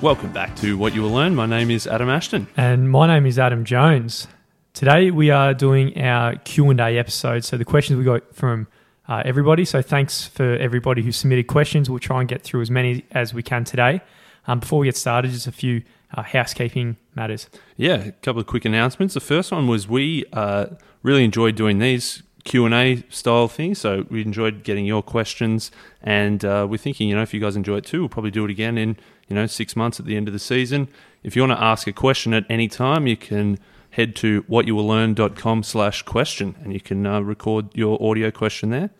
Welcome 0.00 0.32
back 0.32 0.54
to 0.58 0.78
What 0.78 0.94
You 0.94 1.02
Will 1.02 1.10
Learn. 1.10 1.34
My 1.34 1.46
name 1.46 1.72
is 1.72 1.84
Adam 1.88 2.08
Ashton. 2.08 2.46
And 2.56 2.88
my 2.88 3.08
name 3.08 3.26
is 3.26 3.36
Adam 3.36 3.64
Jones. 3.64 4.28
Today 4.72 5.10
we 5.10 5.30
are 5.30 5.52
doing 5.52 6.00
our 6.00 6.36
Q&A 6.36 6.96
episode. 6.96 7.44
So 7.44 7.56
the 7.56 7.64
questions 7.64 7.98
we 7.98 8.04
got 8.04 8.32
from 8.32 8.68
uh, 9.08 9.24
everybody. 9.24 9.64
So 9.64 9.82
thanks 9.82 10.24
for 10.24 10.54
everybody 10.54 11.02
who 11.02 11.10
submitted 11.10 11.48
questions. 11.48 11.90
We'll 11.90 11.98
try 11.98 12.20
and 12.20 12.28
get 12.28 12.44
through 12.44 12.60
as 12.60 12.70
many 12.70 13.06
as 13.10 13.34
we 13.34 13.42
can 13.42 13.64
today. 13.64 14.00
Um, 14.46 14.60
before 14.60 14.78
we 14.78 14.86
get 14.86 14.96
started, 14.96 15.32
just 15.32 15.48
a 15.48 15.52
few 15.52 15.82
uh, 16.14 16.22
housekeeping 16.22 16.96
matters. 17.16 17.48
Yeah, 17.76 17.96
a 17.96 18.12
couple 18.12 18.40
of 18.40 18.46
quick 18.46 18.64
announcements. 18.64 19.14
The 19.14 19.20
first 19.20 19.50
one 19.50 19.66
was 19.66 19.88
we 19.88 20.24
uh, 20.32 20.66
really 21.02 21.24
enjoyed 21.24 21.56
doing 21.56 21.80
these 21.80 22.22
Q&A 22.44 23.02
style 23.10 23.48
things. 23.48 23.80
So 23.80 24.06
we 24.08 24.22
enjoyed 24.22 24.62
getting 24.62 24.86
your 24.86 25.02
questions 25.02 25.72
and 26.02 26.44
uh, 26.44 26.68
we're 26.70 26.78
thinking, 26.78 27.08
you 27.08 27.16
know, 27.16 27.22
if 27.22 27.34
you 27.34 27.40
guys 27.40 27.56
enjoy 27.56 27.78
it 27.78 27.84
too, 27.84 28.00
we'll 28.00 28.08
probably 28.08 28.30
do 28.30 28.44
it 28.44 28.50
again 28.50 28.78
in, 28.78 28.96
you 29.28 29.34
know, 29.34 29.46
six 29.46 29.76
months 29.76 30.00
at 30.00 30.06
the 30.06 30.16
end 30.16 30.28
of 30.28 30.32
the 30.32 30.38
season. 30.38 30.88
If 31.22 31.36
you 31.36 31.42
want 31.42 31.58
to 31.58 31.62
ask 31.62 31.86
a 31.86 31.92
question 31.92 32.34
at 32.34 32.44
any 32.48 32.68
time, 32.68 33.06
you 33.06 33.16
can 33.16 33.58
head 33.90 34.14
to 34.16 34.42
whatyouwilllearn.com 34.44 35.62
slash 35.62 36.02
question 36.02 36.54
and 36.62 36.72
you 36.72 36.80
can 36.80 37.06
uh, 37.06 37.20
record 37.20 37.76
your 37.76 38.02
audio 38.02 38.30
question 38.30 38.70
there. 38.70 38.90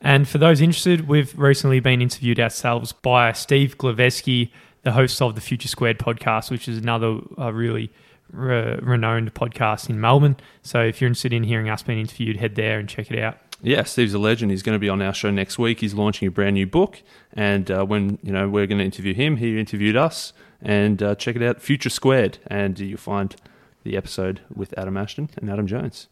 And 0.00 0.28
for 0.28 0.38
those 0.38 0.60
interested, 0.60 1.06
we've 1.06 1.36
recently 1.38 1.80
been 1.80 2.02
interviewed 2.02 2.40
ourselves 2.40 2.92
by 2.92 3.32
Steve 3.32 3.78
Glaveski, 3.78 4.50
the 4.82 4.92
host 4.92 5.22
of 5.22 5.36
the 5.36 5.40
Future 5.40 5.68
Squared 5.68 5.98
podcast, 5.98 6.50
which 6.50 6.68
is 6.68 6.76
another 6.78 7.20
uh, 7.38 7.52
really 7.52 7.92
re- 8.32 8.78
renowned 8.82 9.32
podcast 9.34 9.88
in 9.88 10.00
Melbourne. 10.00 10.36
So 10.62 10.82
if 10.82 11.00
you're 11.00 11.06
interested 11.06 11.32
in 11.32 11.44
hearing 11.44 11.68
us 11.68 11.82
being 11.82 12.00
interviewed, 12.00 12.36
head 12.36 12.56
there 12.56 12.80
and 12.80 12.88
check 12.88 13.10
it 13.10 13.18
out. 13.18 13.38
Yeah, 13.62 13.84
Steve's 13.84 14.12
a 14.12 14.18
legend. 14.18 14.50
He's 14.50 14.62
going 14.62 14.74
to 14.74 14.80
be 14.80 14.88
on 14.88 15.00
our 15.00 15.14
show 15.14 15.30
next 15.30 15.56
week. 15.56 15.80
He's 15.80 15.94
launching 15.94 16.26
a 16.26 16.30
brand 16.32 16.54
new 16.54 16.66
book, 16.66 17.00
and 17.32 17.70
uh, 17.70 17.84
when 17.84 18.18
you 18.22 18.32
know 18.32 18.48
we're 18.48 18.66
going 18.66 18.78
to 18.78 18.84
interview 18.84 19.14
him, 19.14 19.36
he 19.36 19.58
interviewed 19.58 19.96
us. 19.96 20.32
And 20.60 21.02
uh, 21.02 21.14
check 21.16 21.34
it 21.34 21.42
out, 21.42 21.60
Future 21.60 21.90
Squared, 21.90 22.38
and 22.46 22.78
you'll 22.78 22.98
find 22.98 23.34
the 23.82 23.96
episode 23.96 24.40
with 24.54 24.76
Adam 24.78 24.96
Ashton 24.96 25.30
and 25.36 25.50
Adam 25.50 25.66
Jones. 25.66 26.08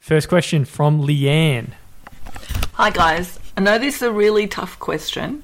First 0.00 0.28
question 0.28 0.64
from 0.64 1.00
Leanne. 1.00 1.72
Hi, 2.74 2.90
guys. 2.90 3.38
I 3.56 3.60
know 3.60 3.78
this 3.78 3.96
is 3.96 4.02
a 4.02 4.12
really 4.12 4.46
tough 4.46 4.78
question, 4.78 5.42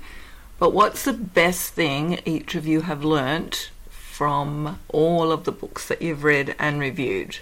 but 0.59 0.73
what's 0.73 1.05
the 1.05 1.13
best 1.13 1.73
thing 1.73 2.21
each 2.25 2.55
of 2.55 2.67
you 2.67 2.83
have 2.83 3.05
learnt 3.05 3.71
from 3.89 4.79
all 4.89 5.33
of 5.33 5.45
the 5.45 5.53
books 5.53 5.89
that 5.89 6.01
you've 6.01 6.23
read 6.25 6.55
and 6.59 6.81
reviewed? 6.81 7.39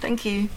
Thank 0.00 0.24
you. 0.24 0.50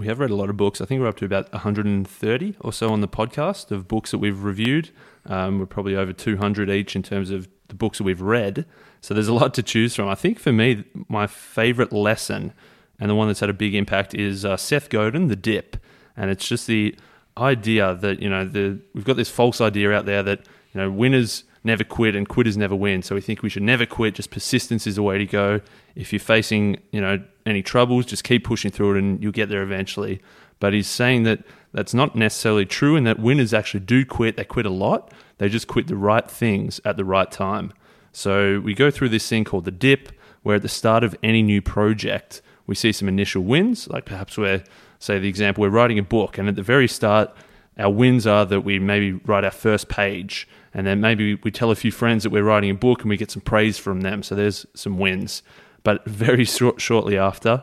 We 0.00 0.06
have 0.06 0.18
read 0.18 0.30
a 0.30 0.34
lot 0.34 0.48
of 0.48 0.56
books. 0.56 0.80
I 0.80 0.86
think 0.86 1.02
we're 1.02 1.08
up 1.08 1.18
to 1.18 1.26
about 1.26 1.52
130 1.52 2.56
or 2.60 2.72
so 2.72 2.90
on 2.90 3.02
the 3.02 3.06
podcast 3.06 3.70
of 3.70 3.86
books 3.86 4.12
that 4.12 4.16
we've 4.16 4.42
reviewed. 4.42 4.88
Um, 5.26 5.58
we're 5.58 5.66
probably 5.66 5.94
over 5.94 6.14
200 6.14 6.70
each 6.70 6.96
in 6.96 7.02
terms 7.02 7.28
of 7.28 7.48
the 7.68 7.74
books 7.74 7.98
that 7.98 8.04
we've 8.04 8.22
read. 8.22 8.64
So 9.02 9.12
there's 9.12 9.28
a 9.28 9.34
lot 9.34 9.52
to 9.52 9.62
choose 9.62 9.94
from. 9.94 10.08
I 10.08 10.14
think 10.14 10.38
for 10.38 10.52
me, 10.52 10.84
my 11.10 11.26
favorite 11.26 11.92
lesson 11.92 12.54
and 12.98 13.10
the 13.10 13.14
one 13.14 13.26
that's 13.26 13.40
had 13.40 13.50
a 13.50 13.52
big 13.52 13.74
impact 13.74 14.14
is 14.14 14.42
uh, 14.42 14.56
Seth 14.56 14.88
Godin, 14.88 15.28
The 15.28 15.36
Dip. 15.36 15.76
And 16.16 16.30
it's 16.30 16.48
just 16.48 16.66
the 16.66 16.96
idea 17.36 17.94
that, 17.94 18.22
you 18.22 18.30
know, 18.30 18.46
the, 18.46 18.80
we've 18.94 19.04
got 19.04 19.18
this 19.18 19.28
false 19.28 19.60
idea 19.60 19.92
out 19.92 20.06
there 20.06 20.22
that, 20.22 20.46
you 20.72 20.80
know, 20.80 20.90
winners 20.90 21.44
never 21.62 21.84
quit 21.84 22.14
and 22.16 22.28
quitters 22.28 22.56
never 22.56 22.74
win. 22.74 23.02
So 23.02 23.14
we 23.14 23.20
think 23.20 23.42
we 23.42 23.48
should 23.48 23.62
never 23.62 23.86
quit. 23.86 24.14
Just 24.14 24.30
persistence 24.30 24.86
is 24.86 24.96
the 24.96 25.02
way 25.02 25.18
to 25.18 25.26
go. 25.26 25.60
If 25.94 26.12
you're 26.12 26.20
facing, 26.20 26.80
you 26.92 27.00
know, 27.00 27.22
any 27.46 27.62
troubles, 27.62 28.06
just 28.06 28.24
keep 28.24 28.44
pushing 28.44 28.70
through 28.70 28.96
it 28.96 28.98
and 28.98 29.22
you'll 29.22 29.32
get 29.32 29.48
there 29.48 29.62
eventually. 29.62 30.20
But 30.58 30.72
he's 30.72 30.86
saying 30.86 31.24
that 31.24 31.42
that's 31.72 31.94
not 31.94 32.16
necessarily 32.16 32.66
true 32.66 32.96
and 32.96 33.06
that 33.06 33.18
winners 33.18 33.54
actually 33.54 33.80
do 33.80 34.04
quit. 34.04 34.36
They 34.36 34.44
quit 34.44 34.66
a 34.66 34.70
lot. 34.70 35.12
They 35.38 35.48
just 35.48 35.68
quit 35.68 35.86
the 35.86 35.96
right 35.96 36.30
things 36.30 36.80
at 36.84 36.96
the 36.96 37.04
right 37.04 37.30
time. 37.30 37.72
So 38.12 38.60
we 38.60 38.74
go 38.74 38.90
through 38.90 39.10
this 39.10 39.28
thing 39.28 39.44
called 39.44 39.64
the 39.64 39.70
dip, 39.70 40.10
where 40.42 40.56
at 40.56 40.62
the 40.62 40.68
start 40.68 41.04
of 41.04 41.16
any 41.22 41.42
new 41.42 41.62
project, 41.62 42.42
we 42.66 42.74
see 42.74 42.92
some 42.92 43.08
initial 43.08 43.42
wins, 43.42 43.88
like 43.88 44.04
perhaps 44.04 44.36
we're, 44.36 44.64
say, 44.98 45.18
the 45.18 45.28
example, 45.28 45.62
we're 45.62 45.70
writing 45.70 45.98
a 45.98 46.02
book, 46.02 46.38
and 46.38 46.48
at 46.48 46.56
the 46.56 46.62
very 46.62 46.88
start, 46.88 47.34
our 47.78 47.90
wins 47.90 48.26
are 48.26 48.44
that 48.46 48.62
we 48.62 48.78
maybe 48.78 49.12
write 49.12 49.44
our 49.44 49.50
first 49.50 49.88
page, 49.88 50.48
and 50.72 50.86
then 50.86 51.00
maybe 51.00 51.34
we 51.36 51.50
tell 51.50 51.70
a 51.70 51.76
few 51.76 51.90
friends 51.90 52.22
that 52.22 52.30
we're 52.30 52.44
writing 52.44 52.70
a 52.70 52.74
book 52.74 53.00
and 53.00 53.10
we 53.10 53.16
get 53.16 53.30
some 53.30 53.42
praise 53.42 53.78
from 53.78 54.02
them. 54.02 54.22
So 54.22 54.34
there's 54.34 54.66
some 54.74 54.98
wins. 54.98 55.42
But 55.82 56.04
very 56.04 56.44
short, 56.44 56.80
shortly 56.80 57.16
after, 57.18 57.62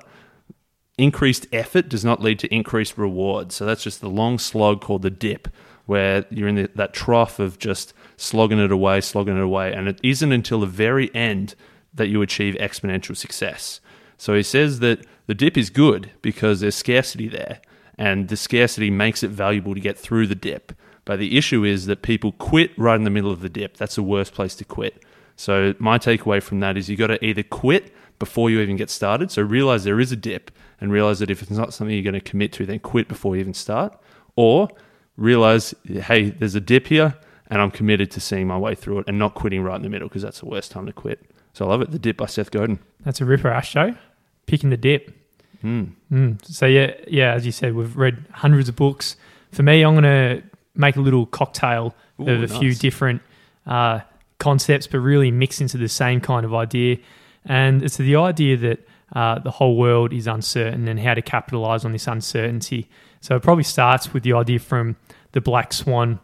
increased 0.97 1.47
effort 1.53 1.87
does 1.87 2.03
not 2.03 2.21
lead 2.21 2.39
to 2.39 2.53
increased 2.53 2.97
reward. 2.97 3.51
So 3.51 3.65
that's 3.65 3.83
just 3.83 4.01
the 4.01 4.09
long 4.09 4.39
slog 4.39 4.81
called 4.81 5.03
the 5.03 5.09
dip, 5.09 5.47
where 5.85 6.25
you're 6.29 6.47
in 6.47 6.55
the, 6.55 6.69
that 6.75 6.93
trough 6.93 7.39
of 7.39 7.59
just 7.59 7.93
slogging 8.17 8.59
it 8.59 8.71
away, 8.71 9.01
slogging 9.01 9.37
it 9.37 9.43
away. 9.43 9.71
And 9.71 9.87
it 9.87 9.99
isn't 10.03 10.31
until 10.31 10.59
the 10.59 10.65
very 10.67 11.13
end 11.15 11.55
that 11.93 12.07
you 12.07 12.21
achieve 12.21 12.55
exponential 12.55 13.15
success. 13.15 13.79
So 14.17 14.33
he 14.33 14.43
says 14.43 14.79
that 14.79 15.05
the 15.27 15.35
dip 15.35 15.57
is 15.57 15.69
good 15.69 16.11
because 16.21 16.59
there's 16.59 16.75
scarcity 16.75 17.27
there, 17.27 17.61
and 17.97 18.27
the 18.27 18.37
scarcity 18.37 18.89
makes 18.89 19.23
it 19.23 19.29
valuable 19.29 19.75
to 19.75 19.79
get 19.79 19.97
through 19.97 20.27
the 20.27 20.35
dip. 20.35 20.73
But 21.07 21.19
the 21.19 21.37
issue 21.37 21.63
is 21.63 21.85
that 21.85 22.01
people 22.01 22.33
quit 22.33 22.77
right 22.77 22.95
in 22.95 23.05
the 23.05 23.09
middle 23.09 23.31
of 23.31 23.39
the 23.39 23.47
dip. 23.47 23.77
That's 23.77 23.95
the 23.95 24.03
worst 24.03 24.33
place 24.33 24.55
to 24.55 24.65
quit. 24.65 25.03
So 25.37 25.73
my 25.79 25.97
takeaway 25.97 26.43
from 26.43 26.59
that 26.59 26.75
is 26.75 26.89
you 26.89 26.97
got 26.97 27.07
to 27.07 27.25
either 27.25 27.43
quit 27.43 27.93
before 28.19 28.49
you 28.49 28.59
even 28.59 28.75
get 28.75 28.89
started. 28.89 29.31
So 29.31 29.41
realize 29.41 29.85
there 29.85 30.01
is 30.01 30.11
a 30.11 30.17
dip 30.17 30.51
and 30.81 30.91
realize 30.91 31.19
that 31.19 31.31
if 31.31 31.41
it's 31.41 31.49
not 31.49 31.73
something 31.73 31.95
you're 31.95 32.03
going 32.03 32.13
to 32.13 32.19
commit 32.19 32.51
to, 32.53 32.65
then 32.65 32.79
quit 32.79 33.07
before 33.07 33.37
you 33.37 33.39
even 33.39 33.53
start. 33.53 33.97
Or 34.35 34.67
realize, 35.15 35.73
hey, 35.87 36.31
there's 36.31 36.55
a 36.55 36.59
dip 36.59 36.87
here 36.87 37.15
and 37.49 37.61
I'm 37.61 37.71
committed 37.71 38.11
to 38.11 38.19
seeing 38.19 38.45
my 38.45 38.57
way 38.57 38.75
through 38.75 38.99
it 38.99 39.05
and 39.07 39.17
not 39.17 39.33
quitting 39.33 39.63
right 39.63 39.77
in 39.77 39.83
the 39.83 39.89
middle 39.89 40.09
because 40.09 40.23
that's 40.23 40.41
the 40.41 40.47
worst 40.47 40.71
time 40.71 40.87
to 40.87 40.91
quit. 40.91 41.23
So 41.53 41.63
I 41.63 41.69
love 41.69 41.81
it. 41.83 41.91
The 41.91 41.99
Dip 41.99 42.17
by 42.17 42.25
Seth 42.25 42.51
Godin. 42.51 42.79
That's 43.05 43.21
a 43.21 43.25
ripper, 43.25 43.49
Ashto. 43.49 43.97
Picking 44.45 44.71
the 44.71 44.77
dip. 44.77 45.15
Mm. 45.63 45.93
Mm. 46.11 46.45
So 46.45 46.65
yeah, 46.65 46.95
yeah. 47.07 47.31
As 47.31 47.45
you 47.45 47.53
said, 47.53 47.75
we've 47.75 47.95
read 47.95 48.25
hundreds 48.31 48.67
of 48.67 48.75
books. 48.75 49.15
For 49.53 49.63
me, 49.63 49.83
I'm 49.83 49.93
going 49.95 50.03
to 50.03 50.43
make 50.77 50.95
a 50.95 51.01
little 51.01 51.25
cocktail 51.25 51.95
Ooh, 52.19 52.29
of 52.29 52.43
a 52.43 52.47
few 52.47 52.73
different 52.73 53.21
uh, 53.65 53.99
concepts, 54.39 54.87
but 54.87 54.99
really 54.99 55.31
mix 55.31 55.59
into 55.59 55.77
the 55.77 55.89
same 55.89 56.21
kind 56.21 56.45
of 56.45 56.53
idea. 56.53 56.97
And 57.45 57.83
it's 57.83 57.97
the 57.97 58.15
idea 58.15 58.57
that 58.57 58.87
uh, 59.13 59.39
the 59.39 59.51
whole 59.51 59.77
world 59.77 60.13
is 60.13 60.27
uncertain 60.27 60.87
and 60.87 60.99
how 60.99 61.13
to 61.13 61.21
capitalize 61.21 61.85
on 61.85 61.91
this 61.91 62.07
uncertainty. 62.07 62.89
So 63.21 63.35
it 63.35 63.43
probably 63.43 63.63
starts 63.63 64.13
with 64.13 64.23
the 64.23 64.33
idea 64.33 64.59
from 64.59 64.95
the 65.31 65.41
black 65.41 65.73
swan. 65.73 66.19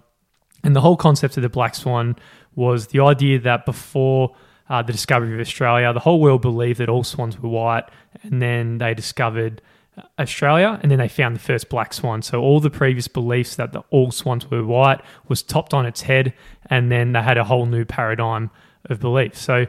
And 0.63 0.75
the 0.75 0.81
whole 0.81 0.97
concept 0.97 1.37
of 1.37 1.43
the 1.43 1.49
black 1.49 1.75
swan 1.75 2.15
was 2.55 2.87
the 2.87 3.01
idea 3.01 3.39
that 3.39 3.65
before 3.65 4.35
uh, 4.69 4.81
the 4.81 4.91
discovery 4.91 5.33
of 5.33 5.39
Australia, 5.39 5.91
the 5.93 5.99
whole 5.99 6.19
world 6.19 6.41
believed 6.41 6.79
that 6.79 6.89
all 6.89 7.03
swans 7.03 7.37
were 7.39 7.49
white, 7.49 7.85
and 8.23 8.41
then 8.41 8.77
they 8.77 8.93
discovered 8.93 9.61
Australia, 10.17 10.79
and 10.81 10.91
then 10.91 10.99
they 10.99 11.07
found 11.07 11.35
the 11.35 11.39
first 11.39 11.69
black 11.69 11.93
swan. 11.93 12.21
So 12.21 12.41
all 12.41 12.59
the 12.59 12.69
previous 12.69 13.07
beliefs 13.07 13.55
that 13.55 13.73
the 13.73 13.83
all 13.89 14.11
swans 14.11 14.49
were 14.49 14.65
white 14.65 15.01
was 15.27 15.43
topped 15.43 15.73
on 15.73 15.85
its 15.85 16.01
head, 16.01 16.33
and 16.67 16.91
then 16.91 17.13
they 17.13 17.21
had 17.21 17.37
a 17.37 17.43
whole 17.43 17.65
new 17.65 17.85
paradigm 17.85 18.49
of 18.85 18.99
belief. 18.99 19.37
So 19.37 19.67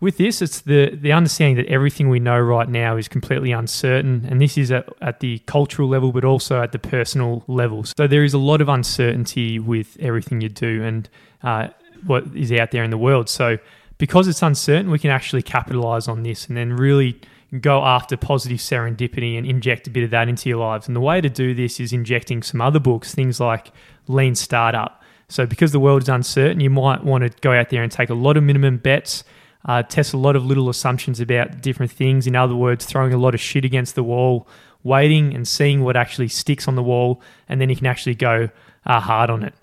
with 0.00 0.16
this, 0.16 0.40
it's 0.40 0.60
the 0.60 0.94
the 0.94 1.12
understanding 1.12 1.56
that 1.56 1.70
everything 1.70 2.08
we 2.08 2.20
know 2.20 2.38
right 2.38 2.68
now 2.68 2.96
is 2.96 3.08
completely 3.08 3.52
uncertain, 3.52 4.26
and 4.28 4.40
this 4.40 4.56
is 4.56 4.70
at, 4.70 4.88
at 5.00 5.20
the 5.20 5.40
cultural 5.40 5.88
level, 5.88 6.12
but 6.12 6.24
also 6.24 6.62
at 6.62 6.72
the 6.72 6.78
personal 6.78 7.44
level. 7.46 7.84
So 7.84 8.06
there 8.06 8.24
is 8.24 8.34
a 8.34 8.38
lot 8.38 8.60
of 8.60 8.68
uncertainty 8.68 9.58
with 9.58 9.96
everything 10.00 10.40
you 10.40 10.48
do 10.48 10.82
and 10.82 11.08
uh, 11.42 11.68
what 12.06 12.24
is 12.34 12.52
out 12.52 12.70
there 12.70 12.84
in 12.84 12.90
the 12.90 12.98
world. 12.98 13.28
So 13.28 13.58
because 13.98 14.28
it's 14.28 14.42
uncertain, 14.42 14.90
we 14.90 14.98
can 14.98 15.10
actually 15.10 15.42
capitalize 15.42 16.08
on 16.08 16.22
this 16.22 16.46
and 16.46 16.56
then 16.56 16.74
really 16.74 17.20
go 17.60 17.84
after 17.84 18.16
positive 18.16 18.58
serendipity 18.58 19.38
and 19.38 19.46
inject 19.46 19.86
a 19.86 19.90
bit 19.90 20.04
of 20.04 20.10
that 20.10 20.28
into 20.28 20.48
your 20.48 20.58
lives. 20.58 20.86
And 20.86 20.94
the 20.94 21.00
way 21.00 21.20
to 21.20 21.30
do 21.30 21.54
this 21.54 21.80
is 21.80 21.92
injecting 21.92 22.42
some 22.42 22.60
other 22.60 22.80
books, 22.80 23.14
things 23.14 23.40
like 23.40 23.72
Lean 24.06 24.34
Startup. 24.34 25.02
So 25.28 25.46
because 25.46 25.72
the 25.72 25.80
world 25.80 26.02
is 26.02 26.08
uncertain, 26.08 26.60
you 26.60 26.70
might 26.70 27.04
want 27.04 27.24
to 27.24 27.30
go 27.40 27.52
out 27.52 27.70
there 27.70 27.82
and 27.82 27.92
take 27.92 28.10
a 28.10 28.14
lot 28.14 28.36
of 28.36 28.42
minimum 28.42 28.78
bets 28.78 29.24
uh, 29.64 29.82
test 29.82 30.14
a 30.14 30.16
lot 30.16 30.36
of 30.36 30.44
little 30.44 30.68
assumptions 30.68 31.20
about 31.20 31.60
different 31.60 31.92
things. 31.92 32.26
In 32.26 32.36
other 32.36 32.54
words, 32.54 32.84
throwing 32.84 33.12
a 33.12 33.18
lot 33.18 33.34
of 33.34 33.40
shit 33.40 33.64
against 33.64 33.94
the 33.94 34.02
wall, 34.02 34.48
waiting 34.82 35.34
and 35.34 35.46
seeing 35.46 35.82
what 35.82 35.96
actually 35.96 36.28
sticks 36.28 36.68
on 36.68 36.74
the 36.74 36.82
wall, 36.82 37.20
and 37.48 37.60
then 37.60 37.68
you 37.68 37.76
can 37.76 37.86
actually 37.86 38.14
go 38.14 38.48
uh, 38.86 39.00
hard 39.00 39.30
on 39.30 39.42
it. 39.42 39.54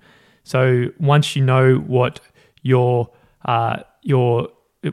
So 0.44 0.88
once 1.00 1.36
you 1.36 1.44
know 1.44 1.78
what 1.78 2.20
your 2.62 3.10
uh, 3.46 3.78
your 4.02 4.50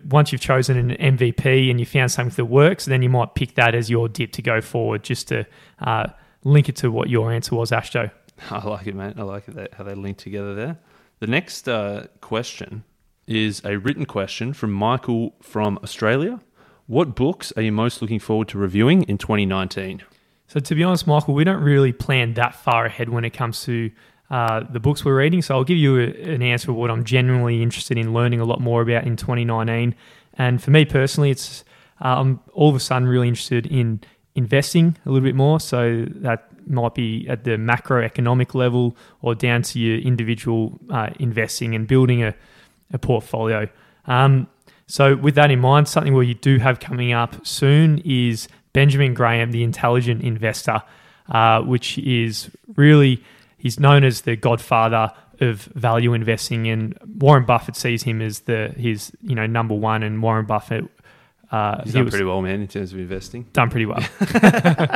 once 0.09 0.33
you've 0.33 0.41
chosen 0.41 0.77
an 0.77 1.17
MVP 1.17 1.71
and 1.71 1.79
you 1.79 1.87
found 1.87 2.11
something 2.11 2.35
that 2.37 2.47
works, 2.47 2.85
then 2.87 3.03
you 3.03 3.09
might 3.09 3.35
pick 3.35 3.55
that 3.55 3.75
as 3.75 3.91
your 3.91 4.09
dip 4.09 4.33
to 4.33 4.43
go 4.43 4.61
forward, 4.61 5.03
just 5.03 5.29
to 5.29 5.47
uh, 5.81 6.09
link 6.45 6.69
it 6.69 6.77
to 6.77 6.91
what 6.91 7.09
your 7.09 7.33
answer 7.33 7.55
was, 7.55 7.71
Ashto. 7.71 8.11
I 8.51 8.67
like 8.67 8.87
it, 8.87 8.95
mate. 8.95 9.15
I 9.19 9.23
like 9.23 9.49
it 9.49 9.55
that, 9.55 9.75
how 9.75 9.85
they 9.85 9.95
link 9.95 10.19
together 10.19 10.55
there. 10.55 10.79
The 11.21 11.27
next 11.27 11.69
uh, 11.69 12.07
question 12.21 12.85
is 13.27 13.63
a 13.65 13.79
written 13.79 14.07
question 14.07 14.53
from 14.53 14.73
Michael 14.73 15.35
from 15.41 15.79
Australia. 15.83 16.41
What 16.87 17.15
books 17.15 17.53
are 17.57 17.63
you 17.63 17.73
most 17.73 18.03
looking 18.03 18.19
forward 18.19 18.49
to 18.49 18.59
reviewing 18.59 19.05
in 19.05 19.19
2019? 19.19 20.03
So 20.49 20.61
to 20.61 20.75
be 20.75 20.83
honest, 20.83 21.07
Michael, 21.07 21.35
we 21.35 21.45
don't 21.45 21.63
really 21.63 21.93
plan 21.93 22.35
that 22.35 22.55
far 22.55 22.87
ahead 22.87 23.09
when 23.09 23.25
it 23.25 23.31
comes 23.31 23.63
to 23.65 23.91
uh, 24.33 24.65
the 24.69 24.81
books 24.81 25.05
we're 25.05 25.17
reading. 25.17 25.43
So 25.43 25.55
I'll 25.55 25.63
give 25.63 25.77
you 25.77 26.01
a, 26.01 26.35
an 26.35 26.43
answer 26.43 26.71
of 26.71 26.77
what 26.77 26.91
I'm 26.91 27.05
genuinely 27.05 27.63
interested 27.63 27.99
in 27.99 28.15
learning 28.15 28.41
a 28.41 28.45
lot 28.45 28.61
more 28.61 28.81
about 28.81 29.05
in 29.05 29.15
2019. 29.17 29.95
And 30.35 30.63
for 30.63 30.71
me 30.71 30.87
personally, 30.87 31.31
it's 31.31 31.65
uh, 32.01 32.19
I'm 32.19 32.41
all 32.55 32.71
of 32.71 32.75
a 32.75 32.81
sudden 32.81 33.07
really 33.07 33.29
interested 33.29 33.67
in 33.67 34.01
investing 34.35 34.97
a 35.05 35.11
little 35.11 35.25
bit 35.25 35.35
more. 35.35 35.61
So 35.61 36.07
that 36.07 36.49
might 36.67 36.95
be 36.95 37.29
at 37.29 37.45
the 37.45 37.53
macroeconomic 37.53 38.55
level 38.55 38.97
or 39.21 39.35
down 39.35 39.63
to 39.63 39.79
your 39.79 39.99
individual 39.99 40.81
uh, 40.91 41.11
investing 41.21 41.75
and 41.75 41.87
building 41.87 42.23
a, 42.23 42.35
a 42.93 42.99
portfolio. 42.99 43.69
Um, 44.07 44.49
so, 44.87 45.15
with 45.17 45.35
that 45.37 45.51
in 45.51 45.61
mind, 45.61 45.89
something 45.89 46.13
where 46.13 46.23
you 46.23 46.35
do 46.35 46.59
have 46.59 46.81
coming 46.81 47.13
up 47.13 47.47
soon 47.47 48.03
is 48.05 48.49
Benjamin 48.73 49.15
Graham, 49.15 49.51
the 49.51 49.63
intelligent 49.63 50.23
investor, 50.23 50.83
uh, 51.29 51.63
which 51.63 51.99
is 51.99 52.51
really, 52.77 53.23
he's 53.63 53.79
known 53.79 54.03
as 54.03 54.23
the 54.23 54.35
godfather 54.35 55.13
of 55.41 55.61
value 55.75 56.13
investing. 56.13 56.69
And 56.69 56.99
Warren 57.07 57.45
Buffett 57.45 57.77
sees 57.77 58.03
him 58.03 58.21
as 58.21 58.41
the 58.41 58.75
his 58.77 59.13
you 59.23 59.37
know 59.37 59.47
number 59.47 59.75
one, 59.75 60.03
and 60.03 60.21
Warren 60.21 60.47
Buffett 60.47 60.91
uh, 61.53 61.83
He's 61.85 61.93
he 61.93 61.99
done 61.99 62.09
pretty 62.09 62.25
well, 62.25 62.41
man, 62.41 62.63
in 62.63 62.67
terms 62.67 62.95
of 62.95 62.99
investing. 62.99 63.47
Done 63.53 63.69
pretty 63.69 63.85
well. 63.85 64.03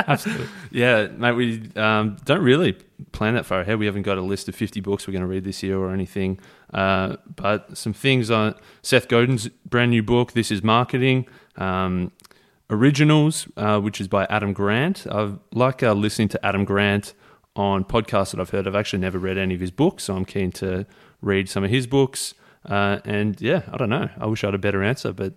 Absolutely. 0.07 0.47
Yeah, 0.71 1.05
mate, 1.05 1.33
we 1.33 1.69
um, 1.75 2.17
don't 2.25 2.41
really 2.41 2.73
plan 3.11 3.35
that 3.35 3.45
far 3.45 3.61
ahead. 3.61 3.77
We 3.77 3.85
haven't 3.85 4.01
got 4.01 4.17
a 4.17 4.21
list 4.21 4.49
of 4.49 4.55
50 4.55 4.81
books 4.81 5.07
we're 5.07 5.11
going 5.11 5.21
to 5.21 5.27
read 5.27 5.43
this 5.43 5.61
year 5.61 5.77
or 5.77 5.91
anything. 5.91 6.39
Uh, 6.73 7.17
but 7.35 7.77
some 7.77 7.93
things 7.93 8.31
on 8.31 8.55
Seth 8.81 9.07
Godin's 9.07 9.49
brand 9.69 9.91
new 9.91 10.01
book, 10.01 10.31
This 10.31 10.49
is 10.49 10.63
Marketing. 10.63 11.27
Um, 11.57 12.11
Originals, 12.71 13.47
uh, 13.55 13.79
which 13.79 14.01
is 14.01 14.07
by 14.07 14.25
Adam 14.25 14.51
Grant. 14.51 15.05
I 15.09 15.33
like 15.53 15.83
uh, 15.83 15.93
listening 15.93 16.27
to 16.29 16.45
Adam 16.45 16.65
Grant 16.65 17.13
on 17.57 17.83
podcasts 17.83 18.31
that 18.31 18.39
I've 18.39 18.51
heard. 18.51 18.67
I've 18.67 18.75
actually 18.75 18.99
never 18.99 19.17
read 19.17 19.37
any 19.37 19.55
of 19.55 19.61
his 19.61 19.71
books, 19.71 20.05
so 20.05 20.15
I'm 20.15 20.25
keen 20.25 20.51
to 20.53 20.85
read 21.21 21.49
some 21.49 21.63
of 21.63 21.69
his 21.69 21.87
books. 21.87 22.33
Uh, 22.65 22.99
and 23.05 23.39
yeah, 23.41 23.63
I 23.71 23.77
don't 23.77 23.89
know. 23.89 24.09
I 24.19 24.25
wish 24.27 24.43
I 24.43 24.47
had 24.47 24.55
a 24.55 24.59
better 24.59 24.83
answer, 24.83 25.11
but 25.13 25.33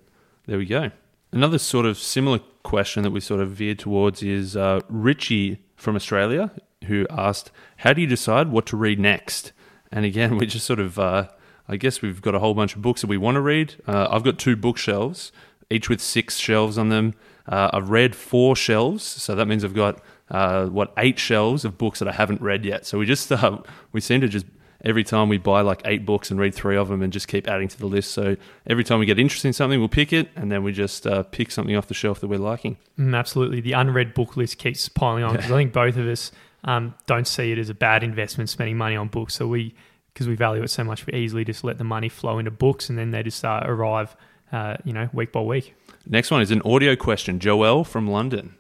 there 0.46 0.58
we 0.58 0.66
go. 0.66 0.90
Another 1.32 1.58
sort 1.58 1.86
of 1.86 1.96
similar 1.96 2.40
question 2.62 3.02
that 3.04 3.10
we 3.10 3.20
sort 3.20 3.40
of 3.40 3.50
veered 3.50 3.78
towards 3.78 4.22
is 4.22 4.56
uh, 4.56 4.80
Richie 4.88 5.62
from 5.76 5.96
Australia, 5.96 6.50
who 6.86 7.06
asked, 7.08 7.50
How 7.78 7.92
do 7.92 8.00
you 8.00 8.06
decide 8.06 8.48
what 8.48 8.66
to 8.66 8.76
read 8.76 8.98
next? 8.98 9.52
And 9.92 10.04
again, 10.04 10.36
we 10.38 10.46
just 10.46 10.66
sort 10.66 10.80
of, 10.80 10.98
uh, 10.98 11.28
I 11.68 11.76
guess 11.76 12.02
we've 12.02 12.20
got 12.20 12.34
a 12.34 12.40
whole 12.40 12.54
bunch 12.54 12.74
of 12.74 12.82
books 12.82 13.00
that 13.00 13.06
we 13.06 13.16
want 13.16 13.36
to 13.36 13.40
read. 13.40 13.76
Uh, 13.86 14.08
I've 14.10 14.24
got 14.24 14.38
two 14.38 14.56
bookshelves, 14.56 15.30
each 15.70 15.88
with 15.88 16.00
six 16.00 16.36
shelves 16.36 16.76
on 16.76 16.88
them. 16.88 17.14
Uh, 17.46 17.70
I've 17.72 17.90
read 17.90 18.14
four 18.14 18.54
shelves, 18.54 19.04
so 19.04 19.34
that 19.34 19.46
means 19.46 19.64
I've 19.64 19.74
got 19.74 20.00
uh, 20.30 20.66
what 20.66 20.92
eight 20.96 21.18
shelves 21.18 21.64
of 21.64 21.76
books 21.76 21.98
that 21.98 22.08
I 22.08 22.12
haven't 22.12 22.40
read 22.40 22.64
yet. 22.64 22.86
So 22.86 22.98
we 22.98 23.06
just 23.06 23.30
uh, 23.32 23.58
we 23.92 24.00
seem 24.00 24.20
to 24.20 24.28
just 24.28 24.46
every 24.84 25.04
time 25.04 25.28
we 25.28 25.38
buy 25.38 25.60
like 25.60 25.82
eight 25.84 26.06
books 26.06 26.30
and 26.30 26.40
read 26.40 26.54
three 26.54 26.76
of 26.76 26.88
them 26.88 27.02
and 27.02 27.12
just 27.12 27.28
keep 27.28 27.48
adding 27.48 27.68
to 27.68 27.78
the 27.78 27.86
list. 27.86 28.12
So 28.12 28.36
every 28.66 28.84
time 28.84 28.98
we 28.98 29.06
get 29.06 29.18
interested 29.18 29.48
in 29.48 29.52
something, 29.52 29.78
we'll 29.78 29.88
pick 29.88 30.12
it 30.12 30.30
and 30.36 30.50
then 30.50 30.62
we 30.62 30.72
just 30.72 31.06
uh, 31.06 31.22
pick 31.24 31.50
something 31.50 31.76
off 31.76 31.88
the 31.88 31.94
shelf 31.94 32.20
that 32.20 32.28
we're 32.28 32.38
liking. 32.38 32.78
Mm, 32.98 33.16
absolutely. 33.16 33.60
The 33.60 33.72
unread 33.72 34.14
book 34.14 34.36
list 34.36 34.58
keeps 34.58 34.88
piling 34.88 35.24
on 35.24 35.36
because 35.36 35.50
I 35.50 35.56
think 35.56 35.72
both 35.72 35.96
of 35.96 36.06
us 36.06 36.32
um, 36.64 36.94
don't 37.06 37.26
see 37.26 37.52
it 37.52 37.58
as 37.58 37.68
a 37.68 37.74
bad 37.74 38.02
investment 38.02 38.48
spending 38.48 38.76
money 38.76 38.96
on 38.96 39.08
books. 39.08 39.34
So 39.34 39.46
we, 39.46 39.74
because 40.12 40.28
we 40.28 40.34
value 40.34 40.62
it 40.62 40.68
so 40.68 40.84
much, 40.84 41.06
we 41.06 41.12
easily 41.14 41.44
just 41.44 41.64
let 41.64 41.78
the 41.78 41.84
money 41.84 42.08
flow 42.08 42.38
into 42.38 42.50
books 42.50 42.88
and 42.88 42.98
then 42.98 43.10
they 43.10 43.22
just 43.22 43.44
uh, 43.44 43.60
arrive, 43.64 44.16
uh, 44.52 44.76
you 44.84 44.92
know, 44.92 45.08
week 45.12 45.32
by 45.32 45.40
week. 45.40 45.74
Next 46.06 46.30
one 46.30 46.40
is 46.40 46.50
an 46.50 46.62
audio 46.64 46.96
question. 46.96 47.38
Joel 47.38 47.84
from 47.84 48.08
London. 48.08 48.54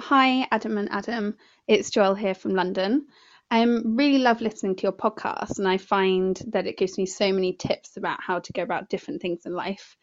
Hi, 0.00 0.46
Adam 0.52 0.78
and 0.78 0.88
Adam. 0.92 1.36
It's 1.66 1.90
Joelle 1.90 2.16
here 2.16 2.34
from 2.34 2.54
London. 2.54 3.08
I 3.50 3.64
really 3.64 4.18
love 4.18 4.40
listening 4.40 4.76
to 4.76 4.82
your 4.84 4.92
podcast, 4.92 5.58
and 5.58 5.66
I 5.66 5.76
find 5.76 6.40
that 6.52 6.68
it 6.68 6.78
gives 6.78 6.96
me 6.96 7.04
so 7.04 7.32
many 7.32 7.54
tips 7.54 7.96
about 7.96 8.22
how 8.22 8.38
to 8.38 8.52
go 8.52 8.62
about 8.62 8.90
different 8.90 9.20
things 9.20 9.44
in 9.44 9.54
life. 9.54 9.96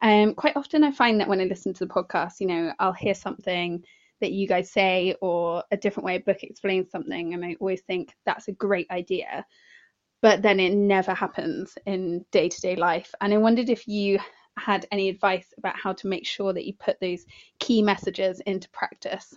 Um, 0.00 0.34
quite 0.34 0.56
often, 0.56 0.84
I 0.84 0.92
find 0.92 1.18
that 1.20 1.28
when 1.28 1.40
I 1.40 1.44
listen 1.44 1.74
to 1.74 1.84
the 1.84 1.92
podcast, 1.92 2.34
you 2.38 2.46
know, 2.46 2.72
I'll 2.78 2.92
hear 2.92 3.14
something 3.14 3.82
that 4.20 4.30
you 4.30 4.46
guys 4.46 4.70
say 4.70 5.16
or 5.20 5.64
a 5.72 5.76
different 5.76 6.04
way 6.04 6.14
a 6.16 6.20
book 6.20 6.44
explains 6.44 6.92
something, 6.92 7.34
and 7.34 7.44
I 7.44 7.56
always 7.60 7.82
think 7.82 8.14
that's 8.24 8.46
a 8.46 8.52
great 8.52 8.88
idea, 8.92 9.44
but 10.22 10.40
then 10.40 10.60
it 10.60 10.72
never 10.72 11.14
happens 11.14 11.76
in 11.84 12.24
day 12.30 12.48
to 12.48 12.60
day 12.60 12.76
life. 12.76 13.12
And 13.20 13.34
I 13.34 13.38
wondered 13.38 13.70
if 13.70 13.88
you 13.88 14.20
had 14.58 14.86
any 14.90 15.08
advice 15.08 15.54
about 15.58 15.76
how 15.76 15.92
to 15.94 16.06
make 16.06 16.26
sure 16.26 16.52
that 16.52 16.66
you 16.66 16.74
put 16.74 17.00
those 17.00 17.26
key 17.58 17.82
messages 17.82 18.40
into 18.40 18.68
practice. 18.70 19.34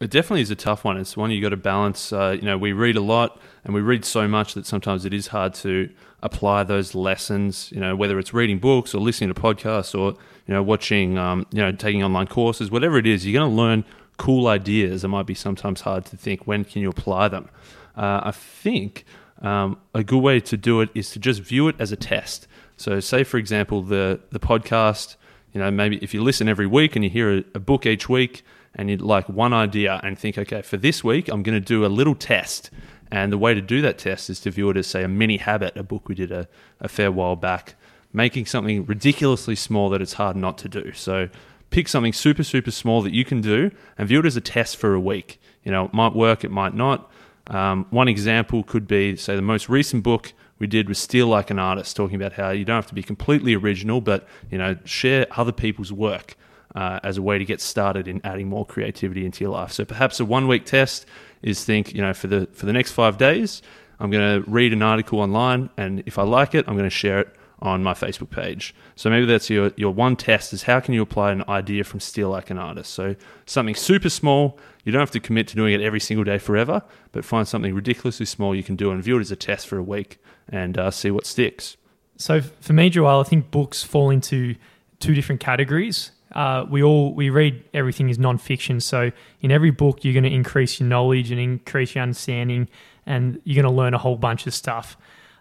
It 0.00 0.10
definitely 0.10 0.42
is 0.42 0.50
a 0.50 0.56
tough 0.56 0.84
one. 0.84 0.96
It's 0.96 1.16
one 1.16 1.30
you 1.30 1.40
got 1.40 1.50
to 1.50 1.56
balance. 1.56 2.12
Uh, 2.12 2.36
you 2.38 2.42
know, 2.42 2.58
we 2.58 2.72
read 2.72 2.96
a 2.96 3.00
lot 3.00 3.40
and 3.64 3.72
we 3.72 3.80
read 3.80 4.04
so 4.04 4.26
much 4.26 4.54
that 4.54 4.66
sometimes 4.66 5.04
it 5.04 5.14
is 5.14 5.28
hard 5.28 5.54
to 5.54 5.88
apply 6.22 6.64
those 6.64 6.94
lessons. 6.94 7.70
You 7.72 7.80
know, 7.80 7.94
whether 7.94 8.18
it's 8.18 8.34
reading 8.34 8.58
books 8.58 8.94
or 8.94 9.00
listening 9.00 9.32
to 9.32 9.40
podcasts 9.40 9.98
or 9.98 10.18
you 10.46 10.54
know 10.54 10.62
watching, 10.62 11.16
um, 11.16 11.46
you 11.52 11.62
know, 11.62 11.70
taking 11.72 12.02
online 12.02 12.26
courses, 12.26 12.70
whatever 12.70 12.98
it 12.98 13.06
is, 13.06 13.24
you're 13.24 13.38
going 13.40 13.50
to 13.50 13.56
learn 13.56 13.84
cool 14.16 14.48
ideas. 14.48 15.04
It 15.04 15.08
might 15.08 15.26
be 15.26 15.34
sometimes 15.34 15.82
hard 15.82 16.04
to 16.06 16.16
think 16.16 16.46
when 16.46 16.64
can 16.64 16.82
you 16.82 16.90
apply 16.90 17.28
them. 17.28 17.48
Uh, 17.96 18.20
I 18.24 18.32
think 18.32 19.04
um, 19.42 19.78
a 19.94 20.02
good 20.02 20.20
way 20.20 20.40
to 20.40 20.56
do 20.56 20.80
it 20.80 20.90
is 20.94 21.10
to 21.12 21.18
just 21.18 21.40
view 21.40 21.68
it 21.68 21.76
as 21.78 21.92
a 21.92 21.96
test. 21.96 22.48
So, 22.76 23.00
say 23.00 23.24
for 23.24 23.38
example, 23.38 23.82
the 23.82 24.20
the 24.30 24.40
podcast. 24.40 25.16
You 25.52 25.60
know, 25.60 25.70
maybe 25.70 25.98
if 26.02 26.12
you 26.12 26.20
listen 26.20 26.48
every 26.48 26.66
week 26.66 26.96
and 26.96 27.04
you 27.04 27.10
hear 27.10 27.32
a, 27.32 27.44
a 27.54 27.60
book 27.60 27.86
each 27.86 28.08
week 28.08 28.44
and 28.74 28.90
you'd 28.90 29.00
like 29.00 29.28
one 29.28 29.52
idea 29.52 30.00
and 30.02 30.18
think, 30.18 30.36
okay, 30.36 30.62
for 30.62 30.76
this 30.76 31.04
week, 31.04 31.28
I'm 31.28 31.44
going 31.44 31.54
to 31.54 31.64
do 31.64 31.84
a 31.84 31.86
little 31.86 32.16
test. 32.16 32.70
And 33.10 33.32
the 33.32 33.38
way 33.38 33.54
to 33.54 33.60
do 33.60 33.80
that 33.82 33.96
test 33.98 34.28
is 34.30 34.40
to 34.40 34.50
view 34.50 34.68
it 34.70 34.76
as, 34.76 34.88
say, 34.88 35.04
a 35.04 35.08
mini 35.08 35.36
habit, 35.36 35.76
a 35.76 35.84
book 35.84 36.08
we 36.08 36.16
did 36.16 36.32
a, 36.32 36.48
a 36.80 36.88
fair 36.88 37.12
while 37.12 37.36
back, 37.36 37.76
making 38.12 38.46
something 38.46 38.84
ridiculously 38.84 39.54
small 39.54 39.90
that 39.90 40.02
it's 40.02 40.14
hard 40.14 40.34
not 40.36 40.58
to 40.58 40.68
do. 40.68 40.92
So 40.92 41.28
pick 41.70 41.86
something 41.86 42.12
super, 42.12 42.42
super 42.42 42.72
small 42.72 43.02
that 43.02 43.12
you 43.12 43.24
can 43.24 43.40
do 43.40 43.70
and 43.96 44.08
view 44.08 44.18
it 44.18 44.26
as 44.26 44.36
a 44.36 44.40
test 44.40 44.76
for 44.76 44.94
a 44.94 45.00
week. 45.00 45.40
You 45.62 45.70
know, 45.70 45.84
it 45.84 45.94
might 45.94 46.14
work, 46.14 46.42
it 46.42 46.50
might 46.50 46.74
not. 46.74 47.08
Um, 47.46 47.86
one 47.90 48.08
example 48.08 48.64
could 48.64 48.88
be, 48.88 49.14
say, 49.16 49.36
the 49.36 49.42
most 49.42 49.68
recent 49.68 50.02
book 50.02 50.32
we 50.58 50.66
did 50.66 50.88
was 50.88 50.98
Steal 50.98 51.26
Like 51.26 51.50
an 51.50 51.58
Artist, 51.58 51.96
talking 51.96 52.16
about 52.16 52.34
how 52.34 52.50
you 52.50 52.64
don't 52.64 52.76
have 52.76 52.86
to 52.86 52.94
be 52.94 53.02
completely 53.02 53.54
original, 53.54 54.00
but, 54.00 54.26
you 54.50 54.58
know, 54.58 54.76
share 54.84 55.26
other 55.32 55.52
people's 55.52 55.92
work 55.92 56.36
uh, 56.74 57.00
as 57.02 57.18
a 57.18 57.22
way 57.22 57.38
to 57.38 57.44
get 57.44 57.60
started 57.60 58.08
in 58.08 58.20
adding 58.24 58.48
more 58.48 58.66
creativity 58.66 59.24
into 59.24 59.44
your 59.44 59.52
life. 59.52 59.72
So 59.72 59.84
perhaps 59.84 60.20
a 60.20 60.24
one 60.24 60.46
week 60.48 60.64
test 60.64 61.06
is 61.42 61.64
think, 61.64 61.94
you 61.94 62.02
know, 62.02 62.14
for 62.14 62.26
the 62.26 62.48
for 62.52 62.66
the 62.66 62.72
next 62.72 62.92
five 62.92 63.18
days, 63.18 63.62
I'm 64.00 64.10
going 64.10 64.42
to 64.42 64.50
read 64.50 64.72
an 64.72 64.82
article 64.82 65.20
online, 65.20 65.70
and 65.76 66.02
if 66.06 66.18
I 66.18 66.22
like 66.22 66.54
it, 66.54 66.64
I'm 66.66 66.74
going 66.74 66.88
to 66.88 66.90
share 66.90 67.20
it 67.20 67.36
on 67.64 67.82
my 67.82 67.94
Facebook 67.94 68.30
page. 68.30 68.74
So 68.94 69.10
maybe 69.10 69.26
that's 69.26 69.50
your 69.50 69.72
your 69.76 69.92
one 69.92 70.16
test 70.16 70.52
is 70.52 70.64
how 70.64 70.80
can 70.80 70.94
you 70.94 71.02
apply 71.02 71.32
an 71.32 71.42
idea 71.48 71.82
from 71.82 71.98
Steal 71.98 72.28
Like 72.28 72.50
an 72.50 72.58
Artist. 72.58 72.92
So 72.92 73.16
something 73.46 73.74
super 73.74 74.10
small. 74.10 74.58
You 74.84 74.92
don't 74.92 75.00
have 75.00 75.10
to 75.12 75.20
commit 75.20 75.48
to 75.48 75.56
doing 75.56 75.72
it 75.72 75.80
every 75.80 76.00
single 76.00 76.24
day 76.24 76.38
forever, 76.38 76.82
but 77.12 77.24
find 77.24 77.48
something 77.48 77.74
ridiculously 77.74 78.26
small 78.26 78.54
you 78.54 78.62
can 78.62 78.76
do 78.76 78.90
and 78.90 79.02
view 79.02 79.16
it 79.16 79.22
as 79.22 79.30
a 79.30 79.36
test 79.36 79.66
for 79.66 79.78
a 79.78 79.82
week 79.82 80.18
and 80.48 80.76
uh, 80.76 80.90
see 80.90 81.10
what 81.10 81.26
sticks. 81.26 81.76
So 82.16 82.42
for 82.42 82.74
me, 82.74 82.90
Joel, 82.90 83.20
I 83.20 83.24
think 83.24 83.50
books 83.50 83.82
fall 83.82 84.10
into 84.10 84.54
two 85.00 85.14
different 85.14 85.40
categories 85.40 86.12
uh, 86.34 86.66
we 86.68 86.82
all 86.82 87.14
we 87.14 87.30
read 87.30 87.62
everything 87.72 88.08
is 88.08 88.18
non-fiction 88.18 88.80
so 88.80 89.10
in 89.40 89.50
every 89.50 89.70
book 89.70 90.04
you're 90.04 90.12
going 90.12 90.24
to 90.24 90.32
increase 90.32 90.80
your 90.80 90.88
knowledge 90.88 91.30
and 91.30 91.40
increase 91.40 91.94
your 91.94 92.02
understanding 92.02 92.68
and 93.06 93.40
you're 93.44 93.62
going 93.62 93.72
to 93.72 93.76
learn 93.76 93.94
a 93.94 93.98
whole 93.98 94.16
bunch 94.16 94.46
of 94.46 94.54
stuff 94.54 94.96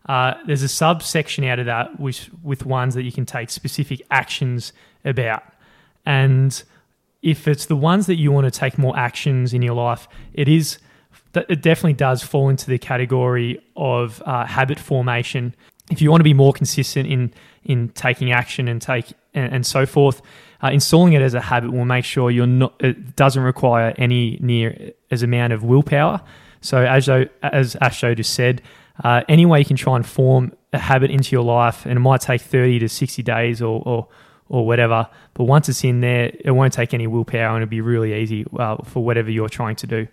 uh, 0.07 0.33
there's 0.45 0.63
a 0.63 0.67
subsection 0.67 1.43
out 1.43 1.59
of 1.59 1.65
that 1.65 1.99
which 1.99 2.29
with 2.41 2.65
ones 2.65 2.95
that 2.95 3.03
you 3.03 3.11
can 3.11 3.25
take 3.25 3.49
specific 3.49 4.01
actions 4.11 4.73
about 5.05 5.43
and 6.05 6.63
if 7.21 7.47
it's 7.47 7.67
the 7.67 7.75
ones 7.75 8.05
that 8.07 8.15
you 8.15 8.31
want 8.31 8.45
to 8.45 8.51
take 8.51 8.77
more 8.77 8.97
actions 8.97 9.53
in 9.53 9.61
your 9.61 9.75
life 9.75 10.07
it 10.33 10.47
is 10.47 10.77
it 11.35 11.61
definitely 11.61 11.93
does 11.93 12.21
fall 12.21 12.49
into 12.49 12.67
the 12.67 12.77
category 12.77 13.59
of 13.75 14.21
uh, 14.25 14.45
habit 14.45 14.79
formation 14.79 15.55
if 15.89 16.01
you 16.01 16.09
want 16.09 16.19
to 16.19 16.25
be 16.25 16.33
more 16.33 16.53
consistent 16.53 17.07
in 17.07 17.33
in 17.63 17.89
taking 17.89 18.31
action 18.31 18.67
and 18.67 18.81
take 18.81 19.13
and, 19.33 19.53
and 19.53 19.65
so 19.65 19.85
forth 19.85 20.21
uh, 20.63 20.69
installing 20.71 21.13
it 21.13 21.21
as 21.21 21.33
a 21.33 21.41
habit 21.41 21.71
will 21.71 21.85
make 21.85 22.05
sure 22.05 22.31
you're 22.31 22.47
not. 22.47 22.73
It 22.79 23.17
doesn't 23.17 23.43
require 23.43 23.93
any 23.97 24.37
near 24.41 24.93
as 25.11 25.21
amount 25.21 25.51
of 25.51 25.63
willpower. 25.63 26.21
So 26.61 26.77
as 26.85 27.09
as 27.09 27.75
Ashto 27.75 28.15
just 28.15 28.33
said, 28.33 28.61
uh, 29.01 29.21
any 29.29 29.45
way 29.45 29.59
you 29.59 29.65
can 29.65 29.77
try 29.77 29.95
and 29.95 30.05
form 30.05 30.51
a 30.73 30.79
habit 30.79 31.11
into 31.11 31.35
your 31.35 31.43
life, 31.43 31.85
and 31.85 31.97
it 31.97 32.01
might 32.01 32.21
take 32.21 32.41
thirty 32.41 32.79
to 32.79 32.89
sixty 32.89 33.23
days 33.23 33.61
or, 33.61 33.81
or 33.85 34.07
or 34.49 34.65
whatever. 34.65 35.07
But 35.33 35.45
once 35.45 35.69
it's 35.69 35.83
in 35.83 36.01
there, 36.01 36.31
it 36.43 36.51
won't 36.51 36.73
take 36.73 36.93
any 36.93 37.07
willpower, 37.07 37.55
and 37.55 37.63
it'll 37.63 37.69
be 37.69 37.81
really 37.81 38.13
easy 38.13 38.45
uh, 38.59 38.77
for 38.83 39.03
whatever 39.03 39.31
you're 39.31 39.49
trying 39.49 39.77
to 39.77 39.87
do. 39.87 40.07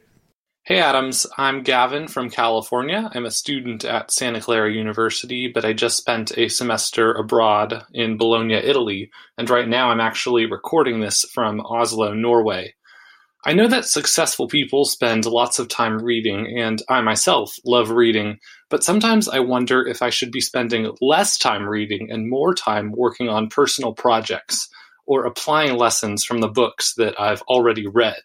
Hey 0.62 0.78
Adams, 0.78 1.26
I'm 1.38 1.62
Gavin 1.62 2.06
from 2.06 2.28
California. 2.28 3.10
I'm 3.14 3.24
a 3.24 3.30
student 3.30 3.82
at 3.84 4.12
Santa 4.12 4.42
Clara 4.42 4.70
University, 4.70 5.50
but 5.52 5.64
I 5.64 5.72
just 5.72 5.96
spent 5.96 6.36
a 6.36 6.48
semester 6.48 7.12
abroad 7.12 7.82
in 7.94 8.18
Bologna, 8.18 8.54
Italy, 8.54 9.10
and 9.38 9.48
right 9.48 9.66
now 9.66 9.90
I'm 9.90 10.00
actually 10.00 10.44
recording 10.44 11.00
this 11.00 11.24
from 11.32 11.60
Oslo, 11.62 12.12
Norway. 12.12 12.74
I 13.44 13.54
know 13.54 13.68
that 13.68 13.86
successful 13.86 14.48
people 14.48 14.84
spend 14.84 15.24
lots 15.24 15.58
of 15.58 15.68
time 15.68 15.98
reading, 15.98 16.58
and 16.58 16.82
I 16.90 17.00
myself 17.00 17.56
love 17.64 17.90
reading, 17.90 18.38
but 18.68 18.84
sometimes 18.84 19.28
I 19.28 19.40
wonder 19.40 19.86
if 19.86 20.02
I 20.02 20.10
should 20.10 20.30
be 20.30 20.42
spending 20.42 20.94
less 21.00 21.38
time 21.38 21.66
reading 21.66 22.10
and 22.10 22.28
more 22.28 22.54
time 22.54 22.92
working 22.92 23.30
on 23.30 23.48
personal 23.48 23.94
projects 23.94 24.68
or 25.06 25.24
applying 25.24 25.78
lessons 25.78 26.22
from 26.22 26.40
the 26.40 26.48
books 26.48 26.94
that 26.94 27.18
I've 27.18 27.40
already 27.42 27.86
read. 27.86 28.20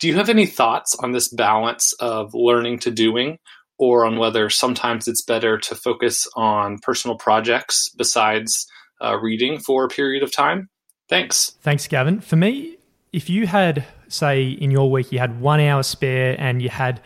Do 0.00 0.08
you 0.08 0.14
have 0.16 0.28
any 0.28 0.46
thoughts 0.46 0.96
on 1.00 1.12
this 1.12 1.28
balance 1.28 1.92
of 2.00 2.34
learning 2.34 2.80
to 2.80 2.90
doing, 2.90 3.38
or 3.78 4.04
on 4.04 4.18
whether 4.18 4.50
sometimes 4.50 5.06
it's 5.06 5.22
better 5.22 5.58
to 5.58 5.74
focus 5.76 6.26
on 6.34 6.78
personal 6.80 7.16
projects 7.16 7.88
besides 7.96 8.66
uh, 9.00 9.16
reading 9.16 9.60
for 9.60 9.84
a 9.84 9.88
period 9.88 10.22
of 10.22 10.32
time? 10.32 10.68
Thanks. 11.08 11.56
Thanks, 11.62 11.86
Gavin. 11.86 12.20
For 12.20 12.36
me, 12.36 12.76
if 13.12 13.28
you 13.28 13.46
had, 13.46 13.84
say, 14.08 14.48
in 14.48 14.70
your 14.70 14.90
week, 14.90 15.10
you 15.12 15.18
had 15.18 15.40
one 15.40 15.60
hour 15.60 15.82
spare 15.82 16.36
and 16.38 16.62
you 16.62 16.68
had 16.68 17.00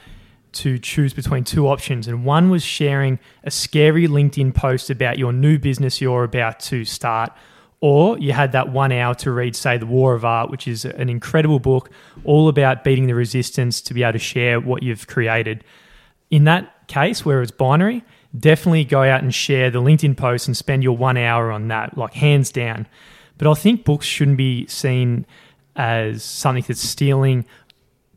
to 0.53 0.79
choose 0.79 1.13
between 1.13 1.45
two 1.45 1.67
options, 1.67 2.07
and 2.07 2.25
one 2.25 2.49
was 2.49 2.63
sharing 2.63 3.19
a 3.43 3.51
scary 3.51 4.07
LinkedIn 4.07 4.55
post 4.55 4.89
about 4.89 5.19
your 5.19 5.33
new 5.33 5.59
business 5.59 6.01
you're 6.01 6.23
about 6.23 6.61
to 6.61 6.85
start, 6.85 7.33
or 7.81 8.17
you 8.19 8.33
had 8.33 8.53
that 8.53 8.71
one 8.71 8.93
hour 8.93 9.15
to 9.17 9.33
read, 9.33 9.57
say, 9.57 9.77
The 9.77 9.87
War 9.87 10.15
of 10.15 10.25
Art, 10.25 10.51
which 10.51 10.69
is 10.69 10.85
an 10.85 11.09
incredible 11.09 11.59
book 11.59 11.91
all 12.25 12.49
about 12.49 12.85
beating 12.85 13.07
the 13.07 13.15
resistance 13.15 13.81
to 13.83 13.95
be 13.95 14.03
able 14.03 14.13
to 14.13 14.19
share 14.19 14.61
what 14.61 14.83
you've 14.83 15.07
created. 15.07 15.65
In 16.31 16.45
that 16.45 16.87
case, 16.87 17.25
where 17.25 17.43
it's 17.43 17.51
binary, 17.51 18.05
definitely 18.39 18.85
go 18.85 19.03
out 19.03 19.23
and 19.23 19.35
share 19.35 19.71
the 19.71 19.83
LinkedIn 19.83 20.17
post 20.17 20.47
and 20.47 20.57
spend 20.57 20.83
your 20.83 20.97
one 20.97 21.17
hour 21.17 21.51
on 21.51 21.69
that, 21.69 21.99
like 21.99 22.15
hands 22.15 22.53
down. 22.53 22.87
But 23.39 23.51
I 23.51 23.55
think 23.55 23.85
books 23.85 24.07
shouldn't 24.07 24.37
be 24.37 24.67
seen 24.67 25.27
as 25.77 26.23
something 26.23 26.65
that's 26.67 26.81
stealing 26.81 27.45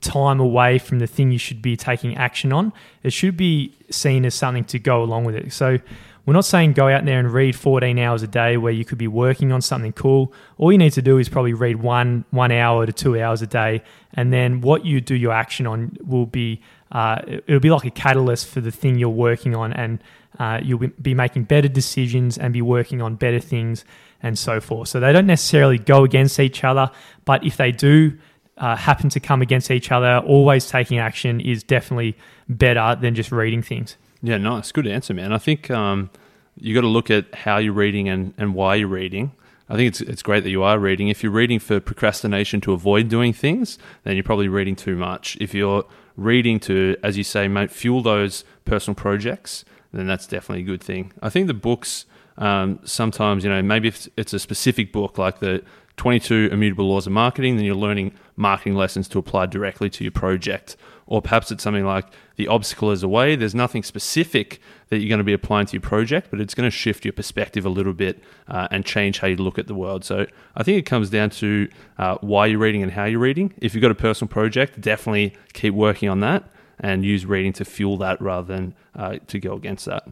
time 0.01 0.39
away 0.39 0.77
from 0.77 0.99
the 0.99 1.07
thing 1.07 1.31
you 1.31 1.39
should 1.39 1.61
be 1.61 1.75
taking 1.75 2.15
action 2.15 2.53
on. 2.53 2.71
It 3.03 3.11
should 3.11 3.37
be 3.37 3.73
seen 3.89 4.25
as 4.25 4.35
something 4.35 4.63
to 4.65 4.79
go 4.79 5.03
along 5.03 5.25
with 5.25 5.35
it. 5.35 5.51
So 5.51 5.79
we're 6.25 6.33
not 6.33 6.45
saying 6.45 6.73
go 6.73 6.89
out 6.89 7.05
there 7.05 7.19
and 7.19 7.31
read 7.31 7.55
14 7.55 7.97
hours 7.97 8.21
a 8.21 8.27
day 8.27 8.57
where 8.57 8.73
you 8.73 8.83
could 8.83 8.97
be 8.97 9.07
working 9.07 9.51
on 9.53 9.61
something 9.61 9.93
cool. 9.93 10.33
All 10.57 10.71
you 10.73 10.77
need 10.77 10.91
to 10.93 11.01
do 11.01 11.17
is 11.17 11.29
probably 11.29 11.53
read 11.53 11.77
one 11.77 12.25
one 12.31 12.51
hour 12.51 12.85
to 12.85 12.91
two 12.91 13.19
hours 13.19 13.41
a 13.41 13.47
day, 13.47 13.81
and 14.13 14.33
then 14.33 14.59
what 14.59 14.85
you 14.85 14.99
do 14.99 15.15
your 15.15 15.31
action 15.31 15.65
on 15.65 15.97
will 16.05 16.25
be 16.25 16.61
uh, 16.91 17.21
it'll 17.25 17.61
be 17.61 17.69
like 17.69 17.85
a 17.85 17.91
catalyst 17.91 18.47
for 18.47 18.59
the 18.59 18.71
thing 18.71 18.99
you're 18.99 19.09
working 19.09 19.55
on, 19.55 19.71
and 19.71 20.03
uh, 20.37 20.59
you'll 20.61 20.89
be 21.01 21.13
making 21.13 21.45
better 21.45 21.69
decisions 21.69 22.37
and 22.37 22.51
be 22.51 22.61
working 22.61 23.01
on 23.01 23.15
better 23.15 23.39
things 23.39 23.85
and 24.21 24.37
so 24.37 24.59
forth. 24.59 24.89
So 24.89 24.99
they 24.99 25.13
don't 25.13 25.27
necessarily 25.27 25.77
go 25.77 26.03
against 26.03 26.39
each 26.39 26.63
other, 26.63 26.89
but 27.25 27.43
if 27.45 27.57
they 27.57 27.71
do 27.71 28.17
uh, 28.57 28.75
happen 28.75 29.09
to 29.09 29.19
come 29.19 29.41
against 29.41 29.69
each 29.71 29.91
other, 29.91 30.17
always 30.25 30.67
taking 30.69 30.97
action 30.97 31.39
is 31.39 31.63
definitely 31.63 32.17
better 32.49 32.97
than 32.99 33.15
just 33.15 33.31
reading 33.31 33.61
things. 33.61 33.97
Yeah, 34.21 34.37
nice. 34.37 34.71
Good 34.71 34.87
answer, 34.87 35.13
man. 35.13 35.31
I 35.31 35.37
think 35.37 35.69
um, 35.69 36.09
you 36.55 36.73
got 36.73 36.81
to 36.81 36.87
look 36.87 37.11
at 37.11 37.33
how 37.33 37.57
you're 37.57 37.73
reading 37.73 38.09
and, 38.09 38.33
and 38.37 38.53
why 38.55 38.75
you're 38.75 38.87
reading. 38.87 39.31
I 39.69 39.75
think 39.75 39.89
it's 39.89 40.01
it's 40.01 40.23
great 40.23 40.43
that 40.43 40.49
you 40.49 40.63
are 40.63 40.79
reading. 40.79 41.09
If 41.09 41.23
you're 41.23 41.31
reading 41.31 41.59
for 41.59 41.79
procrastination 41.79 42.61
to 42.61 42.73
avoid 42.73 43.09
doing 43.09 43.33
things, 43.33 43.77
then 44.03 44.15
you're 44.15 44.23
probably 44.23 44.47
reading 44.47 44.77
too 44.77 44.95
much. 44.95 45.37
If 45.41 45.53
you're 45.53 45.85
reading 46.15 46.59
to, 46.61 46.95
as 47.03 47.17
you 47.17 47.23
say, 47.23 47.47
mate, 47.47 47.69
fuel 47.69 48.01
those 48.01 48.45
personal 48.63 48.95
projects, 48.95 49.65
then 49.91 50.07
that's 50.07 50.25
definitely 50.25 50.63
a 50.63 50.65
good 50.65 50.81
thing. 50.81 51.11
I 51.21 51.29
think 51.29 51.47
the 51.47 51.53
books 51.53 52.05
um, 52.37 52.79
sometimes, 52.83 53.43
you 53.43 53.49
know, 53.49 53.61
maybe 53.61 53.87
if 53.87 54.07
it's 54.17 54.33
a 54.33 54.39
specific 54.39 54.91
book 54.91 55.17
like 55.17 55.39
the 55.39 55.63
22 55.97 56.49
Immutable 56.51 56.87
Laws 56.87 57.07
of 57.07 57.13
Marketing, 57.13 57.55
then 57.55 57.65
you're 57.65 57.75
learning 57.75 58.13
marketing 58.35 58.75
lessons 58.75 59.07
to 59.09 59.19
apply 59.19 59.47
directly 59.47 59.89
to 59.89 60.03
your 60.03 60.11
project. 60.11 60.77
Or 61.07 61.21
perhaps 61.21 61.51
it's 61.51 61.63
something 61.63 61.85
like 61.85 62.05
The 62.35 62.47
Obstacle 62.47 62.91
is 62.91 63.01
the 63.01 63.07
Way. 63.07 63.35
There's 63.35 63.55
nothing 63.55 63.81
specific 63.81 64.61
that 64.89 64.99
you're 64.99 65.09
going 65.09 65.19
to 65.19 65.23
be 65.23 65.33
applying 65.33 65.65
to 65.67 65.73
your 65.73 65.81
project, 65.81 66.27
but 66.29 66.39
it's 66.39 66.53
going 66.53 66.69
to 66.69 66.75
shift 66.75 67.05
your 67.05 67.13
perspective 67.13 67.65
a 67.65 67.69
little 67.69 67.93
bit 67.93 68.21
uh, 68.47 68.67
and 68.69 68.85
change 68.85 69.19
how 69.19 69.27
you 69.27 69.37
look 69.37 69.57
at 69.57 69.67
the 69.67 69.73
world. 69.73 70.05
So 70.05 70.27
I 70.55 70.63
think 70.63 70.77
it 70.77 70.85
comes 70.85 71.09
down 71.09 71.31
to 71.31 71.67
uh, 71.97 72.17
why 72.21 72.45
you're 72.45 72.59
reading 72.59 72.83
and 72.83 72.91
how 72.91 73.05
you're 73.05 73.19
reading. 73.19 73.53
If 73.57 73.73
you've 73.73 73.81
got 73.81 73.91
a 73.91 73.95
personal 73.95 74.29
project, 74.29 74.79
definitely 74.79 75.33
keep 75.53 75.73
working 75.73 76.09
on 76.09 76.19
that 76.19 76.51
and 76.79 77.03
use 77.03 77.25
reading 77.25 77.53
to 77.53 77.65
fuel 77.65 77.97
that 77.97 78.21
rather 78.21 78.53
than 78.53 78.75
uh, 78.95 79.17
to 79.27 79.39
go 79.39 79.53
against 79.53 79.85
that. 79.85 80.07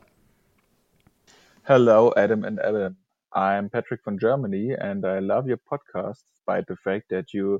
Hello, 1.67 2.13
Adam 2.15 2.43
and 2.43 2.59
Ellen. 2.63 2.95
I'm 3.33 3.71
Patrick 3.71 4.03
from 4.03 4.19
Germany, 4.19 4.73
and 4.79 5.03
I 5.03 5.17
love 5.17 5.47
your 5.47 5.57
podcast, 5.57 6.19
despite 6.31 6.67
the 6.67 6.75
fact 6.75 7.09
that 7.09 7.33
you 7.33 7.59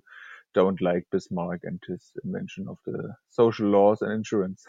don't 0.54 0.80
like 0.80 1.08
Bismarck 1.12 1.62
and 1.64 1.82
his 1.88 2.12
invention 2.24 2.68
of 2.68 2.78
the 2.86 3.16
social 3.30 3.68
laws 3.68 4.04
and 4.04 4.12
insurance. 4.12 4.64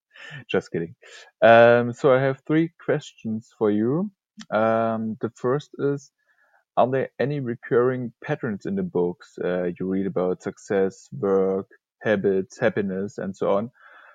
Just 0.50 0.70
kidding. 0.70 0.94
Um, 1.40 1.94
so 1.94 2.12
I 2.12 2.20
have 2.20 2.42
three 2.46 2.70
questions 2.84 3.50
for 3.58 3.70
you. 3.70 4.10
Um, 4.50 5.16
the 5.22 5.30
first 5.36 5.70
is, 5.78 6.10
are 6.76 6.90
there 6.90 7.08
any 7.18 7.40
recurring 7.40 8.12
patterns 8.22 8.66
in 8.66 8.76
the 8.76 8.82
books 8.82 9.38
uh, 9.42 9.70
you 9.80 9.86
read 9.86 10.06
about 10.06 10.42
success, 10.42 11.08
work, 11.18 11.68
habits, 12.02 12.58
happiness, 12.58 13.16
and 13.16 13.34
so 13.34 13.52
on, 13.52 13.70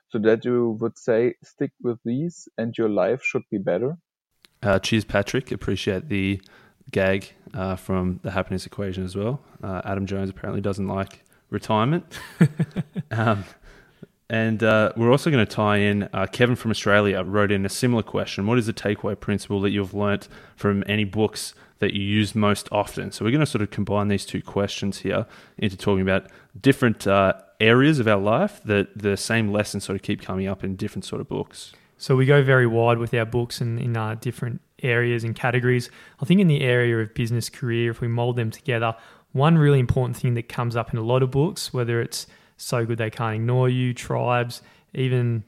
so 0.10 0.20
that 0.20 0.46
you 0.46 0.78
would 0.80 1.00
say 1.00 1.34
stick 1.44 1.72
with 1.82 1.98
these 2.06 2.48
and 2.60 2.78
your 2.78 2.90
life 2.90 3.24
should 3.24 3.44
be 3.50 3.58
better? 3.58 3.98
Uh, 4.64 4.80
cheers, 4.80 5.06
Patrick. 5.06 5.52
Appreciate 5.52 6.10
the 6.10 6.42
gag 6.92 7.34
uh, 7.54 7.76
from 7.76 8.20
the 8.24 8.32
happiness 8.32 8.66
equation 8.66 9.04
as 9.04 9.16
well. 9.16 9.42
Uh, 9.64 9.82
Adam 9.86 10.06
Jones 10.06 10.30
apparently 10.30 10.62
doesn't 10.62 10.88
like 10.88 11.24
retirement. 11.50 12.20
um, 13.12 13.44
and 14.30 14.62
uh, 14.62 14.92
we're 14.98 15.12
also 15.12 15.32
going 15.32 15.46
to 15.46 15.52
tie 15.52 15.78
in 15.78 16.10
uh, 16.12 16.26
Kevin 16.30 16.56
from 16.56 16.72
Australia 16.72 17.24
wrote 17.24 17.52
in 17.52 17.66
a 17.66 17.70
similar 17.70 18.04
question. 18.04 18.46
What 18.46 18.58
is 18.58 18.66
the 18.66 18.74
takeaway 18.74 19.18
principle 19.18 19.62
that 19.62 19.72
you've 19.72 19.94
learnt 19.94 20.28
from 20.56 20.84
any 20.88 21.06
books 21.06 21.54
that 21.80 21.94
you 21.94 22.02
use 22.02 22.36
most 22.36 22.68
often? 22.72 23.12
So 23.12 23.24
we're 23.24 23.32
going 23.32 23.40
to 23.40 23.46
sort 23.46 23.62
of 23.62 23.72
combine 23.72 24.10
these 24.10 24.26
two 24.26 24.42
questions 24.42 25.00
here 25.00 25.26
into 25.58 25.78
talking 25.78 26.02
about 26.02 26.28
different 26.60 27.08
uh, 27.08 27.34
areas 27.62 28.00
of 28.00 28.08
our 28.08 28.20
life 28.20 28.62
that 28.66 28.98
the 28.98 29.16
same 29.16 29.50
lessons 29.50 29.86
sort 29.86 29.96
of 29.96 30.02
keep 30.02 30.22
coming 30.22 30.48
up 30.48 30.62
in 30.62 30.76
different 30.76 31.06
sort 31.06 31.22
of 31.22 31.30
books. 31.30 31.74
So 31.98 32.16
we 32.16 32.25
go 32.25 32.44
very 32.44 32.68
wide 32.68 33.00
with 33.00 33.13
our 33.13 33.25
books 33.25 33.60
and 33.62 33.80
in 33.80 33.98
uh, 33.98 34.16
different 34.16 34.62
areas 34.84 35.24
and 35.24 35.36
categories. 35.36 35.89
I 36.22 36.25
think 36.25 36.39
in 36.39 36.48
the 36.48 36.62
area 36.62 36.98
of 37.00 37.13
business 37.13 37.50
career, 37.50 37.92
if 37.92 38.01
we 38.01 38.08
mold 38.08 38.36
them 38.36 38.51
together, 38.51 38.96
one 39.32 39.58
really 39.58 39.80
important 39.80 40.18
thing 40.18 40.36
that 40.36 40.50
comes 40.50 40.75
up 40.75 40.94
in 40.94 41.00
a 41.00 41.04
lot 41.04 41.24
of 41.24 41.32
books, 41.32 41.74
whether 41.74 42.01
it's 42.01 42.27
So 42.58 42.86
Good 42.86 42.98
They 42.98 43.10
Can't 43.10 43.36
Ignore 43.36 43.70
You, 43.70 43.94
Tribes, 43.94 44.62
even 44.94 45.44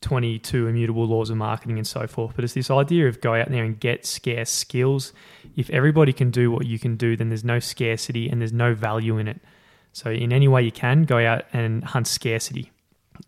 22 0.00 0.66
immutable 0.68 1.06
laws 1.06 1.30
of 1.30 1.36
marketing 1.36 1.78
and 1.78 1.86
so 1.86 2.06
forth. 2.06 2.34
But 2.36 2.44
it's 2.44 2.54
this 2.54 2.70
idea 2.70 3.08
of 3.08 3.20
go 3.20 3.34
out 3.34 3.50
there 3.50 3.64
and 3.64 3.78
get 3.78 4.06
scarce 4.06 4.50
skills. 4.50 5.12
If 5.56 5.70
everybody 5.70 6.12
can 6.12 6.30
do 6.30 6.50
what 6.50 6.66
you 6.66 6.78
can 6.78 6.96
do, 6.96 7.16
then 7.16 7.30
there's 7.30 7.44
no 7.44 7.58
scarcity 7.58 8.28
and 8.28 8.40
there's 8.40 8.52
no 8.52 8.74
value 8.74 9.18
in 9.18 9.28
it. 9.28 9.40
So, 9.92 10.10
in 10.10 10.32
any 10.32 10.48
way 10.48 10.62
you 10.62 10.72
can, 10.72 11.04
go 11.04 11.24
out 11.24 11.44
and 11.52 11.84
hunt 11.84 12.08
scarcity. 12.08 12.72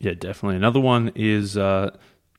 Yeah, 0.00 0.14
definitely. 0.14 0.56
Another 0.56 0.80
one 0.80 1.12
is 1.14 1.56
uh, 1.56 1.96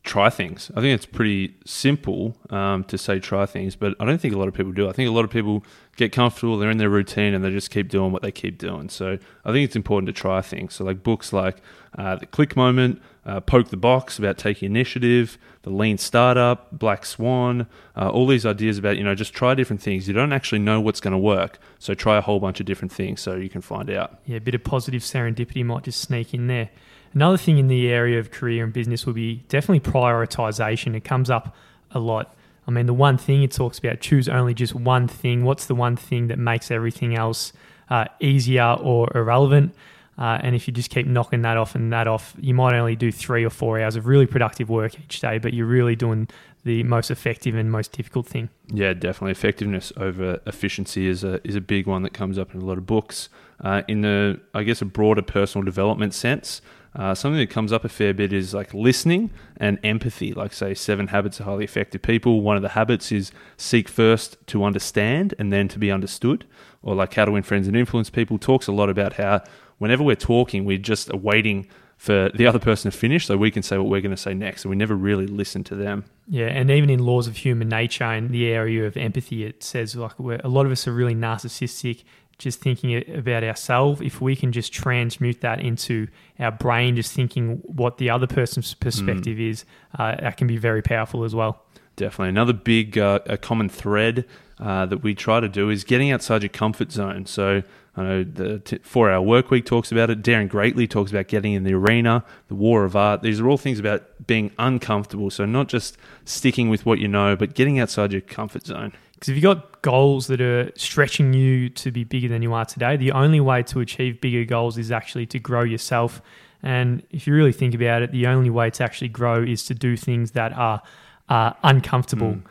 try 0.07 0.29
things. 0.29 0.71
I 0.75 0.81
think 0.81 0.95
it's 0.95 1.05
pretty 1.05 1.55
simple 1.65 2.35
um, 2.49 2.83
to 2.85 2.97
say 2.97 3.19
try 3.19 3.45
things, 3.45 3.75
but 3.75 3.93
I 3.99 4.05
don't 4.05 4.19
think 4.19 4.33
a 4.33 4.37
lot 4.37 4.47
of 4.47 4.53
people 4.53 4.71
do. 4.71 4.89
I 4.89 4.93
think 4.93 5.09
a 5.09 5.11
lot 5.11 5.25
of 5.25 5.29
people 5.29 5.63
get 5.97 6.11
comfortable, 6.11 6.57
they're 6.57 6.71
in 6.71 6.77
their 6.77 6.89
routine, 6.89 7.33
and 7.33 7.43
they 7.43 7.51
just 7.51 7.69
keep 7.69 7.89
doing 7.89 8.11
what 8.11 8.21
they 8.21 8.31
keep 8.31 8.57
doing. 8.57 8.87
So 8.89 9.17
I 9.43 9.51
think 9.51 9.65
it's 9.65 9.75
important 9.75 10.07
to 10.07 10.13
try 10.13 10.41
things. 10.41 10.75
So 10.75 10.85
like 10.85 11.03
books 11.03 11.33
like 11.33 11.57
uh, 11.97 12.15
The 12.15 12.25
Click 12.25 12.55
Moment, 12.55 13.01
uh, 13.25 13.41
Poke 13.41 13.69
the 13.69 13.77
Box 13.77 14.17
about 14.17 14.37
taking 14.37 14.67
initiative, 14.67 15.37
The 15.63 15.69
Lean 15.69 15.97
Startup, 15.97 16.71
Black 16.71 17.05
Swan, 17.05 17.67
uh, 17.95 18.09
all 18.09 18.25
these 18.25 18.45
ideas 18.45 18.77
about 18.77 18.97
you 18.97 19.03
know 19.03 19.13
just 19.13 19.33
try 19.33 19.53
different 19.53 19.81
things. 19.81 20.07
You 20.07 20.13
don't 20.13 20.33
actually 20.33 20.59
know 20.59 20.79
what's 20.79 21.01
going 21.01 21.11
to 21.11 21.17
work, 21.17 21.59
so 21.79 21.93
try 21.93 22.17
a 22.17 22.21
whole 22.21 22.39
bunch 22.39 22.59
of 22.59 22.65
different 22.65 22.93
things 22.93 23.19
so 23.19 23.35
you 23.35 23.49
can 23.49 23.61
find 23.61 23.89
out. 23.89 24.19
Yeah, 24.25 24.37
a 24.37 24.41
bit 24.41 24.55
of 24.55 24.63
positive 24.63 25.01
serendipity 25.01 25.65
might 25.65 25.83
just 25.83 25.99
sneak 25.99 26.33
in 26.33 26.47
there. 26.47 26.69
Another 27.13 27.37
thing 27.37 27.57
in 27.57 27.67
the 27.67 27.89
area 27.89 28.19
of 28.19 28.31
career 28.31 28.63
and 28.63 28.73
business 28.73 29.05
will 29.05 29.13
be 29.13 29.43
definitely 29.49 29.91
prioritization. 29.91 30.95
It 30.95 31.03
comes 31.03 31.29
up 31.29 31.55
a 31.91 31.99
lot. 31.99 32.35
I 32.67 32.71
mean, 32.71 32.85
the 32.85 32.93
one 32.93 33.17
thing 33.17 33.43
it 33.43 33.51
talks 33.51 33.79
about 33.79 34.01
choose 34.01 34.27
only 34.27 34.53
just 34.53 34.75
one 34.75 35.07
thing. 35.07 35.43
What's 35.43 35.67
the 35.67 35.75
one 35.75 35.95
thing 35.95 36.27
that 36.27 36.37
makes 36.37 36.69
everything 36.69 37.15
else 37.15 37.53
uh, 37.89 38.05
easier 38.19 38.75
or 38.79 39.09
irrelevant? 39.15 39.73
Uh, 40.17 40.39
and 40.41 40.55
if 40.55 40.67
you 40.67 40.73
just 40.73 40.89
keep 40.89 41.05
knocking 41.05 41.43
that 41.43 41.57
off 41.57 41.75
and 41.75 41.93
that 41.93 42.07
off, 42.07 42.35
you 42.39 42.53
might 42.53 42.75
only 42.75 42.95
do 42.95 43.11
three 43.11 43.45
or 43.45 43.51
four 43.51 43.79
hours 43.79 43.95
of 43.95 44.07
really 44.07 44.25
productive 44.25 44.67
work 44.67 44.99
each 44.99 45.19
day, 45.19 45.37
but 45.37 45.53
you're 45.53 45.67
really 45.67 45.95
doing 45.95 46.27
the 46.63 46.83
most 46.83 47.11
effective 47.11 47.55
and 47.55 47.71
most 47.71 47.91
difficult 47.91 48.27
thing. 48.27 48.49
Yeah, 48.73 48.93
definitely. 48.93 49.31
Effectiveness 49.31 49.93
over 49.95 50.41
efficiency 50.45 51.07
is 51.07 51.23
a 51.23 51.39
is 51.47 51.55
a 51.55 51.61
big 51.61 51.87
one 51.87 52.01
that 52.01 52.13
comes 52.13 52.37
up 52.37 52.53
in 52.53 52.61
a 52.61 52.65
lot 52.65 52.77
of 52.77 52.85
books. 52.85 53.29
Uh, 53.63 53.83
in 53.87 54.01
the, 54.01 54.39
I 54.53 54.63
guess, 54.63 54.81
a 54.81 54.85
broader 54.85 55.21
personal 55.21 55.63
development 55.63 56.13
sense, 56.13 56.61
uh, 56.97 57.13
something 57.13 57.39
that 57.39 57.51
comes 57.51 57.71
up 57.71 57.85
a 57.85 57.89
fair 57.89 58.13
bit 58.13 58.33
is 58.33 58.53
like 58.55 58.73
listening 58.73 59.29
and 59.57 59.77
empathy. 59.83 60.33
Like, 60.33 60.51
say, 60.51 60.73
Seven 60.73 61.07
Habits 61.07 61.39
of 61.39 61.45
Highly 61.45 61.63
Effective 61.63 62.01
People. 62.01 62.41
One 62.41 62.55
of 62.55 62.63
the 62.63 62.69
habits 62.69 63.11
is 63.11 63.31
seek 63.55 63.87
first 63.87 64.35
to 64.47 64.63
understand 64.63 65.35
and 65.37 65.53
then 65.53 65.67
to 65.69 65.79
be 65.79 65.91
understood. 65.91 66.45
Or, 66.81 66.95
like, 66.95 67.13
How 67.13 67.25
to 67.25 67.31
Win 67.31 67.43
Friends 67.43 67.67
and 67.67 67.77
Influence 67.77 68.09
People 68.09 68.39
talks 68.39 68.65
a 68.67 68.71
lot 68.71 68.89
about 68.89 69.13
how 69.13 69.43
whenever 69.77 70.03
we're 70.03 70.15
talking, 70.15 70.65
we're 70.65 70.77
just 70.79 71.13
waiting 71.13 71.67
for 71.97 72.29
the 72.35 72.45
other 72.45 72.59
person 72.59 72.91
to 72.91 72.97
finish 72.97 73.25
so 73.25 73.37
we 73.37 73.49
can 73.51 73.63
say 73.63 73.77
what 73.77 73.87
we're 73.87 74.01
going 74.01 74.15
to 74.15 74.21
say 74.21 74.33
next. 74.33 74.63
And 74.63 74.69
we 74.69 74.75
never 74.75 74.95
really 74.95 75.27
listen 75.27 75.63
to 75.65 75.75
them. 75.75 76.05
Yeah, 76.27 76.47
and 76.47 76.69
even 76.69 76.89
in 76.89 76.99
laws 76.99 77.27
of 77.27 77.37
human 77.37 77.69
nature 77.69 78.11
in 78.13 78.29
the 78.29 78.47
area 78.47 78.85
of 78.85 78.97
empathy, 78.97 79.45
it 79.45 79.63
says 79.63 79.95
like 79.95 80.17
a 80.19 80.47
lot 80.47 80.65
of 80.65 80.71
us 80.71 80.87
are 80.87 80.93
really 80.93 81.15
narcissistic, 81.15 82.03
just 82.37 82.59
thinking 82.59 83.03
about 83.15 83.43
ourselves. 83.43 84.01
If 84.01 84.21
we 84.21 84.35
can 84.35 84.51
just 84.51 84.71
transmute 84.71 85.41
that 85.41 85.59
into 85.59 86.07
our 86.39 86.51
brain, 86.51 86.95
just 86.95 87.13
thinking 87.13 87.61
what 87.63 87.97
the 87.97 88.09
other 88.09 88.27
person's 88.27 88.73
perspective 88.73 89.37
mm. 89.37 89.49
is, 89.49 89.65
uh, 89.97 90.15
that 90.19 90.37
can 90.37 90.47
be 90.47 90.57
very 90.57 90.81
powerful 90.81 91.23
as 91.23 91.33
well. 91.33 91.63
Definitely. 91.95 92.29
Another 92.29 92.53
big 92.53 92.97
uh, 92.97 93.19
a 93.25 93.37
common 93.37 93.69
thread 93.69 94.25
uh, 94.59 94.85
that 94.85 94.99
we 94.99 95.15
try 95.15 95.39
to 95.39 95.49
do 95.49 95.69
is 95.69 95.83
getting 95.83 96.11
outside 96.11 96.43
your 96.43 96.49
comfort 96.49 96.91
zone. 96.91 97.25
So 97.25 97.63
I 97.95 98.03
know 98.03 98.23
the 98.23 98.59
t- 98.59 98.77
four 98.83 99.11
hour 99.11 99.21
work 99.21 99.49
week 99.49 99.65
talks 99.65 99.91
about 99.91 100.11
it. 100.11 100.21
Daring 100.21 100.47
Greatly 100.47 100.87
talks 100.87 101.09
about 101.09 101.27
getting 101.27 101.53
in 101.53 101.63
the 101.63 101.73
arena, 101.73 102.23
the 102.47 102.55
war 102.55 102.85
of 102.85 102.95
art. 102.95 103.23
These 103.23 103.39
are 103.39 103.47
all 103.47 103.57
things 103.57 103.79
about 103.79 104.27
being 104.27 104.51
uncomfortable. 104.59 105.31
So 105.31 105.45
not 105.45 105.67
just 105.67 105.97
sticking 106.23 106.69
with 106.69 106.85
what 106.85 106.99
you 106.99 107.07
know, 107.07 107.35
but 107.35 107.55
getting 107.55 107.79
outside 107.79 108.11
your 108.11 108.21
comfort 108.21 108.67
zone. 108.67 108.93
Because 109.17 109.29
if 109.29 109.35
you've 109.35 109.43
got 109.43 109.81
goals 109.81 110.27
that 110.27 110.41
are 110.41 110.71
stretching 110.75 111.33
you 111.33 111.69
to 111.69 111.91
be 111.91 112.03
bigger 112.03 112.27
than 112.27 112.43
you 112.43 112.53
are 112.53 112.65
today, 112.65 112.97
the 112.97 113.11
only 113.13 113.39
way 113.39 113.63
to 113.63 113.79
achieve 113.79 114.21
bigger 114.21 114.45
goals 114.45 114.77
is 114.77 114.91
actually 114.91 115.25
to 115.27 115.39
grow 115.39 115.63
yourself. 115.63 116.21
And 116.61 117.01
if 117.09 117.25
you 117.25 117.33
really 117.33 117.51
think 117.51 117.73
about 117.73 118.03
it, 118.03 118.11
the 118.11 118.27
only 118.27 118.51
way 118.51 118.69
to 118.69 118.83
actually 118.83 119.07
grow 119.07 119.41
is 119.41 119.65
to 119.65 119.73
do 119.73 119.97
things 119.97 120.31
that 120.31 120.53
are 120.53 120.83
uh, 121.29 121.53
uncomfortable. 121.63 122.33
Mm. 122.33 122.43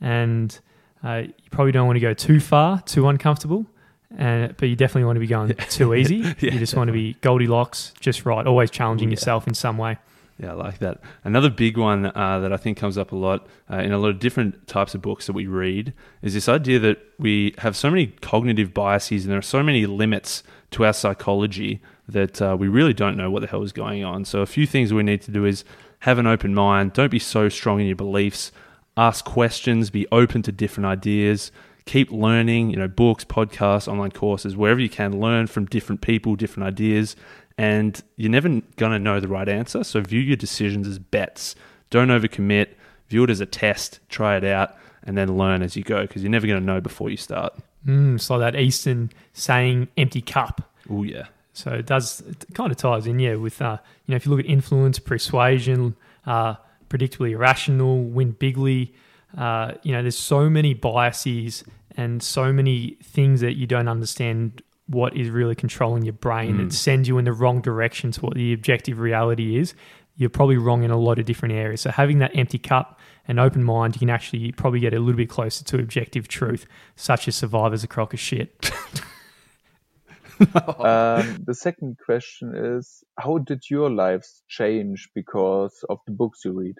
And 0.00 0.60
uh, 1.02 1.22
you 1.26 1.50
probably 1.50 1.72
don't 1.72 1.86
want 1.86 1.96
to 1.96 2.00
go 2.00 2.14
too 2.14 2.40
far, 2.40 2.80
too 2.82 3.06
uncomfortable. 3.08 3.66
Uh, 4.18 4.48
but 4.56 4.68
you 4.68 4.76
definitely 4.76 5.04
want 5.04 5.16
to 5.16 5.20
be 5.20 5.26
going 5.26 5.54
too 5.68 5.92
easy. 5.92 6.16
yeah, 6.16 6.24
you 6.24 6.32
just 6.32 6.72
definitely. 6.72 6.78
want 6.78 6.88
to 6.88 6.92
be 6.92 7.12
Goldilocks, 7.20 7.92
just 8.00 8.24
right, 8.24 8.46
always 8.46 8.70
challenging 8.70 9.10
yeah. 9.10 9.14
yourself 9.14 9.46
in 9.46 9.52
some 9.52 9.76
way. 9.76 9.98
Yeah, 10.38 10.50
I 10.50 10.54
like 10.54 10.78
that. 10.78 11.00
Another 11.22 11.48
big 11.48 11.78
one 11.78 12.06
uh, 12.06 12.40
that 12.40 12.52
I 12.52 12.56
think 12.56 12.76
comes 12.76 12.98
up 12.98 13.12
a 13.12 13.16
lot 13.16 13.46
uh, 13.70 13.76
in 13.76 13.92
a 13.92 13.98
lot 13.98 14.08
of 14.08 14.18
different 14.18 14.66
types 14.66 14.94
of 14.94 15.00
books 15.00 15.26
that 15.26 15.32
we 15.32 15.46
read 15.46 15.92
is 16.22 16.34
this 16.34 16.48
idea 16.48 16.80
that 16.80 16.98
we 17.18 17.54
have 17.58 17.76
so 17.76 17.88
many 17.88 18.08
cognitive 18.08 18.74
biases 18.74 19.24
and 19.24 19.30
there 19.30 19.38
are 19.38 19.42
so 19.42 19.62
many 19.62 19.86
limits 19.86 20.42
to 20.72 20.84
our 20.84 20.92
psychology 20.92 21.80
that 22.08 22.42
uh, 22.42 22.56
we 22.58 22.66
really 22.66 22.92
don't 22.92 23.16
know 23.16 23.30
what 23.30 23.40
the 23.40 23.46
hell 23.46 23.62
is 23.62 23.72
going 23.72 24.02
on. 24.02 24.24
So, 24.24 24.40
a 24.40 24.46
few 24.46 24.66
things 24.66 24.92
we 24.92 25.04
need 25.04 25.22
to 25.22 25.30
do 25.30 25.44
is 25.44 25.64
have 26.00 26.18
an 26.18 26.26
open 26.26 26.52
mind, 26.52 26.92
don't 26.92 27.12
be 27.12 27.20
so 27.20 27.48
strong 27.48 27.80
in 27.80 27.86
your 27.86 27.96
beliefs, 27.96 28.50
ask 28.96 29.24
questions, 29.24 29.90
be 29.90 30.06
open 30.10 30.42
to 30.42 30.52
different 30.52 30.86
ideas, 30.86 31.52
keep 31.86 32.10
learning, 32.10 32.70
you 32.70 32.76
know, 32.76 32.88
books, 32.88 33.24
podcasts, 33.24 33.88
online 33.88 34.10
courses, 34.10 34.56
wherever 34.56 34.80
you 34.80 34.88
can, 34.88 35.20
learn 35.20 35.46
from 35.46 35.66
different 35.66 36.00
people, 36.00 36.34
different 36.34 36.66
ideas, 36.66 37.14
and 37.56 38.02
you're 38.16 38.30
never 38.30 38.48
going 38.76 38.92
to 38.92 38.98
know 38.98 39.20
the 39.20 39.28
right 39.28 39.48
answer. 39.48 39.84
So 39.84 40.00
view 40.00 40.20
your 40.20 40.36
decisions 40.36 40.88
as 40.88 40.98
bets. 40.98 41.54
Don't 41.90 42.08
overcommit. 42.08 42.68
View 43.08 43.24
it 43.24 43.30
as 43.30 43.40
a 43.40 43.46
test. 43.46 44.00
Try 44.08 44.36
it 44.36 44.44
out, 44.44 44.76
and 45.02 45.16
then 45.16 45.36
learn 45.36 45.62
as 45.62 45.76
you 45.76 45.84
go 45.84 46.02
because 46.02 46.22
you're 46.22 46.30
never 46.30 46.46
going 46.46 46.60
to 46.60 46.64
know 46.64 46.80
before 46.80 47.10
you 47.10 47.16
start. 47.16 47.54
Mm, 47.86 48.20
so 48.20 48.38
that 48.38 48.56
Eastern 48.56 49.10
saying, 49.32 49.88
"Empty 49.96 50.22
cup." 50.22 50.72
Oh 50.90 51.02
yeah. 51.02 51.26
So 51.52 51.70
it 51.70 51.86
does. 51.86 52.20
It 52.22 52.46
kind 52.54 52.72
of 52.72 52.76
ties 52.76 53.06
in, 53.06 53.18
yeah. 53.18 53.36
With 53.36 53.62
uh, 53.62 53.78
you 54.06 54.12
know, 54.12 54.16
if 54.16 54.26
you 54.26 54.32
look 54.32 54.40
at 54.40 54.46
influence, 54.46 54.98
persuasion, 54.98 55.94
uh, 56.26 56.54
predictably 56.88 57.32
irrational, 57.32 58.02
win 58.02 58.32
bigly. 58.32 58.94
Uh, 59.36 59.72
you 59.82 59.92
know, 59.92 60.02
there's 60.02 60.18
so 60.18 60.48
many 60.48 60.74
biases 60.74 61.64
and 61.96 62.22
so 62.22 62.52
many 62.52 62.96
things 63.02 63.40
that 63.40 63.54
you 63.54 63.66
don't 63.66 63.88
understand 63.88 64.62
what 64.86 65.16
is 65.16 65.30
really 65.30 65.54
controlling 65.54 66.04
your 66.04 66.12
brain 66.12 66.58
mm. 66.58 66.72
sends 66.72 67.08
you 67.08 67.18
in 67.18 67.24
the 67.24 67.32
wrong 67.32 67.60
direction 67.60 68.10
to 68.12 68.20
what 68.20 68.34
the 68.34 68.52
objective 68.52 68.98
reality 68.98 69.58
is, 69.58 69.74
you're 70.16 70.30
probably 70.30 70.56
wrong 70.56 70.84
in 70.84 70.90
a 70.90 70.98
lot 70.98 71.18
of 71.18 71.24
different 71.24 71.54
areas. 71.54 71.80
So 71.80 71.90
having 71.90 72.18
that 72.18 72.36
empty 72.36 72.58
cup 72.58 73.00
and 73.26 73.40
open 73.40 73.64
mind, 73.64 73.96
you 73.96 73.98
can 73.98 74.10
actually 74.10 74.52
probably 74.52 74.80
get 74.80 74.94
a 74.94 75.00
little 75.00 75.16
bit 75.16 75.30
closer 75.30 75.64
to 75.64 75.78
objective 75.78 76.28
truth, 76.28 76.66
such 76.96 77.26
as 77.26 77.34
survivor's 77.34 77.82
a 77.82 77.88
crock 77.88 78.12
of 78.12 78.20
shit. 78.20 78.70
um, 80.78 81.38
the 81.46 81.54
second 81.54 81.96
question 82.04 82.52
is 82.56 83.04
how 83.18 83.38
did 83.38 83.62
your 83.70 83.88
lives 83.88 84.42
change 84.48 85.08
because 85.14 85.84
of 85.88 85.98
the 86.06 86.12
books 86.12 86.40
you 86.44 86.52
read 86.52 86.74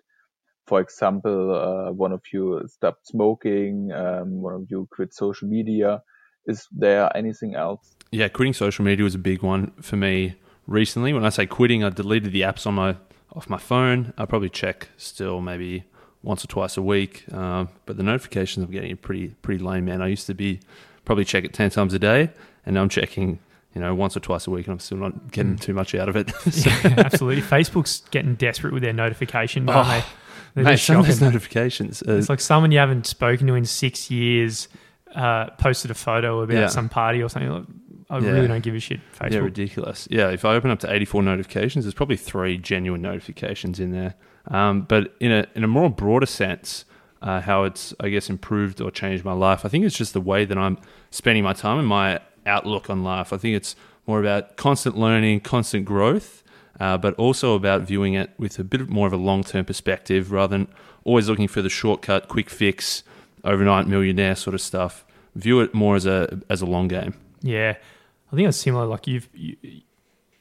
for 0.66 0.80
example 0.80 1.54
uh, 1.54 1.92
one 1.92 2.10
of 2.10 2.20
you 2.32 2.60
stopped 2.66 3.06
smoking 3.06 3.92
um, 3.92 4.42
one 4.42 4.54
of 4.54 4.66
you 4.70 4.88
quit 4.90 5.14
social 5.14 5.46
media 5.46 6.02
is 6.46 6.68
there 6.72 7.14
anything 7.16 7.54
else? 7.54 7.94
Yeah, 8.10 8.28
quitting 8.28 8.52
social 8.52 8.84
media 8.84 9.04
was 9.04 9.14
a 9.14 9.18
big 9.18 9.42
one 9.42 9.72
for 9.80 9.96
me 9.96 10.36
recently. 10.66 11.12
When 11.12 11.24
I 11.24 11.30
say 11.30 11.46
quitting, 11.46 11.82
I 11.84 11.90
deleted 11.90 12.32
the 12.32 12.42
apps 12.42 12.66
on 12.66 12.74
my 12.74 12.96
off 13.34 13.48
my 13.48 13.58
phone. 13.58 14.12
I 14.16 14.26
probably 14.26 14.50
check 14.50 14.88
still 14.96 15.40
maybe 15.40 15.84
once 16.22 16.44
or 16.44 16.48
twice 16.48 16.76
a 16.76 16.82
week, 16.82 17.24
um, 17.32 17.68
but 17.86 17.96
the 17.96 18.02
notifications 18.02 18.64
I'm 18.64 18.70
getting 18.70 18.92
are 18.92 18.96
pretty 18.96 19.28
pretty 19.42 19.62
lame, 19.62 19.86
man. 19.86 20.00
I 20.00 20.08
used 20.08 20.26
to 20.26 20.34
be 20.34 20.60
probably 21.04 21.24
check 21.24 21.44
it 21.44 21.52
ten 21.52 21.70
times 21.70 21.92
a 21.94 21.98
day, 21.98 22.30
and 22.64 22.74
now 22.74 22.82
I'm 22.82 22.88
checking 22.88 23.40
you 23.74 23.80
know, 23.80 23.94
once 23.94 24.16
or 24.16 24.20
twice 24.20 24.46
a 24.46 24.50
week, 24.50 24.66
and 24.66 24.74
I'm 24.74 24.78
still 24.78 24.98
not 24.98 25.32
getting 25.32 25.56
mm. 25.56 25.60
too 25.60 25.74
much 25.74 25.94
out 25.94 26.08
of 26.08 26.14
it. 26.14 26.30
yeah, 26.64 26.94
absolutely. 26.96 27.42
Facebook's 27.42 28.02
getting 28.10 28.36
desperate 28.36 28.72
with 28.72 28.84
their 28.84 28.92
notification, 28.92 29.68
oh, 29.68 29.82
they? 29.82 30.04
They're 30.54 30.64
mate, 30.64 30.76
some 30.76 30.98
of 30.98 31.06
those 31.06 31.20
notifications. 31.20 32.00
Uh, 32.06 32.12
it's 32.12 32.28
like 32.28 32.40
someone 32.40 32.70
you 32.70 32.78
haven't 32.78 33.08
spoken 33.08 33.48
to 33.48 33.54
in 33.54 33.64
six 33.64 34.10
years 34.10 34.68
uh, 35.14 35.50
posted 35.50 35.90
a 35.90 35.94
photo 35.94 36.40
about 36.42 36.54
yeah. 36.54 36.66
some 36.66 36.88
party 36.88 37.22
or 37.22 37.28
something. 37.28 37.50
Like, 37.50 37.64
I 38.10 38.18
yeah. 38.18 38.30
really 38.30 38.48
don't 38.48 38.62
give 38.62 38.74
a 38.74 38.80
shit. 38.80 39.00
Facebook. 39.18 39.32
Yeah, 39.32 39.38
ridiculous. 39.38 40.08
Yeah, 40.10 40.30
if 40.30 40.44
I 40.44 40.54
open 40.54 40.70
up 40.70 40.80
to 40.80 40.92
84 40.92 41.22
notifications, 41.22 41.84
there's 41.84 41.94
probably 41.94 42.16
three 42.16 42.58
genuine 42.58 43.02
notifications 43.02 43.80
in 43.80 43.92
there. 43.92 44.14
Um, 44.48 44.82
but 44.82 45.14
in 45.20 45.32
a 45.32 45.46
in 45.54 45.64
a 45.64 45.68
more 45.68 45.88
broader 45.88 46.26
sense, 46.26 46.84
uh, 47.22 47.40
how 47.40 47.64
it's 47.64 47.94
I 47.98 48.10
guess 48.10 48.28
improved 48.28 48.80
or 48.80 48.90
changed 48.90 49.24
my 49.24 49.32
life. 49.32 49.64
I 49.64 49.68
think 49.68 49.84
it's 49.84 49.96
just 49.96 50.12
the 50.12 50.20
way 50.20 50.44
that 50.44 50.58
I'm 50.58 50.78
spending 51.10 51.44
my 51.44 51.54
time 51.54 51.78
and 51.78 51.88
my 51.88 52.20
outlook 52.44 52.90
on 52.90 53.02
life. 53.02 53.32
I 53.32 53.38
think 53.38 53.56
it's 53.56 53.74
more 54.06 54.20
about 54.20 54.56
constant 54.56 54.98
learning, 54.98 55.40
constant 55.40 55.86
growth, 55.86 56.42
uh, 56.78 56.98
but 56.98 57.14
also 57.14 57.54
about 57.54 57.82
viewing 57.82 58.14
it 58.14 58.30
with 58.38 58.58
a 58.58 58.64
bit 58.64 58.88
more 58.90 59.06
of 59.06 59.12
a 59.12 59.18
long 59.18 59.42
term 59.42 59.64
perspective 59.64 60.30
rather 60.30 60.58
than 60.58 60.68
always 61.04 61.28
looking 61.28 61.48
for 61.48 61.62
the 61.62 61.70
shortcut, 61.70 62.28
quick 62.28 62.50
fix, 62.50 63.02
overnight 63.44 63.86
millionaire 63.86 64.34
sort 64.34 64.54
of 64.54 64.60
stuff. 64.60 65.04
View 65.34 65.60
it 65.60 65.74
more 65.74 65.96
as 65.96 66.06
a 66.06 66.40
as 66.48 66.62
a 66.62 66.66
long 66.66 66.88
game. 66.88 67.14
Yeah, 67.42 67.76
I 68.32 68.36
think 68.36 68.48
it's 68.48 68.56
similar. 68.56 68.86
Like 68.86 69.06
you've 69.06 69.28
you, 69.34 69.56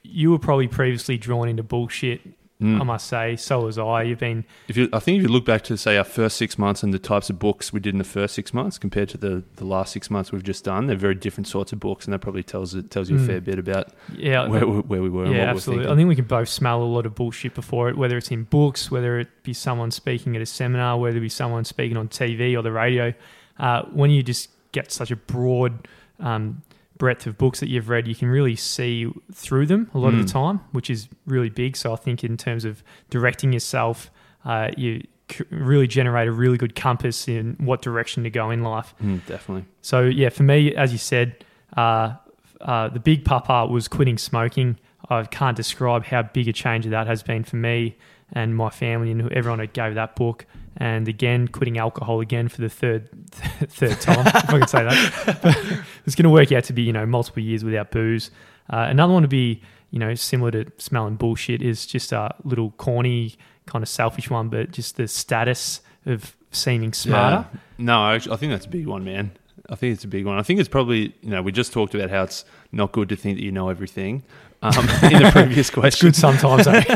you 0.04 0.32
were 0.32 0.40
probably 0.40 0.68
previously 0.68 1.18
drawn 1.18 1.50
into 1.50 1.64
bullshit. 1.64 2.22
Mm. 2.64 2.80
I 2.80 2.84
must 2.86 3.08
say, 3.08 3.36
so 3.36 3.66
was 3.66 3.78
I. 3.78 4.04
You've 4.04 4.20
been. 4.20 4.46
If 4.70 4.78
you, 4.78 4.88
I 4.94 5.00
think 5.00 5.18
if 5.18 5.24
you 5.24 5.28
look 5.28 5.44
back 5.44 5.64
to 5.66 5.78
say 5.78 5.98
our 5.98 6.06
first 6.06 6.38
six 6.38 6.58
months 6.58 6.82
and 6.82 6.94
the 6.94 7.00
types 7.00 7.30
of 7.30 7.38
books 7.38 7.74
we 7.74 7.82
did 7.82 7.94
in 7.94 7.98
the 7.98 8.06
first 8.06 8.36
six 8.36 8.54
months 8.54 8.78
compared 8.78 9.10
to 9.10 9.18
the, 9.18 9.44
the 9.58 9.66
last 9.66 9.92
six 9.92 10.10
months 10.10 10.32
we've 10.32 10.44
just 10.44 10.64
done, 10.64 10.88
they're 10.88 10.96
very 10.96 11.16
different 11.16 11.48
sorts 11.48 11.74
of 11.74 11.82
books, 11.82 12.06
and 12.06 12.14
that 12.14 12.20
probably 12.20 12.42
tells 12.42 12.74
it 12.74 12.90
tells 12.90 13.10
you 13.10 13.18
mm. 13.18 13.24
a 13.24 13.28
fair 13.28 13.42
bit 13.42 13.60
about 13.60 13.90
yeah 14.16 14.48
where, 14.48 14.66
where 14.66 15.02
we 15.02 15.10
were. 15.10 15.28
Yeah, 15.28 15.50
absolutely. 15.50 15.92
I 15.92 15.96
think 15.96 16.08
we 16.08 16.16
can 16.16 16.26
both 16.26 16.48
smell 16.48 16.82
a 16.82 16.86
lot 16.86 17.06
of 17.06 17.16
bullshit 17.16 17.54
before 17.54 17.90
it, 17.90 17.98
whether 17.98 18.18
it's 18.18 18.32
in 18.32 18.44
books, 18.44 18.90
whether 18.90 19.20
it 19.20 19.28
be 19.44 19.54
someone 19.54 19.92
speaking 19.92 20.36
at 20.38 20.42
a 20.42 20.46
seminar, 20.46 20.98
whether 20.98 21.18
it 21.18 21.22
be 21.22 21.30
someone 21.30 21.66
speaking 21.66 21.98
on 21.98 22.08
TV 22.08 22.58
or 22.58 22.62
the 22.62 22.72
radio. 22.72 23.14
Uh, 23.60 23.84
when 23.92 24.10
you 24.10 24.24
just 24.24 24.50
get 24.72 24.92
such 24.92 25.12
a 25.12 25.16
broad 25.16 25.88
um, 26.20 26.64
breadth 26.98 27.26
of 27.26 27.38
books 27.38 27.60
that 27.60 27.70
you've 27.70 27.90
read, 27.90 28.08
you 28.08 28.16
can 28.16 28.28
really 28.28 28.56
see 28.56 29.12
through 29.32 29.66
them 29.66 29.90
a 29.94 29.98
lot 29.98 30.14
mm. 30.14 30.20
of 30.20 30.28
the 30.28 30.32
hmm. 30.32 30.40
time, 30.40 30.62
which 30.72 30.90
is 30.90 31.10
really 31.26 31.50
big. 31.50 31.76
So 31.76 31.94
I 31.94 31.96
think 31.96 32.24
in 32.24 32.38
terms 32.38 32.66
of 32.66 32.84
directing 33.10 33.52
yourself, 33.54 34.12
uh, 34.46 34.72
you 34.78 35.04
really 35.50 35.88
generate 35.88 36.28
a 36.28 36.32
really 36.32 36.58
good 36.58 36.76
compass 36.76 37.28
in 37.28 37.56
what 37.60 37.82
direction 37.82 38.24
to 38.24 38.30
go 38.30 38.52
in 38.52 38.64
life. 38.64 38.94
Mm, 39.04 39.26
definitely. 39.26 39.66
So 39.82 40.02
yeah, 40.04 40.30
for 40.30 40.44
me, 40.44 40.76
as 40.76 40.92
you 40.92 40.98
said, 40.98 41.44
uh, 41.76 42.16
uh, 42.62 42.90
the 42.90 43.00
big 43.00 43.26
papa 43.26 43.66
was 43.72 43.88
quitting 43.88 44.18
smoking. 44.18 44.78
I 45.10 45.24
can't 45.24 45.58
describe 45.58 46.06
how 46.06 46.24
big 46.24 46.48
a 46.48 46.54
change 46.54 46.86
that 46.86 47.08
has 47.08 47.24
been 47.24 47.44
for 47.44 47.56
me 47.56 47.98
and 48.34 48.56
my 48.56 48.70
family 48.70 49.12
and 49.12 49.32
everyone 49.32 49.60
who 49.60 49.68
gave 49.68 49.96
that 49.96 50.16
book 50.16 50.46
and 50.78 51.08
again 51.08 51.48
quitting 51.48 51.78
alcohol 51.78 52.20
again 52.20 52.48
for 52.48 52.62
the 52.62 52.70
third 52.70 53.10
third 53.32 54.02
time 54.02 54.26
if 54.28 54.50
I 54.50 54.60
can 54.60 54.68
say 54.68 54.84
that. 54.84 55.84
it's 56.06 56.16
going 56.16 56.24
to 56.24 56.30
work 56.30 56.52
out 56.52 56.64
to 56.66 56.74
be 56.74 56.82
you 56.82 56.94
know 56.94 57.06
multiple 57.06 57.42
years 57.42 57.64
without 57.64 57.92
booze. 57.92 58.32
Uh, 58.70 58.88
another 58.90 59.14
one 59.14 59.22
to 59.22 59.28
be 59.28 59.62
you 59.92 60.00
know 60.00 60.16
similar 60.16 60.52
to 60.52 60.72
smelling 60.78 61.16
bullshit 61.16 61.62
is 61.62 61.86
just 61.86 62.12
a 62.12 62.36
little 62.44 62.72
corny 62.72 63.36
kind 63.66 63.84
of 63.84 63.90
selfish 63.90 64.30
one, 64.30 64.50
but 64.50 64.72
just 64.72 64.98
the 64.98 65.08
status 65.08 65.82
of 66.06 66.36
seeming 66.52 66.94
smarter. 66.94 67.48
Yeah. 67.54 67.60
No, 67.78 68.02
I, 68.02 68.16
I 68.16 68.36
think 68.36 68.52
that's 68.52 68.66
a 68.66 68.70
big 68.70 68.88
one, 68.88 69.04
man. 69.04 69.32
I 69.70 69.76
think 69.76 69.94
it's 69.94 70.04
a 70.04 70.10
big 70.10 70.26
one. 70.26 70.38
I 70.38 70.44
think 70.44 70.60
it's 70.60 70.70
probably 70.70 71.16
you 71.22 71.30
know 71.30 71.42
we 71.42 71.52
just 71.52 71.72
talked 71.72 71.96
about 71.96 72.10
how 72.10 72.24
it's 72.24 72.46
not 72.72 72.92
good 72.92 73.10
to 73.10 73.16
think 73.16 73.38
that 73.38 73.44
you 73.44 73.52
know 73.52 73.70
everything. 73.70 74.24
Um, 74.64 74.88
in 75.04 75.22
the 75.22 75.30
previous 75.34 75.70
question, 75.82 76.08
good 76.08 76.16
sometimes. 76.16 76.68
Eh? 76.68 76.80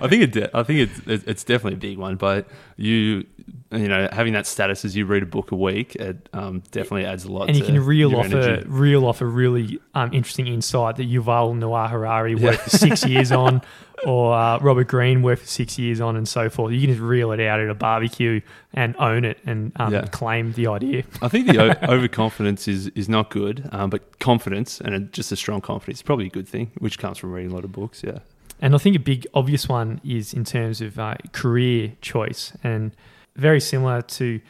I 0.00 0.08
think 0.08 0.36
it. 0.36 0.50
I 0.52 0.64
think 0.64 0.90
it's 0.90 1.24
it's 1.28 1.44
definitely 1.44 1.74
a 1.74 1.90
big 1.90 1.98
one. 1.98 2.16
But 2.16 2.48
you 2.76 3.24
you 3.70 3.88
know, 3.88 4.08
having 4.12 4.34
that 4.34 4.46
status 4.46 4.84
as 4.84 4.94
you 4.94 5.06
read 5.06 5.22
a 5.22 5.26
book 5.26 5.50
a 5.52 5.56
week, 5.56 5.94
it 5.96 6.28
um, 6.32 6.62
definitely 6.70 7.06
adds 7.06 7.24
a 7.24 7.32
lot. 7.32 7.48
and 7.48 7.56
you 7.56 7.64
can 7.64 7.82
reel 7.84 8.14
off 8.16 8.32
a 8.32 8.62
reel 8.66 9.06
off 9.06 9.20
a 9.20 9.26
really 9.26 9.80
um, 9.94 10.12
interesting 10.12 10.46
insight 10.46 10.96
that 10.96 11.08
Yuval 11.10 11.56
Noah 11.56 11.88
Harari 11.88 12.34
worked 12.34 12.60
for 12.62 12.70
six 12.70 13.06
years 13.14 13.32
on, 13.32 13.62
or 14.04 14.34
uh, 14.34 14.58
Robert 14.58 14.88
Greene 14.88 15.22
worked 15.22 15.42
for 15.42 15.48
six 15.48 15.78
years 15.78 16.00
on, 16.00 16.16
and 16.16 16.28
so 16.28 16.50
forth. 16.50 16.72
You 16.72 16.80
can 16.80 16.90
just 16.90 17.00
reel 17.00 17.32
it 17.32 17.40
out 17.40 17.60
at 17.60 17.68
a 17.70 17.74
barbecue 17.74 18.40
and 18.74 18.94
own 18.98 19.24
it 19.24 19.38
and 19.46 19.72
um, 19.76 19.92
Yeah. 19.92 20.02
claim 20.06 20.52
the 20.52 20.66
idea. 20.66 21.04
I 21.22 21.28
think 21.28 21.46
the 21.46 21.58
o- 21.58 21.88
overconfidence 21.94 22.68
is 22.68 22.88
is 22.88 23.08
not 23.08 23.30
good, 23.30 23.68
um, 23.72 23.88
but 23.90 24.18
confidence 24.18 24.80
and 24.80 24.94
a, 24.94 25.00
just 25.00 25.32
a 25.32 25.36
strong 25.36 25.60
confidence 25.62 25.98
is 25.98 26.02
probably 26.02 26.26
a 26.26 26.30
good 26.30 26.48
thing, 26.48 26.72
which 26.78 26.98
comes 26.98 27.16
from 27.18 27.32
reading 27.32 27.50
a 27.52 27.54
lot 27.54 27.64
of 27.64 27.72
books. 27.72 28.02
Yeah. 28.04 28.18
And 28.60 28.76
I 28.76 28.78
think 28.78 28.94
a 28.94 29.00
big 29.00 29.26
obvious 29.34 29.68
one 29.68 30.00
is 30.04 30.32
in 30.32 30.44
terms 30.44 30.80
of 30.80 30.96
uh, 30.98 31.16
career 31.32 31.94
choice, 32.00 32.52
and 32.62 32.92
very 33.36 33.60
similar 33.60 34.02
to 34.02 34.40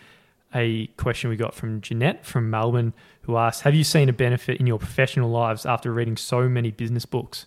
a 0.55 0.87
question 0.99 1.31
we 1.31 1.37
got 1.37 1.55
from 1.55 1.81
Jeanette 1.81 2.27
from 2.27 2.51
Melbourne, 2.51 2.93
who 3.23 3.37
asked, 3.37 3.63
"Have 3.63 3.75
you 3.75 3.85
seen 3.85 4.09
a 4.09 4.13
benefit 4.13 4.61
in 4.61 4.67
your 4.67 4.79
professional 4.79 5.31
lives 5.31 5.65
after 5.65 5.93
reading 5.93 6.17
so 6.17 6.49
many 6.49 6.71
business 6.71 7.07
books?" 7.07 7.47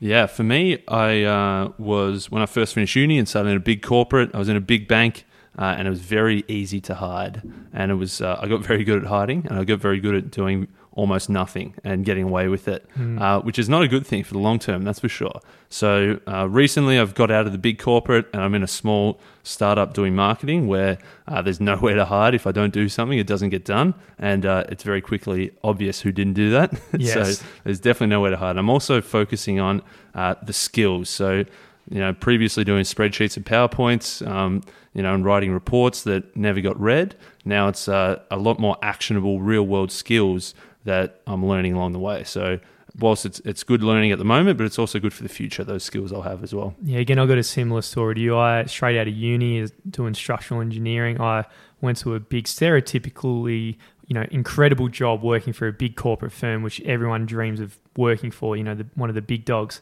Yeah, 0.00 0.26
for 0.26 0.44
me, 0.44 0.82
I 0.86 1.22
uh, 1.24 1.72
was 1.78 2.30
when 2.30 2.42
I 2.42 2.46
first 2.46 2.74
finished 2.74 2.94
uni 2.94 3.18
and 3.18 3.28
started 3.28 3.50
in 3.50 3.56
a 3.56 3.60
big 3.60 3.82
corporate. 3.82 4.30
I 4.34 4.38
was 4.38 4.48
in 4.48 4.56
a 4.56 4.60
big 4.60 4.86
bank, 4.86 5.24
uh, 5.58 5.74
and 5.76 5.88
it 5.88 5.90
was 5.90 6.00
very 6.00 6.44
easy 6.46 6.80
to 6.82 6.94
hide. 6.94 7.42
And 7.72 7.90
it 7.90 7.96
was 7.96 8.20
uh, 8.20 8.38
I 8.40 8.46
got 8.46 8.60
very 8.60 8.84
good 8.84 9.02
at 9.02 9.08
hiding, 9.08 9.46
and 9.48 9.58
I 9.58 9.64
got 9.64 9.80
very 9.80 10.00
good 10.00 10.14
at 10.14 10.30
doing 10.30 10.68
almost 10.98 11.30
nothing 11.30 11.74
and 11.84 12.04
getting 12.04 12.24
away 12.24 12.48
with 12.48 12.66
it, 12.66 12.84
uh, 13.20 13.40
which 13.42 13.56
is 13.56 13.68
not 13.68 13.82
a 13.82 13.88
good 13.88 14.04
thing 14.04 14.24
for 14.24 14.34
the 14.34 14.40
long 14.40 14.58
term, 14.58 14.82
that's 14.82 14.98
for 14.98 15.08
sure. 15.08 15.40
So 15.70 16.18
uh, 16.26 16.48
recently, 16.48 16.98
I've 16.98 17.14
got 17.14 17.30
out 17.30 17.46
of 17.46 17.52
the 17.52 17.58
big 17.58 17.78
corporate, 17.78 18.26
and 18.32 18.42
I'm 18.42 18.52
in 18.54 18.64
a 18.64 18.66
small 18.66 19.20
startup 19.44 19.94
doing 19.94 20.16
marketing 20.16 20.66
where 20.66 20.98
uh, 21.28 21.40
there's 21.40 21.60
nowhere 21.72 21.94
to 21.94 22.04
hide. 22.04 22.34
If 22.34 22.48
I 22.48 22.52
don't 22.52 22.72
do 22.72 22.88
something, 22.88 23.16
it 23.16 23.28
doesn't 23.28 23.50
get 23.50 23.64
done, 23.64 23.94
and 24.18 24.44
uh, 24.44 24.64
it's 24.70 24.82
very 24.82 25.00
quickly 25.00 25.52
obvious 25.62 26.00
who 26.00 26.10
didn't 26.10 26.34
do 26.34 26.50
that. 26.50 26.72
Yes. 26.98 27.38
so 27.38 27.44
there's 27.62 27.78
definitely 27.78 28.08
nowhere 28.08 28.30
to 28.30 28.36
hide. 28.36 28.56
I'm 28.56 28.68
also 28.68 29.00
focusing 29.00 29.60
on 29.60 29.82
uh, 30.16 30.34
the 30.42 30.52
skills. 30.52 31.08
So, 31.08 31.44
you 31.90 32.00
know, 32.00 32.12
previously 32.12 32.64
doing 32.64 32.82
spreadsheets 32.82 33.36
and 33.36 33.46
PowerPoints, 33.46 34.26
um, 34.26 34.62
you 34.94 35.02
know, 35.02 35.14
and 35.14 35.24
writing 35.24 35.52
reports 35.52 36.02
that 36.02 36.36
never 36.36 36.60
got 36.60 36.78
read. 36.80 37.14
Now 37.44 37.68
it's 37.68 37.88
uh, 37.88 38.20
a 38.32 38.36
lot 38.36 38.58
more 38.58 38.76
actionable, 38.82 39.40
real 39.40 39.62
world 39.62 39.92
skills 39.92 40.54
that 40.88 41.20
I'm 41.26 41.44
learning 41.44 41.74
along 41.74 41.92
the 41.92 41.98
way. 41.98 42.24
So, 42.24 42.58
whilst 42.98 43.26
it's 43.26 43.40
it's 43.40 43.62
good 43.62 43.82
learning 43.82 44.10
at 44.10 44.18
the 44.18 44.24
moment, 44.24 44.58
but 44.58 44.64
it's 44.64 44.78
also 44.78 44.98
good 44.98 45.12
for 45.12 45.22
the 45.22 45.28
future. 45.28 45.62
Those 45.62 45.84
skills 45.84 46.12
I'll 46.12 46.22
have 46.22 46.42
as 46.42 46.54
well. 46.54 46.74
Yeah, 46.82 46.98
again, 46.98 47.18
I 47.18 47.26
got 47.26 47.38
a 47.38 47.42
similar 47.42 47.82
story 47.82 48.14
to 48.16 48.20
you. 48.20 48.36
I 48.36 48.64
straight 48.64 48.98
out 48.98 49.06
of 49.06 49.14
uni 49.14 49.58
is 49.58 49.72
doing 49.88 50.14
structural 50.14 50.60
engineering. 50.60 51.20
I 51.20 51.44
went 51.80 51.98
to 51.98 52.14
a 52.14 52.20
big, 52.20 52.46
stereotypically, 52.46 53.76
you 54.06 54.14
know, 54.14 54.24
incredible 54.30 54.88
job 54.88 55.22
working 55.22 55.52
for 55.52 55.68
a 55.68 55.72
big 55.72 55.94
corporate 55.94 56.32
firm, 56.32 56.62
which 56.62 56.80
everyone 56.80 57.26
dreams 57.26 57.60
of 57.60 57.78
working 57.96 58.30
for. 58.30 58.56
You 58.56 58.64
know, 58.64 58.74
the, 58.74 58.86
one 58.94 59.10
of 59.10 59.14
the 59.14 59.22
big 59.22 59.44
dogs. 59.44 59.80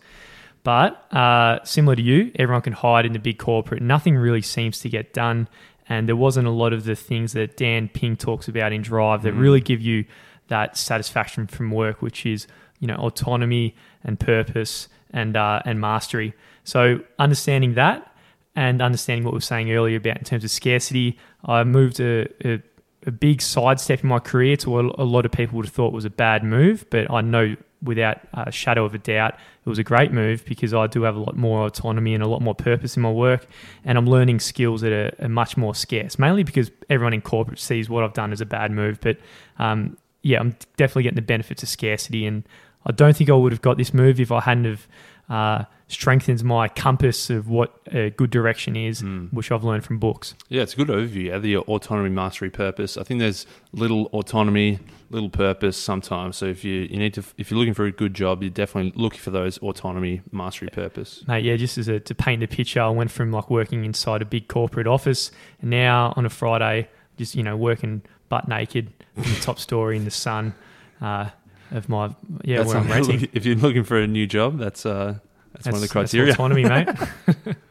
But 0.64 1.12
uh, 1.14 1.62
similar 1.62 1.95
to 1.95 2.03
you, 2.03 2.33
everyone 2.35 2.62
can 2.62 2.73
hide 2.73 3.07
in 3.07 3.12
the 3.12 3.21
big 3.21 3.38
corporate. 3.38 3.81
Nothing 3.81 4.16
really 4.16 4.42
seems 4.42 4.81
to 4.81 4.88
get 4.88 5.14
done, 5.14 5.49
and 5.88 6.09
there 6.09 6.16
wasn't 6.16 6.49
a 6.49 6.51
lot 6.51 6.73
of 6.73 6.83
the 6.83 6.97
things 6.97 7.35
that 7.35 7.57
Dan 7.57 7.88
Pink 7.88 8.19
talks 8.19 8.49
about 8.49 8.73
in 8.73 8.83
Drive 8.83 9.23
that 9.23 9.33
really 9.33 9.61
give 9.61 9.81
you 9.81 10.07
that 10.49 10.77
satisfaction 10.77 11.47
from 11.47 11.71
work, 11.71 12.03
which 12.03 12.27
is 12.27 12.47
you 12.81 12.87
know 12.87 12.97
autonomy 12.97 13.75
and 14.05 14.19
purpose 14.19 14.89
and 15.11 15.37
uh, 15.37 15.63
and 15.65 15.81
mastery. 15.81 16.35
So 16.65 17.01
understanding 17.19 17.75
that 17.75 18.13
and 18.57 18.81
understanding 18.81 19.25
what 19.25 19.33
we 19.33 19.37
were 19.37 19.43
saying 19.43 19.71
earlier 19.71 19.99
about 19.99 20.19
in 20.19 20.25
terms 20.25 20.43
of 20.43 20.51
scarcity, 20.51 21.19
I 21.45 21.63
moved 21.63 22.01
a, 22.01 22.27
a, 22.45 22.63
a 23.07 23.11
big 23.11 23.43
sidestep 23.43 24.03
in 24.03 24.09
my 24.09 24.19
career 24.19 24.57
to 24.59 24.71
what 24.71 24.99
a 24.99 25.05
lot 25.05 25.27
of 25.27 25.33
people 25.33 25.57
would 25.57 25.67
have 25.67 25.75
thought 25.75 25.93
was 25.93 26.07
a 26.07 26.11
bad 26.11 26.43
move, 26.43 26.87
but 26.91 27.11
I 27.11 27.21
know 27.21 27.57
without 27.83 28.19
a 28.33 28.51
shadow 28.51 28.87
of 28.87 28.95
a 28.95 28.99
doubt 28.99 29.35
it 29.65 29.69
was 29.69 29.79
a 29.79 29.85
great 29.85 30.11
move 30.11 30.45
because 30.47 30.73
I 30.73 30.87
do 30.87 31.03
have 31.03 31.15
a 31.15 31.19
lot 31.21 31.37
more 31.37 31.67
autonomy 31.67 32.15
and 32.15 32.23
a 32.23 32.27
lot 32.27 32.41
more 32.41 32.55
purpose 32.55 32.97
in 32.97 33.03
my 33.03 33.11
work, 33.11 33.47
and 33.85 33.99
I'm 33.99 34.07
learning 34.07 34.41
skills 34.41 34.81
that 34.81 34.93
are, 34.93 35.25
are 35.25 35.29
much 35.29 35.57
more 35.57 35.75
scarce. 35.75 36.19
Mainly 36.19 36.43
because 36.43 36.71
everyone 36.89 37.13
in 37.13 37.21
corporate 37.21 37.59
sees 37.59 37.91
what 37.91 38.03
I've 38.03 38.15
done 38.15 38.33
as 38.33 38.41
a 38.41 38.47
bad 38.47 38.71
move, 38.71 39.01
but 39.01 39.19
um, 39.59 39.99
yeah, 40.27 40.41
I'm 40.41 40.57
definitely 40.77 41.05
getting 41.05 41.17
the 41.17 41.23
benefits 41.23 41.62
of 41.62 41.69
scarcity, 41.69 42.27
and 42.27 42.43
I 42.85 42.93
don't 42.93 43.17
think 43.17 43.31
I 43.31 43.35
would 43.35 43.53
have 43.53 43.62
got 43.62 43.79
this 43.79 43.95
move 43.95 44.19
if 44.19 44.33
I 44.33 44.41
hadn't 44.41 44.65
have 44.65 44.89
uh, 45.29 45.65
strengthened 45.87 46.43
my 46.43 46.67
compass 46.67 47.31
of 47.31 47.49
what 47.49 47.81
a 47.93 48.11
good 48.11 48.31
direction 48.31 48.75
is, 48.75 49.05
which 49.31 49.53
I've 49.53 49.62
learned 49.62 49.85
from 49.85 49.99
books. 49.99 50.35
Yeah, 50.49 50.62
it's 50.62 50.75
a 50.75 50.77
good 50.77 50.89
overview. 50.89 51.27
Yeah, 51.27 51.39
the 51.39 51.59
autonomy, 51.59 52.11
mastery, 52.11 52.51
purpose. 52.51 52.97
I 52.97 53.05
think 53.05 53.21
there's 53.21 53.47
little 53.73 54.07
autonomy, 54.07 54.81
little 55.11 55.31
purpose 55.31 55.77
sometimes. 55.77 56.37
So 56.37 56.47
if 56.47 56.65
you 56.65 56.83
you 56.83 56.99
need 56.99 57.15
to, 57.15 57.25
if 57.39 57.53
you're 57.53 57.59
looking 57.59 57.75
for 57.75 57.85
a 57.85 57.93
good 57.93 58.15
job, 58.15 58.43
you're 58.43 58.51
definitely 58.51 59.01
looking 59.01 59.21
for 59.21 59.31
those 59.31 59.59
autonomy, 59.59 60.23
mastery, 60.33 60.71
purpose. 60.71 61.23
Mate, 61.29 61.45
yeah, 61.45 61.57
just 61.57 61.79
as 61.79 61.87
a, 61.87 62.01
to 62.01 62.15
paint 62.17 62.41
the 62.41 62.49
picture, 62.49 62.81
I 62.81 62.89
went 62.89 63.12
from 63.12 63.31
like 63.31 63.49
working 63.49 63.85
inside 63.85 64.23
a 64.23 64.27
big 64.27 64.49
corporate 64.49 64.89
office, 64.89 65.31
and 65.61 65.71
now 65.71 66.15
on 66.17 66.27
a 66.27 66.31
Friday, 66.31 66.89
just 67.17 67.37
you 67.37 67.45
know 67.45 67.57
working 67.57 68.03
butt 68.29 68.49
naked 68.49 68.93
in 69.17 69.23
the 69.23 69.41
top 69.41 69.59
story 69.59 69.97
in 69.97 70.05
the 70.05 70.11
sun 70.11 70.55
uh, 71.01 71.31
of 71.71 71.89
my 71.89 72.15
yeah 72.45 72.59
That's 72.59 72.69
where 72.69 72.79
I'm 72.79 72.89
something- 72.89 73.09
renting. 73.11 73.31
If 73.33 73.47
you're 73.47 73.57
looking 73.57 73.85
for 73.85 73.99
a 73.99 74.07
new 74.07 74.27
job, 74.27 74.59
that's 74.59 74.87
uh, 74.87 75.19
that's, 75.53 75.67
one 75.67 75.75
of 75.75 75.81
the 75.81 75.89
criteria. 75.89 76.33
That's 76.33 76.39
autonomy, 76.39 76.65
mate. 76.65 76.89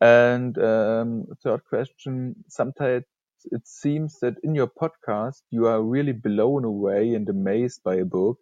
And 0.00 0.56
um, 0.58 1.26
third 1.42 1.64
question, 1.64 2.36
sometimes 2.48 3.04
it 3.50 3.66
seems 3.66 4.18
that 4.20 4.36
in 4.44 4.54
your 4.54 4.68
podcast 4.68 5.42
you 5.50 5.66
are 5.66 5.82
really 5.82 6.12
blown 6.12 6.64
away 6.64 7.14
and 7.14 7.28
amazed 7.28 7.82
by 7.82 7.96
a 7.96 8.04
book 8.04 8.38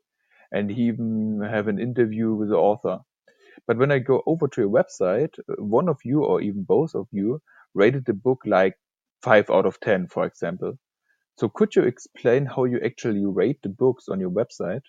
and 0.53 0.71
even 0.71 1.41
have 1.43 1.69
an 1.69 1.79
interview 1.79 2.35
with 2.35 2.51
the 2.51 2.57
author. 2.57 2.99
But 3.67 3.79
when 3.79 3.91
I 3.91 3.99
go 3.99 4.23
over 4.27 4.49
to 4.49 4.61
your 4.61 4.71
website, 4.71 5.39
uh, 5.49 5.63
one 5.63 5.89
of 5.89 5.99
you 6.05 6.25
or 6.25 6.41
even 6.41 6.63
both 6.63 6.95
of 6.95 7.07
you 7.11 7.41
rated 7.75 8.05
the 8.05 8.15
book 8.15 8.43
like 8.45 8.75
five 9.23 9.51
out 9.51 9.67
of 9.67 9.81
10, 9.81 10.09
for 10.09 10.25
example. 10.25 10.79
So 11.39 11.49
could 11.49 11.75
you 11.77 11.83
explain 11.83 12.47
how 12.47 12.65
you 12.65 12.81
actually 12.85 13.25
rate 13.27 13.59
the 13.63 13.69
books 13.69 14.09
on 14.09 14.21
your 14.21 14.31
website? 14.31 14.83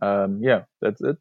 Um, 0.00 0.40
yeah, 0.42 0.62
that's 0.80 1.00
it. 1.02 1.18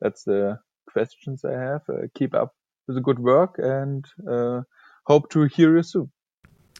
That's 0.00 0.22
the 0.24 0.58
questions 0.90 1.44
I 1.44 1.52
have. 1.52 1.82
Uh, 1.88 2.06
keep 2.14 2.34
up 2.34 2.54
with 2.86 2.96
the 2.96 3.02
good 3.02 3.18
work 3.18 3.56
and 3.58 4.04
uh, 4.30 4.62
hope 5.06 5.30
to 5.30 5.44
hear 5.44 5.76
you 5.76 5.82
soon. 5.82 6.10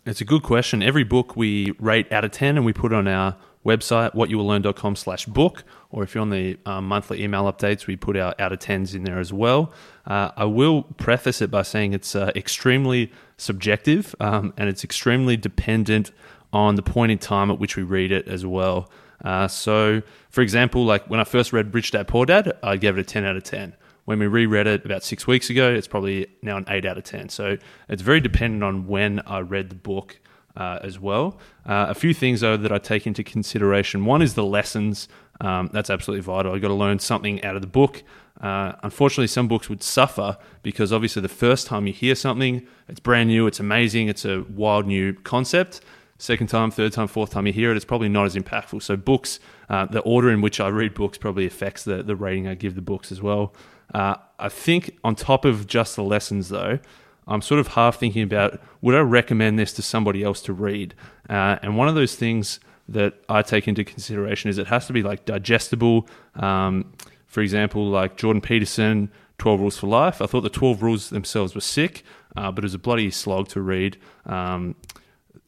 It's 0.07 0.21
a 0.21 0.25
good 0.25 0.43
question. 0.43 0.83
Every 0.83 1.05
book 1.05 1.37
we 1.37 1.73
rate 1.79 2.11
out 2.13 2.25
of 2.25 2.31
10 2.31 2.57
and 2.57 2.65
we 2.65 2.73
put 2.73 2.93
on 2.93 3.09
our 3.09 3.37
website, 3.67 4.15
whatyouwilllearn.com 4.15 4.97
slash 4.97 5.27
book, 5.27 5.65
or 5.91 6.03
if 6.03 6.15
you're 6.15 6.23
on 6.23 6.31
the 6.31 6.57
um, 6.65 6.87
monthly 6.87 7.23
email 7.23 7.53
updates, 7.53 7.87
we 7.87 7.97
put 7.97 8.17
our 8.17 8.35
out 8.39 8.53
of 8.53 8.59
10s 8.59 8.95
in 8.95 9.05
there 9.05 9.19
as 9.19 9.33
well. 9.33 9.73
Uh, 10.07 10.31
I 10.37 10.45
will 10.45 10.85
preface 10.85 11.43
it 11.43 11.51
by 11.51 11.63
saying 11.63 11.93
it's 11.93 12.15
uh, 12.15 12.31
extremely 12.35 13.13
subjective 13.37 14.15
um, 14.21 14.55
and 14.57 14.69
it's 14.69 14.85
extremely 14.85 15.37
dependent 15.37 16.13
on 16.53 16.75
the 16.77 16.83
point 16.83 17.13
in 17.13 17.19
time 17.19 17.51
at 17.51 17.59
which 17.59 17.77
we 17.77 17.83
read 17.83 18.13
it 18.13 18.27
as 18.29 18.45
well. 18.47 18.91
Uh, 19.25 19.49
so, 19.49 20.03
for 20.31 20.43
example, 20.43 20.85
like 20.85 21.09
when 21.09 21.21
I 21.21 21.25
first 21.25 21.53
read 21.53 21.75
Rich 21.75 21.93
Dad 21.93 22.09
Poor 22.09 22.25
Dad, 22.25 22.53
I 22.63 22.77
gave 22.77 22.97
it 22.97 23.01
a 23.01 23.05
10 23.05 23.25
out 23.25 23.37
of 23.37 23.45
10. 23.45 23.75
When 24.05 24.19
we 24.19 24.27
reread 24.27 24.67
it 24.67 24.85
about 24.85 25.03
six 25.03 25.27
weeks 25.27 25.51
ago, 25.51 25.71
it's 25.71 25.87
probably 25.87 26.29
now 26.41 26.57
an 26.57 26.65
8 26.69 26.87
out 26.87 26.97
of 26.97 27.05
10. 27.05 27.29
So 27.29 27.59
it's 27.89 28.03
very 28.03 28.21
dependent 28.21 28.63
on 28.63 28.87
when 28.87 29.21
I 29.27 29.41
read 29.41 29.69
the 29.69 29.77
book 29.77 30.19
uh, 30.57 30.79
as 30.83 30.99
well. 30.99 31.39
Uh, 31.67 31.87
a 31.89 31.95
few 31.95 32.15
things, 32.15 32.41
though, 32.41 32.57
that 32.57 32.73
I 32.73 32.79
take 32.79 33.07
into 33.07 33.23
consideration. 33.23 34.05
One 34.05 34.23
is 34.23 34.35
the 34.35 34.45
lessons. 34.45 35.09
Um, 35.41 35.69
that's 35.73 35.91
absolutely 35.91 36.23
vital. 36.23 36.55
I've 36.55 36.63
got 36.63 36.69
to 36.69 36.75
learn 36.75 37.01
something 37.01 37.45
out 37.45 37.55
of 37.55 37.61
the 37.61 37.69
book. 37.69 38.03
Uh, 38.41 38.73
unfortunately, 38.83 39.27
some 39.27 39.47
books 39.47 39.69
would 39.69 39.83
suffer 39.83 40.39
because 40.63 40.93
obviously 40.93 41.21
the 41.21 41.29
first 41.29 41.67
time 41.67 41.87
you 41.87 41.93
hear 41.93 42.15
something, 42.15 42.67
it's 42.89 43.01
brand 43.01 43.29
new, 43.29 43.47
it's 43.47 43.61
amazing, 43.61 44.09
it's 44.09 44.25
a 44.25 44.43
wild 44.43 44.87
new 44.87 45.13
concept 45.13 45.81
second 46.19 46.49
time, 46.49 46.71
third 46.71 46.93
time, 46.93 47.07
fourth 47.07 47.31
time 47.31 47.47
you 47.47 47.53
hear 47.53 47.71
it, 47.71 47.77
it's 47.77 47.85
probably 47.85 48.09
not 48.09 48.27
as 48.27 48.35
impactful. 48.35 48.83
So 48.83 48.97
books, 48.97 49.41
uh, 49.69 49.87
the 49.87 50.01
order 50.01 50.31
in 50.31 50.41
which 50.41 50.61
I 50.61 50.69
read 50.69 50.95
books 50.95 51.17
probably 51.17 51.47
affects 51.47 51.85
the, 51.85 52.03
the 52.03 52.17
rating 52.17 52.47
I 52.47 52.55
give 52.55 52.75
the 52.75 52.83
books 52.83 53.11
as 53.11 53.23
well. 53.23 53.55
Uh, 53.95 54.17
I 54.39 54.49
think 54.49 54.99
on 55.03 55.15
top 55.15 55.45
of 55.45 55.67
just 55.67 55.97
the 55.97 56.03
lessons 56.03 56.49
though, 56.49 56.79
I'm 57.27 57.43
sort 57.43 57.61
of 57.61 57.69
half 57.69 57.99
thinking 57.99 58.23
about 58.23 58.61
would 58.81 58.95
I 58.95 59.01
recommend 59.01 59.59
this 59.59 59.73
to 59.75 59.83
somebody 59.83 60.23
else 60.23 60.43
to 60.43 60.53
read? 60.53 60.95
Uh, 61.29 61.57
and 61.63 61.77
one 61.77 61.89
of 61.89 61.95
those 61.95 62.17
things 62.17 62.59
that 62.89 63.15
I 63.29 63.43
take 63.43 63.69
into 63.69 63.85
consideration 63.85 64.49
is 64.51 64.59
it 64.59 64.67
has 64.69 64.87
to 64.87 64.93
be 64.93 65.03
like 65.03 65.25
digestible. 65.25 66.09
Um, 66.35 66.93
for 67.27 67.43
example, 67.43 67.87
like 67.87 68.17
Jordan 68.17 68.41
Peterson, 68.41 69.11
12 69.37 69.61
Rules 69.61 69.79
for 69.79 69.87
Life. 69.87 70.23
I 70.23 70.27
thought 70.27 70.41
the 70.41 70.49
12 70.49 70.83
rules 70.83 71.11
themselves 71.11 71.55
were 71.55 71.61
sick, 71.61 72.03
uh, 72.37 72.51
but 72.51 72.65
it 72.65 72.67
was 72.67 72.75
a 72.75 72.79
bloody 72.79 73.11
slog 73.11 73.49
to 73.49 73.61
read. 73.61 73.99
Um, 74.27 74.75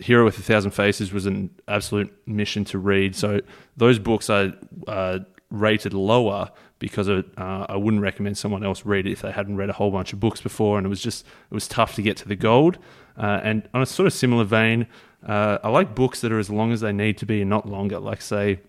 Hero 0.00 0.24
with 0.24 0.38
a 0.38 0.42
Thousand 0.42 0.72
Faces 0.72 1.12
was 1.12 1.26
an 1.26 1.50
absolute 1.68 2.12
mission 2.26 2.64
to 2.66 2.78
read. 2.78 3.14
So 3.14 3.40
those 3.76 3.98
books 3.98 4.30
I 4.30 4.52
uh, 4.88 5.20
rated 5.50 5.92
lower 5.94 6.50
because 6.78 7.08
it, 7.08 7.26
uh, 7.36 7.66
I 7.68 7.76
wouldn't 7.76 8.02
recommend 8.02 8.38
someone 8.38 8.64
else 8.64 8.86
read 8.86 9.06
it 9.06 9.12
if 9.12 9.20
they 9.20 9.30
hadn't 9.30 9.56
read 9.56 9.68
a 9.68 9.74
whole 9.74 9.90
bunch 9.90 10.12
of 10.12 10.20
books 10.20 10.40
before, 10.40 10.78
and 10.78 10.86
it 10.86 10.88
was 10.88 11.02
just 11.02 11.26
it 11.26 11.54
was 11.54 11.68
tough 11.68 11.94
to 11.96 12.02
get 12.02 12.16
to 12.18 12.28
the 12.28 12.36
gold. 12.36 12.78
Uh, 13.16 13.40
and 13.42 13.68
on 13.74 13.82
a 13.82 13.86
sort 13.86 14.06
of 14.06 14.12
similar 14.12 14.44
vein, 14.44 14.86
uh, 15.26 15.58
I 15.62 15.68
like 15.68 15.94
books 15.94 16.22
that 16.22 16.32
are 16.32 16.38
as 16.38 16.48
long 16.48 16.72
as 16.72 16.80
they 16.80 16.92
need 16.92 17.18
to 17.18 17.26
be 17.26 17.42
and 17.42 17.50
not 17.50 17.68
longer. 17.68 17.98
Like 17.98 18.22
say, 18.22 18.60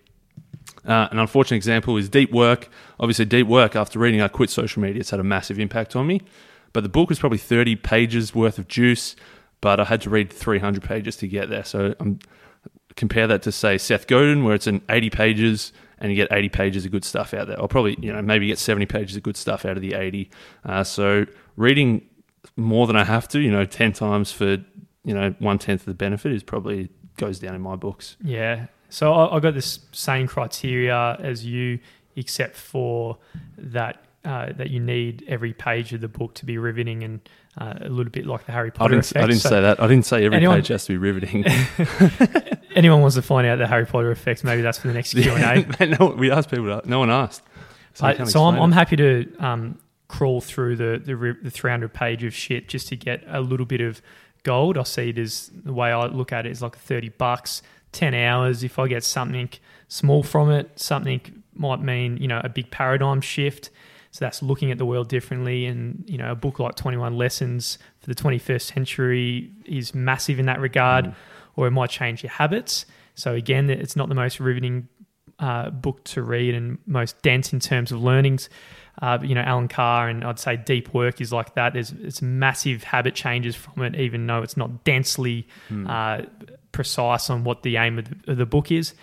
uh, 0.85 1.07
an 1.11 1.19
unfortunate 1.19 1.57
example 1.57 1.95
is 1.95 2.09
Deep 2.09 2.31
Work. 2.31 2.69
Obviously, 2.99 3.25
Deep 3.25 3.47
Work. 3.47 3.75
After 3.75 3.97
reading, 3.97 4.21
I 4.21 4.27
quit 4.27 4.49
social 4.49 4.81
media. 4.81 4.99
It's 4.99 5.11
had 5.11 5.21
a 5.21 5.23
massive 5.23 5.59
impact 5.59 5.95
on 5.95 6.05
me. 6.07 6.21
But 6.73 6.83
the 6.83 6.89
book 6.89 7.09
was 7.09 7.19
probably 7.19 7.37
thirty 7.37 7.75
pages 7.75 8.35
worth 8.35 8.57
of 8.57 8.67
juice, 8.67 9.15
but 9.61 9.79
I 9.79 9.85
had 9.85 10.01
to 10.01 10.09
read 10.09 10.31
three 10.31 10.59
hundred 10.59 10.83
pages 10.83 11.15
to 11.17 11.27
get 11.27 11.49
there. 11.49 11.63
So 11.63 11.95
um, 11.99 12.19
compare 12.95 13.27
that 13.27 13.43
to 13.43 13.51
say 13.51 13.77
Seth 13.77 14.07
Godin, 14.07 14.43
where 14.43 14.55
it's 14.55 14.67
an 14.67 14.81
eighty 14.89 15.09
pages 15.09 15.71
and 16.01 16.11
you 16.11 16.15
get 16.15 16.29
80 16.31 16.49
pages 16.49 16.83
of 16.83 16.91
good 16.91 17.05
stuff 17.05 17.33
out 17.33 17.47
there. 17.47 17.59
Or 17.59 17.67
probably, 17.67 17.95
you 18.01 18.11
know, 18.11 18.21
maybe 18.23 18.47
get 18.47 18.57
70 18.57 18.87
pages 18.87 19.15
of 19.15 19.21
good 19.21 19.37
stuff 19.37 19.65
out 19.65 19.77
of 19.77 19.81
the 19.81 19.93
80. 19.93 20.31
Uh, 20.65 20.83
so 20.83 21.27
reading 21.55 22.01
more 22.57 22.87
than 22.87 22.95
I 22.95 23.03
have 23.03 23.27
to, 23.29 23.39
you 23.39 23.51
know, 23.51 23.65
10 23.65 23.93
times 23.93 24.31
for, 24.31 24.57
you 25.03 25.13
know, 25.13 25.35
one 25.37 25.59
tenth 25.59 25.81
of 25.81 25.85
the 25.85 25.93
benefit 25.93 26.31
is 26.31 26.41
probably 26.41 26.89
goes 27.17 27.37
down 27.37 27.53
in 27.53 27.61
my 27.61 27.75
books. 27.75 28.17
Yeah. 28.23 28.65
So 28.89 29.13
I, 29.13 29.37
I 29.37 29.39
got 29.39 29.53
this 29.53 29.79
same 29.91 30.27
criteria 30.27 31.17
as 31.19 31.45
you, 31.45 31.79
except 32.15 32.55
for 32.55 33.19
that 33.57 34.03
uh, 34.25 34.53
that 34.53 34.69
you 34.69 34.79
need 34.79 35.23
every 35.27 35.53
page 35.53 35.93
of 35.93 36.01
the 36.01 36.07
book 36.07 36.35
to 36.35 36.45
be 36.45 36.57
riveting 36.57 37.03
and 37.03 37.21
uh, 37.57 37.73
a 37.81 37.89
little 37.89 38.11
bit 38.11 38.25
like 38.25 38.45
the 38.45 38.51
Harry 38.51 38.67
I 38.67 38.71
Potter 38.71 38.95
didn't, 38.95 39.05
effect. 39.05 39.23
I 39.23 39.27
didn't 39.27 39.41
So 39.41 39.49
say 39.49 39.61
that. 39.61 39.79
I 39.81 39.87
didn't 39.87 40.05
say 40.05 40.25
every 40.25 40.37
Anyone- 40.37 40.57
page 40.57 40.67
has 40.69 40.85
to 40.85 40.93
be 40.93 40.97
riveting. 40.97 41.45
anyone 42.75 43.01
wants 43.01 43.15
to 43.15 43.21
find 43.21 43.45
out 43.47 43.57
the 43.57 43.67
Harry 43.67 43.85
Potter 43.85 44.11
effect, 44.11 44.43
maybe 44.43 44.61
that's 44.61 44.77
for 44.79 44.87
the 44.87 44.93
next 44.93 45.13
Q 45.13 45.31
and 45.33 45.65
A. 45.79 45.85
no, 45.99 46.07
we 46.17 46.31
asked 46.31 46.49
people. 46.49 46.79
To, 46.79 46.87
no 46.89 46.99
one 46.99 47.09
asked. 47.09 47.41
So, 47.93 48.05
I, 48.05 48.23
so 48.23 48.43
I'm, 48.43 48.57
I'm 48.57 48.71
happy 48.71 48.95
to 48.95 49.33
um, 49.39 49.77
crawl 50.07 50.39
through 50.41 50.77
the, 50.77 51.01
the 51.03 51.37
the 51.43 51.51
300 51.51 51.93
page 51.93 52.23
of 52.23 52.33
shit 52.33 52.69
just 52.69 52.87
to 52.89 52.95
get 52.95 53.23
a 53.27 53.41
little 53.41 53.65
bit 53.65 53.81
of 53.81 54.01
gold. 54.43 54.77
I 54.77 54.83
see 54.83 55.09
it 55.09 55.17
as 55.17 55.51
the 55.53 55.73
way 55.73 55.91
I 55.91 56.05
look 56.05 56.31
at 56.31 56.45
it 56.45 56.51
is 56.51 56.61
like 56.61 56.77
30 56.77 57.09
bucks, 57.09 57.61
10 57.91 58.13
hours. 58.13 58.63
If 58.63 58.79
I 58.79 58.87
get 58.87 59.03
something 59.03 59.49
small 59.89 60.23
from 60.23 60.49
it, 60.51 60.79
something 60.79 61.43
might 61.53 61.81
mean 61.81 62.15
you 62.17 62.27
know 62.29 62.39
a 62.43 62.49
big 62.49 62.71
paradigm 62.71 63.19
shift. 63.19 63.69
So 64.11 64.25
that's 64.25 64.43
looking 64.43 64.71
at 64.71 64.77
the 64.77 64.85
world 64.85 65.07
differently, 65.07 65.65
and 65.65 66.03
you 66.07 66.17
know 66.17 66.31
a 66.31 66.35
book 66.35 66.59
like 66.59 66.75
21 66.75 67.15
Lessons 67.15 67.77
for 67.99 68.07
the 68.07 68.15
21st 68.15 68.61
Century 68.73 69.51
is 69.65 69.95
massive 69.95 70.37
in 70.39 70.45
that 70.47 70.59
regard, 70.59 71.15
or 71.55 71.67
it 71.67 71.71
might 71.71 71.89
change 71.89 72.23
your 72.23 72.31
habits. 72.31 72.85
So 73.15 73.33
again, 73.33 73.69
it's 73.69 73.95
not 73.95 74.09
the 74.09 74.15
most 74.15 74.39
riveting 74.39 74.87
uh, 75.39 75.69
book 75.69 76.03
to 76.05 76.21
read 76.21 76.53
and 76.53 76.77
most 76.85 77.21
dense 77.21 77.51
in 77.53 77.59
terms 77.59 77.91
of 77.91 78.01
learnings. 78.01 78.49
Uh, 79.01 79.17
but, 79.17 79.27
you 79.27 79.33
know, 79.35 79.41
Allen 79.41 79.67
Carr 79.67 80.09
and 80.09 80.23
I'd 80.23 80.39
say 80.39 80.57
Deep 80.57 80.93
Work 80.93 81.21
is 81.21 81.31
like 81.31 81.55
that. 81.55 81.73
There's 81.73 81.91
it's 81.91 82.21
massive 82.21 82.83
habit 82.83 83.15
changes 83.15 83.55
from 83.55 83.83
it, 83.83 83.95
even 83.95 84.27
though 84.27 84.41
it's 84.41 84.57
not 84.57 84.83
densely 84.83 85.47
uh, 85.87 86.23
precise 86.71 87.29
on 87.29 87.43
what 87.43 87.63
the 87.63 87.77
aim 87.77 87.99
of 87.99 88.09
the, 88.09 88.31
of 88.31 88.37
the 88.37 88.45
book 88.45 88.71
is, 88.71 88.93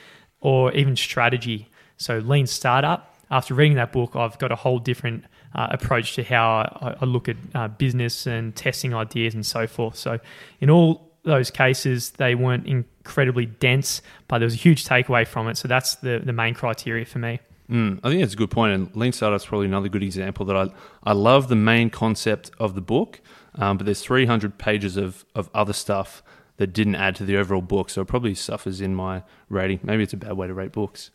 or 0.41 0.73
even 0.73 0.95
strategy. 0.97 1.69
So 1.97 2.19
Lean 2.19 2.47
Startup. 2.47 3.15
After 3.31 3.55
reading 3.55 3.77
that 3.77 3.93
book, 3.93 4.17
I've 4.17 4.39
got 4.39 4.53
a 4.53 4.57
whole 4.57 4.79
different 4.79 5.25
uh, 5.55 5.69
approach 5.71 6.15
to 6.15 6.23
how 6.23 6.49
I, 6.49 6.97
I 7.01 7.05
look 7.05 7.29
at 7.29 7.37
uh, 7.55 7.69
business 7.69 8.27
and 8.27 8.55
testing 8.55 8.95
ideas 8.95 9.35
and 9.35 9.45
so 9.45 9.67
forth. 9.67 9.97
So, 9.97 10.19
in 10.61 10.71
all 10.71 11.09
those 11.25 11.51
cases, 11.51 12.11
they 12.11 12.35
weren't 12.35 12.67
incredibly 12.67 13.47
dense, 13.47 14.03
but 14.27 14.39
there 14.39 14.47
was 14.47 14.55
a 14.55 14.59
huge 14.59 14.85
takeaway 14.85 15.27
from 15.27 15.49
it. 15.49 15.57
So 15.57 15.69
that's 15.69 15.97
the 15.97 16.21
the 16.25 16.33
main 16.33 16.55
criteria 16.55 17.05
for 17.05 17.19
me. 17.19 17.41
Mm, 17.71 18.01
I 18.03 18.09
think 18.09 18.23
that's 18.23 18.33
a 18.33 18.37
good 18.37 18.51
point, 18.51 18.73
and 18.73 18.97
Lean 18.97 19.13
Startup's 19.13 19.45
probably 19.45 19.67
another 19.67 19.89
good 19.89 20.03
example 20.03 20.47
that 20.47 20.57
I 20.57 20.69
I 21.05 21.13
love 21.13 21.49
the 21.49 21.57
main 21.57 21.91
concept 21.91 22.51
of 22.59 22.75
the 22.75 22.81
book, 22.81 23.21
um, 23.57 23.77
but 23.77 23.85
there's 23.85 24.03
300 24.03 24.59
pages 24.59 24.97
of 24.97 25.25
of 25.35 25.51
other 25.55 25.75
stuff 25.75 26.23
that 26.57 26.69
didn't 26.69 26.97
add 26.97 27.15
to 27.17 27.25
the 27.25 27.37
overall 27.37 27.63
book, 27.63 27.91
so 27.91 28.03
it 28.03 28.09
probably 28.09 28.35
suffers 28.35 28.81
in 28.81 28.95
my 28.95 29.23
rating. 29.49 29.81
Maybe 29.83 30.03
it's 30.03 30.13
a 30.13 30.17
bad 30.17 30.33
way 30.33 30.47
to 30.47 30.55
rate 30.55 30.73
books. 30.73 31.11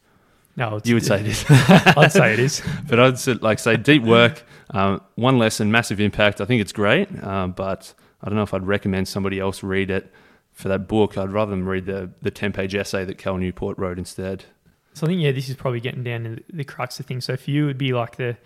No, 0.55 0.77
it's, 0.77 0.87
You 0.87 0.95
would 0.95 1.05
say 1.05 1.19
it 1.19 1.27
is, 1.27 1.45
I'd 1.49 2.11
say 2.11 2.33
it 2.33 2.39
is. 2.39 2.61
but 2.87 2.99
I'd 2.99 3.17
say, 3.17 3.33
like 3.33 3.59
say 3.59 3.75
deep 3.75 4.03
work, 4.03 4.43
um, 4.69 5.01
one 5.15 5.39
lesson, 5.39 5.71
massive 5.71 5.99
impact. 5.99 6.41
I 6.41 6.45
think 6.45 6.61
it's 6.61 6.71
great, 6.71 7.07
um, 7.23 7.51
but 7.51 7.93
I 8.21 8.27
don't 8.27 8.35
know 8.35 8.43
if 8.43 8.53
I'd 8.53 8.65
recommend 8.67 9.07
somebody 9.07 9.39
else 9.39 9.63
read 9.63 9.89
it 9.89 10.11
for 10.51 10.67
that 10.67 10.87
book. 10.87 11.17
I'd 11.17 11.31
rather 11.31 11.51
them 11.51 11.67
read 11.67 11.85
the 11.85 12.11
the 12.21 12.31
10 12.31 12.53
page 12.53 12.75
essay 12.75 13.03
that 13.05 13.17
Cal 13.17 13.37
Newport 13.37 13.77
wrote 13.77 13.97
instead. 13.97 14.45
So 14.93 15.07
I 15.07 15.09
think 15.09 15.21
yeah, 15.21 15.31
this 15.31 15.49
is 15.49 15.55
probably 15.55 15.79
getting 15.79 16.03
down 16.03 16.23
to 16.23 16.43
the 16.55 16.63
crux 16.63 16.99
of 16.99 17.07
things. 17.07 17.25
So 17.25 17.35
for 17.35 17.49
you, 17.49 17.63
it 17.63 17.67
would 17.67 17.77
be 17.79 17.93
like 17.93 18.17
the 18.17 18.37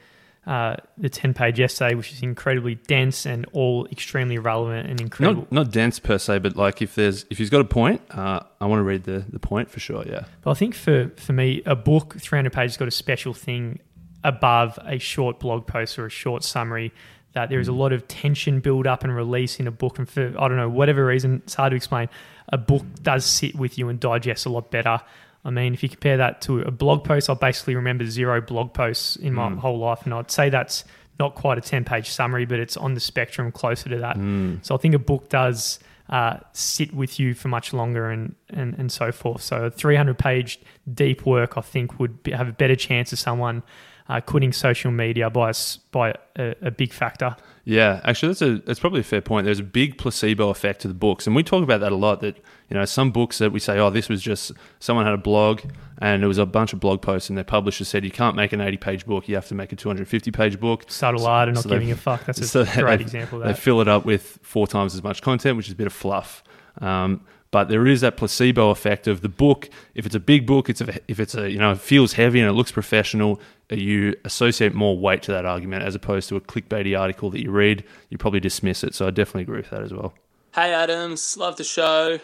uh, 0.47 0.77
the 0.97 1.10
ten 1.10 1.33
page 1.33 1.60
essay, 1.60 1.93
which 1.93 2.13
is 2.13 2.23
incredibly 2.23 2.75
dense 2.75 3.25
and 3.25 3.45
all 3.51 3.86
extremely 3.91 4.38
relevant 4.38 4.89
and 4.89 5.01
incredible. 5.01 5.41
Not 5.41 5.51
not 5.51 5.71
dense 5.71 5.99
per 5.99 6.17
se, 6.17 6.39
but 6.39 6.55
like 6.55 6.81
if 6.81 6.95
there's 6.95 7.25
if 7.29 7.38
he's 7.38 7.49
got 7.49 7.60
a 7.60 7.65
point, 7.65 8.01
uh, 8.12 8.39
I 8.62 8.65
want 8.65 8.79
to 8.79 8.83
read 8.83 9.03
the 9.03 9.25
the 9.27 9.39
point 9.39 9.69
for 9.69 9.81
sure. 9.81 10.05
Yeah. 10.07 10.23
But 10.43 10.51
I 10.51 10.53
think 10.53 10.73
for, 10.73 11.12
for 11.17 11.33
me, 11.33 11.62
a 11.65 11.75
book, 11.75 12.15
300 12.17 12.53
pages, 12.53 12.77
got 12.77 12.88
a 12.88 12.91
special 12.91 13.33
thing 13.33 13.79
above 14.23 14.79
a 14.86 14.97
short 14.99 15.39
blog 15.39 15.67
post 15.67 15.99
or 15.99 16.05
a 16.05 16.10
short 16.10 16.43
summary 16.43 16.93
that 17.33 17.49
there 17.49 17.60
is 17.60 17.67
a 17.67 17.73
lot 17.73 17.93
of 17.93 18.07
tension 18.07 18.62
build 18.62 18.88
up 18.88 19.03
and 19.03 19.15
release 19.15 19.60
in 19.60 19.67
a 19.67 19.71
book. 19.71 19.99
And 19.99 20.10
for, 20.10 20.33
I 20.39 20.47
don't 20.47 20.55
know, 20.57 20.69
whatever 20.69 21.05
reason, 21.05 21.41
it's 21.43 21.55
hard 21.55 21.71
to 21.71 21.75
explain. 21.75 22.07
A 22.49 22.57
book 22.57 22.83
does 23.03 23.25
sit 23.25 23.53
with 23.53 23.77
you 23.77 23.89
and 23.89 23.99
digest 23.99 24.45
a 24.45 24.49
lot 24.49 24.71
better. 24.71 25.01
I 25.47 25.49
mean, 25.49 25.73
if 25.73 25.81
you 25.81 25.88
compare 25.88 26.17
that 26.17 26.41
to 26.41 26.60
a 26.60 26.71
blog 26.71 27.05
post, 27.05 27.29
I 27.29 27.33
basically 27.33 27.75
remember 27.75 28.05
zero 28.05 28.41
blog 28.41 28.73
posts 28.73 29.15
in 29.15 29.33
my 29.33 29.49
whole 29.55 29.79
life. 29.79 30.01
And 30.03 30.13
I'd 30.13 30.29
say 30.29 30.49
that's 30.49 30.83
not 31.19 31.36
quite 31.36 31.57
a 31.57 31.62
10 31.62 31.86
page 31.86 32.10
summary, 32.10 32.45
but 32.45 32.60
it's 32.60 32.75
on 32.75 32.95
the 32.95 32.99
spectrum 32.99 33.51
closer 33.53 33.88
to 33.89 33.97
that. 33.99 34.17
So 34.62 34.75
I 34.75 34.77
think 34.77 34.93
a 34.93 34.99
book 34.99 35.29
does 35.29 35.79
uh, 36.10 36.39
sit 36.51 36.93
with 36.93 37.17
you 37.17 37.33
for 37.33 37.47
much 37.47 37.71
longer 37.71 38.10
and, 38.10 38.36
and, 38.49 38.75
and 38.77 38.91
so 38.91 39.13
forth. 39.13 39.41
So 39.41 39.65
a 39.65 39.71
300 39.71 40.17
page 40.19 40.60
deep 40.93 41.25
work, 41.25 41.57
I 41.57 41.62
think, 41.62 41.97
would 41.97 42.23
be, 42.23 42.31
have 42.31 42.49
a 42.49 42.53
better 42.53 42.75
chance 42.75 43.13
of 43.13 43.19
someone 43.19 43.63
uh, 44.10 44.22
quitting 44.22 44.54
social 44.54 44.91
media 44.91 45.30
by, 45.30 45.50
a 45.50 45.54
by 45.91 46.13
a, 46.38 46.56
a 46.62 46.72
big 46.72 46.93
factor. 46.93 47.36
Yeah, 47.65 48.00
actually, 48.06 48.30
that's 48.30 48.41
a 48.41 48.60
that's 48.60 48.80
probably 48.80 49.02
a 49.02 49.04
fair 49.04 49.20
point. 49.20 49.43
There's 49.43 49.60
a 49.60 49.63
big 49.63 49.98
placebo 49.98 50.50
effect 50.50 50.82
to 50.84 50.88
the 50.88 50.93
books, 50.93 51.28
and 51.28 51.36
we 51.36 51.43
talk 51.43 51.63
about 51.63 51.82
that 51.82 51.91
a 51.91 51.96
lot. 51.98 52.22
That 52.22 52.38
you 52.70 52.76
know, 52.76 52.86
some 52.86 53.12
books 53.12 53.39
that 53.39 53.52
we 53.52 53.60
say, 53.60 53.78
oh, 53.78 53.89
this 53.89 54.08
was 54.08 54.22
just 54.22 54.54
someone 54.80 55.04
had 55.04 55.13
a 55.13 55.17
blog, 55.17 55.62
and 55.98 56.24
it 56.24 56.28
was 56.28 56.38
a 56.38 56.46
bunch 56.46 56.72
of 56.72 56.80
blog 56.80 57.02
posts, 57.02 57.28
and 57.28 57.38
their 57.38 57.43
publisher 57.43 57.84
said 57.84 58.06
you 58.06 58.12
can't 58.12 58.38
make 58.38 58.54
an 58.54 58.62
80 58.62 58.78
page 58.78 59.06
book, 59.06 59.28
you 59.28 59.36
have 59.36 59.48
to 59.50 59.56
make 59.56 59.74
a 59.74 59.76
250 59.76 60.32
page 60.32 60.60
book. 60.62 60.86
Subtle 60.88 61.28
art 61.28 61.50
and 61.50 61.56
not 61.56 61.65
so 61.65 61.70
giving 61.70 61.91
a 61.91 61.98
fuck. 61.98 62.24
That's 62.24 62.39
a 62.39 62.48
so 62.48 62.63
great 62.63 62.98
they- 62.98 63.04
example 63.04 63.41
of 63.41 63.48
They 63.50 63.54
fill 63.54 63.82
it 63.82 63.89
up 63.89 64.06
with 64.06 64.39
four 64.43 64.65
times 64.65 64.96
as 64.96 65.04
much 65.04 65.22
content, 65.22 65.58
which 65.58 65.67
is 65.67 65.74
a 65.74 65.78
bit 65.78 65.88
of 65.88 65.93
fluff. 65.93 66.43
Um, 66.80 67.26
but 67.51 67.69
there 67.69 67.88
is 67.88 68.01
that 68.01 68.17
placebo 68.17 68.69
effect 68.69 69.07
of 69.07 69.21
the 69.21 69.29
book. 69.29 69.69
If 69.95 70.05
it's 70.05 70.15
a 70.15 70.19
big 70.19 70.45
book, 70.45 70.69
it's 70.69 70.81
a, 70.81 70.99
if 71.07 71.19
it's 71.19 71.36
a 71.36 71.49
you 71.49 71.57
know 71.57 71.71
it 71.71 71.79
feels 71.79 72.13
heavy 72.13 72.39
and 72.39 72.49
it 72.49 72.53
looks 72.53 72.71
professional, 72.71 73.39
you 73.69 74.15
associate 74.25 74.73
more 74.73 74.97
weight 74.97 75.21
to 75.23 75.31
that 75.31 75.45
argument 75.45 75.83
as 75.83 75.95
opposed 75.95 76.29
to 76.29 76.36
a 76.36 76.41
clickbaity 76.41 76.99
article 76.99 77.29
that 77.31 77.41
you 77.41 77.51
read. 77.51 77.83
You 78.10 78.17
probably 78.17 78.39
dismiss 78.39 78.83
it. 78.83 78.95
So 78.95 79.07
I 79.07 79.12
definitely 79.12 79.43
agree 79.43 79.57
with 79.57 79.69
that 79.69 79.83
as 79.83 79.93
well. 79.93 80.13
Hey 80.53 80.73
Adams, 80.73 81.38
love 81.38 81.57
the 81.57 81.63
show. 81.63 82.19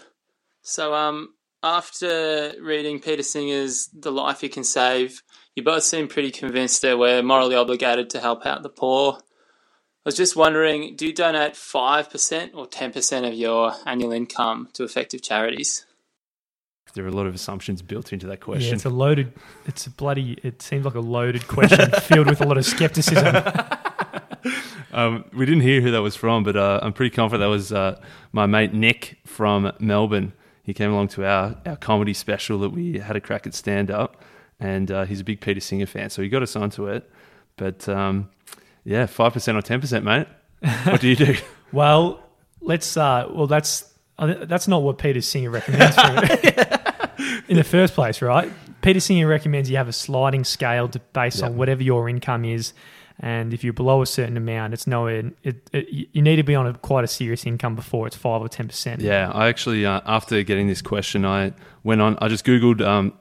So 0.61 0.93
um 0.93 1.33
after 1.63 2.53
reading 2.61 2.99
Peter 2.99 3.23
Singer's 3.23 3.87
The 3.93 4.11
Life 4.11 4.43
You 4.43 4.49
Can 4.49 4.65
Save, 4.65 5.23
you 5.55 5.63
both 5.63 5.83
seem 5.83 6.09
pretty 6.09 6.29
convinced 6.29 6.81
that 6.81 6.99
we're 6.99 7.23
morally 7.23 7.55
obligated 7.55 8.09
to 8.11 8.19
help 8.19 8.45
out 8.45 8.63
the 8.63 8.69
poor. 8.69 9.19
I 10.05 10.09
was 10.09 10.15
just 10.17 10.35
wondering, 10.35 10.95
do 10.97 11.05
you 11.07 11.13
donate 11.13 11.53
5% 11.53 12.49
or 12.55 12.67
10% 12.67 13.27
of 13.27 13.33
your 13.33 13.73
annual 13.85 14.11
income 14.11 14.67
to 14.73 14.83
effective 14.83 15.21
charities? 15.21 15.85
There 16.93 17.05
are 17.05 17.07
a 17.07 17.11
lot 17.11 17.25
of 17.25 17.33
assumptions 17.33 17.81
built 17.81 18.11
into 18.13 18.27
that 18.27 18.33
Yeah, 18.39 18.43
question. 18.43 18.75
it's 18.75 18.85
a 18.85 18.89
loaded, 18.89 19.33
it's 19.65 19.87
a 19.87 19.89
bloody, 19.89 20.37
it 20.43 20.61
seems 20.61 20.85
like 20.85 20.93
a 20.93 20.99
loaded 20.99 21.47
question 21.47 21.89
filled 22.01 22.27
with 22.27 22.41
a 22.41 22.45
lot 22.45 22.57
of 22.57 22.65
skepticism. 22.65 23.35
Um, 24.91 25.25
we 25.33 25.47
didn't 25.47 25.61
hear 25.61 25.81
who 25.81 25.89
that 25.89 26.03
was 26.03 26.15
from, 26.15 26.43
but 26.43 26.55
uh, 26.55 26.79
I'm 26.83 26.93
pretty 26.93 27.15
confident 27.15 27.41
that 27.41 27.47
was 27.49 27.71
uh, 27.73 27.99
my 28.31 28.45
mate 28.45 28.75
Nick 28.75 29.17
from 29.25 29.71
Melbourne. 29.79 30.33
He 30.61 30.71
came 30.75 30.91
along 30.91 31.07
to 31.09 31.25
our, 31.25 31.55
our 31.65 31.77
comedy 31.77 32.13
special 32.13 32.59
that 32.59 32.69
we 32.69 32.99
had 32.99 33.15
a 33.15 33.19
crack 33.19 33.47
at 33.47 33.55
stand 33.55 33.89
up, 33.89 34.21
and 34.59 34.91
uh, 34.91 35.05
he's 35.05 35.21
a 35.21 35.23
big 35.23 35.41
Peter 35.41 35.59
Singer 35.59 35.87
fan, 35.87 36.11
so 36.11 36.21
he 36.21 36.29
got 36.29 36.43
us 36.43 36.55
onto 36.55 36.85
it. 36.87 37.09
But 37.57 37.89
um, 37.89 38.29
yeah, 38.83 39.05
five 39.05 39.33
percent 39.33 39.57
or 39.57 39.61
ten 39.61 39.81
percent, 39.81 40.05
mate. 40.05 40.27
What 40.85 41.01
do 41.01 41.07
you 41.07 41.15
do? 41.15 41.35
Well, 41.73 42.23
let's. 42.61 42.95
Uh, 42.95 43.27
well, 43.31 43.47
that's 43.47 43.91
uh, 44.19 44.45
that's 44.45 44.67
not 44.67 44.83
what 44.83 44.99
Peter 44.99 45.21
Singer 45.21 45.49
recommends 45.49 45.95
for 45.95 46.01
in 47.47 47.57
the 47.57 47.63
first 47.63 47.95
place, 47.95 48.21
right? 48.21 48.51
Peter 48.81 48.99
Singer 48.99 49.25
recommends 49.25 49.71
you 49.71 49.77
have 49.77 49.87
a 49.87 49.93
sliding 49.93 50.43
scale 50.43 50.87
to, 50.89 50.99
based 51.13 51.41
on 51.41 51.57
whatever 51.57 51.81
your 51.81 52.07
income 52.07 52.45
is, 52.45 52.73
and 53.19 53.55
if 53.55 53.63
you're 53.63 53.73
below 53.73 54.03
a 54.03 54.05
certain 54.05 54.37
amount, 54.37 54.75
it's 54.75 54.85
nowhere. 54.85 55.31
It, 55.41 55.67
it, 55.73 55.87
you 56.11 56.21
need 56.21 56.35
to 56.35 56.43
be 56.43 56.53
on 56.53 56.67
a 56.67 56.73
quite 56.75 57.03
a 57.03 57.07
serious 57.07 57.45
income 57.47 57.75
before 57.75 58.05
it's 58.05 58.15
five 58.15 58.41
or 58.41 58.49
ten 58.49 58.67
percent. 58.67 59.01
Yeah, 59.01 59.31
I 59.33 59.47
actually 59.47 59.85
uh, 59.85 60.01
after 60.05 60.43
getting 60.43 60.67
this 60.67 60.83
question, 60.83 61.25
I 61.25 61.53
went 61.83 62.01
on. 62.01 62.19
I 62.21 62.27
just 62.27 62.45
googled 62.45 62.85
um, 62.85 63.13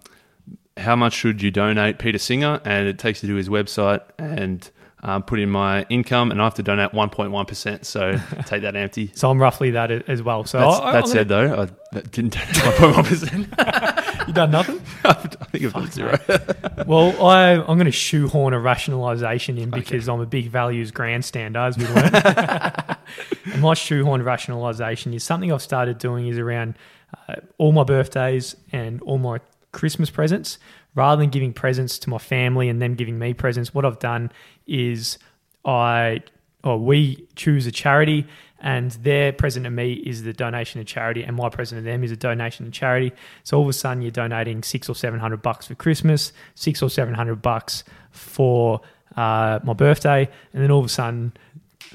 how 0.76 0.96
much 0.96 1.14
should 1.14 1.40
you 1.40 1.50
donate 1.50 1.98
Peter 1.98 2.18
Singer, 2.18 2.60
and 2.64 2.86
it 2.86 2.98
takes 2.98 3.22
you 3.22 3.30
to 3.30 3.34
his 3.36 3.48
website 3.48 4.02
and 4.18 4.70
um, 5.04 5.22
put 5.22 5.40
in 5.40 5.50
my 5.50 5.82
income, 5.88 6.30
and 6.30 6.40
I 6.40 6.44
have 6.44 6.54
to 6.54 6.62
donate 6.62 6.92
1.1%. 6.92 7.84
So 7.84 8.18
take 8.46 8.62
that 8.62 8.76
empty. 8.76 9.10
So 9.14 9.30
I'm 9.30 9.40
roughly 9.40 9.72
that 9.72 9.90
as 9.90 10.22
well. 10.22 10.44
So 10.44 10.58
That's, 10.60 10.80
I, 10.80 10.92
that 10.92 11.08
said, 11.08 11.28
though, 11.28 11.62
I 11.92 12.00
didn't 12.00 12.34
donate 12.34 12.48
1.1%. 12.48 13.56
gonna- 13.56 14.24
you 14.28 14.32
done 14.32 14.50
nothing. 14.52 14.80
I 15.04 15.12
think 15.14 15.64
I've 15.64 15.72
done 15.72 15.90
zero. 15.90 16.18
Well, 16.86 17.26
I, 17.26 17.54
I'm 17.54 17.64
going 17.76 17.86
to 17.86 17.90
shoehorn 17.90 18.54
a 18.54 18.58
rationalisation 18.58 19.58
in 19.58 19.70
because 19.70 20.08
I'm 20.08 20.20
a 20.20 20.26
big 20.26 20.48
values 20.48 20.92
grandstander, 20.92 21.66
as 21.66 21.76
we 21.76 21.86
learned. 21.88 22.96
and 23.52 23.60
my 23.62 23.74
shoehorn 23.74 24.22
rationalisation 24.22 25.12
is 25.14 25.24
something 25.24 25.52
I've 25.52 25.62
started 25.62 25.98
doing 25.98 26.28
is 26.28 26.38
around 26.38 26.76
uh, 27.28 27.36
all 27.58 27.72
my 27.72 27.84
birthdays 27.84 28.54
and 28.70 29.02
all 29.02 29.18
my 29.18 29.40
Christmas 29.72 30.10
presents. 30.10 30.58
Rather 30.94 31.20
than 31.22 31.30
giving 31.30 31.52
presents 31.52 31.98
to 32.00 32.10
my 32.10 32.18
family 32.18 32.68
and 32.68 32.80
them 32.82 32.94
giving 32.94 33.18
me 33.18 33.32
presents, 33.34 33.72
what 33.74 33.84
I've 33.84 33.98
done 33.98 34.30
is 34.66 35.18
I 35.64 36.20
or 36.64 36.78
we 36.78 37.26
choose 37.34 37.66
a 37.66 37.72
charity 37.72 38.26
and 38.60 38.92
their 38.92 39.32
present 39.32 39.64
to 39.64 39.70
me 39.70 39.94
is 39.94 40.22
the 40.22 40.32
donation 40.32 40.80
to 40.80 40.84
charity 40.84 41.24
and 41.24 41.34
my 41.36 41.48
present 41.48 41.80
to 41.80 41.82
them 41.82 42.04
is 42.04 42.12
a 42.12 42.16
donation 42.16 42.64
to 42.64 42.70
charity 42.70 43.10
so 43.42 43.56
all 43.56 43.64
of 43.64 43.68
a 43.68 43.72
sudden 43.72 44.00
you're 44.00 44.12
donating 44.12 44.62
six 44.62 44.88
or 44.88 44.94
seven 44.94 45.18
hundred 45.18 45.42
bucks 45.42 45.66
for 45.66 45.74
christmas 45.74 46.32
six 46.54 46.80
or 46.80 46.88
seven 46.88 47.14
hundred 47.14 47.42
bucks 47.42 47.82
for 48.12 48.80
uh, 49.16 49.58
my 49.64 49.72
birthday 49.72 50.28
and 50.52 50.62
then 50.62 50.70
all 50.70 50.78
of 50.78 50.84
a 50.86 50.88
sudden 50.88 51.32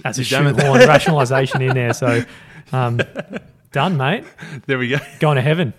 that's 0.03 0.17
a 0.17 0.21
You've 0.21 0.29
done 0.31 0.47
it. 0.47 0.59
shoehorn 0.59 0.79
rationalization 0.81 1.61
in 1.61 1.73
there 1.73 1.93
so 1.93 2.23
um, 2.73 2.99
done 3.71 3.95
mate 3.95 4.25
There 4.65 4.77
we 4.77 4.89
go. 4.89 4.97
going 5.21 5.37
to 5.37 5.41
heaven 5.41 5.73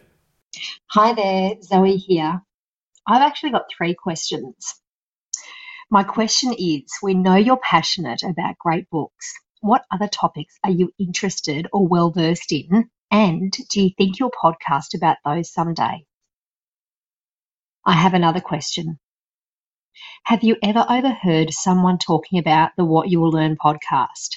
Hi 0.92 1.12
there, 1.12 1.50
Zoe 1.62 1.96
here. 1.96 2.40
I've 3.10 3.22
actually 3.22 3.52
got 3.52 3.70
three 3.74 3.94
questions. 3.94 4.74
My 5.90 6.04
question 6.04 6.52
is 6.52 6.84
We 7.02 7.14
know 7.14 7.36
you're 7.36 7.56
passionate 7.56 8.22
about 8.22 8.58
great 8.58 8.90
books. 8.90 9.32
What 9.60 9.86
other 9.90 10.08
topics 10.08 10.58
are 10.62 10.70
you 10.70 10.92
interested 10.98 11.66
or 11.72 11.88
well 11.88 12.10
versed 12.10 12.52
in? 12.52 12.90
And 13.10 13.50
do 13.70 13.82
you 13.82 13.90
think 13.96 14.18
you'll 14.18 14.30
podcast 14.30 14.94
about 14.94 15.16
those 15.24 15.50
someday? 15.50 16.04
I 17.86 17.94
have 17.94 18.12
another 18.12 18.42
question. 18.42 18.98
Have 20.24 20.44
you 20.44 20.56
ever 20.62 20.84
overheard 20.86 21.54
someone 21.54 21.96
talking 21.96 22.38
about 22.38 22.72
the 22.76 22.84
What 22.84 23.08
You 23.08 23.20
Will 23.20 23.30
Learn 23.30 23.56
podcast? 23.56 24.36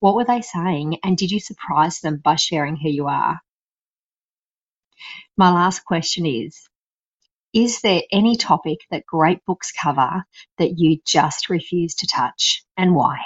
What 0.00 0.14
were 0.14 0.26
they 0.26 0.42
saying, 0.42 0.98
and 1.02 1.16
did 1.16 1.30
you 1.30 1.40
surprise 1.40 2.00
them 2.00 2.20
by 2.22 2.36
sharing 2.36 2.76
who 2.76 2.90
you 2.90 3.06
are? 3.08 3.40
My 5.38 5.50
last 5.50 5.86
question 5.86 6.26
is 6.26 6.69
Is 7.52 7.80
there 7.80 8.02
any 8.12 8.36
topic 8.36 8.78
that 8.90 9.06
great 9.06 9.44
books 9.44 9.72
cover 9.72 10.24
that 10.58 10.78
you 10.78 10.98
just 11.04 11.48
refuse 11.48 11.94
to 11.96 12.06
touch, 12.06 12.64
and 12.76 12.94
why? 12.94 13.18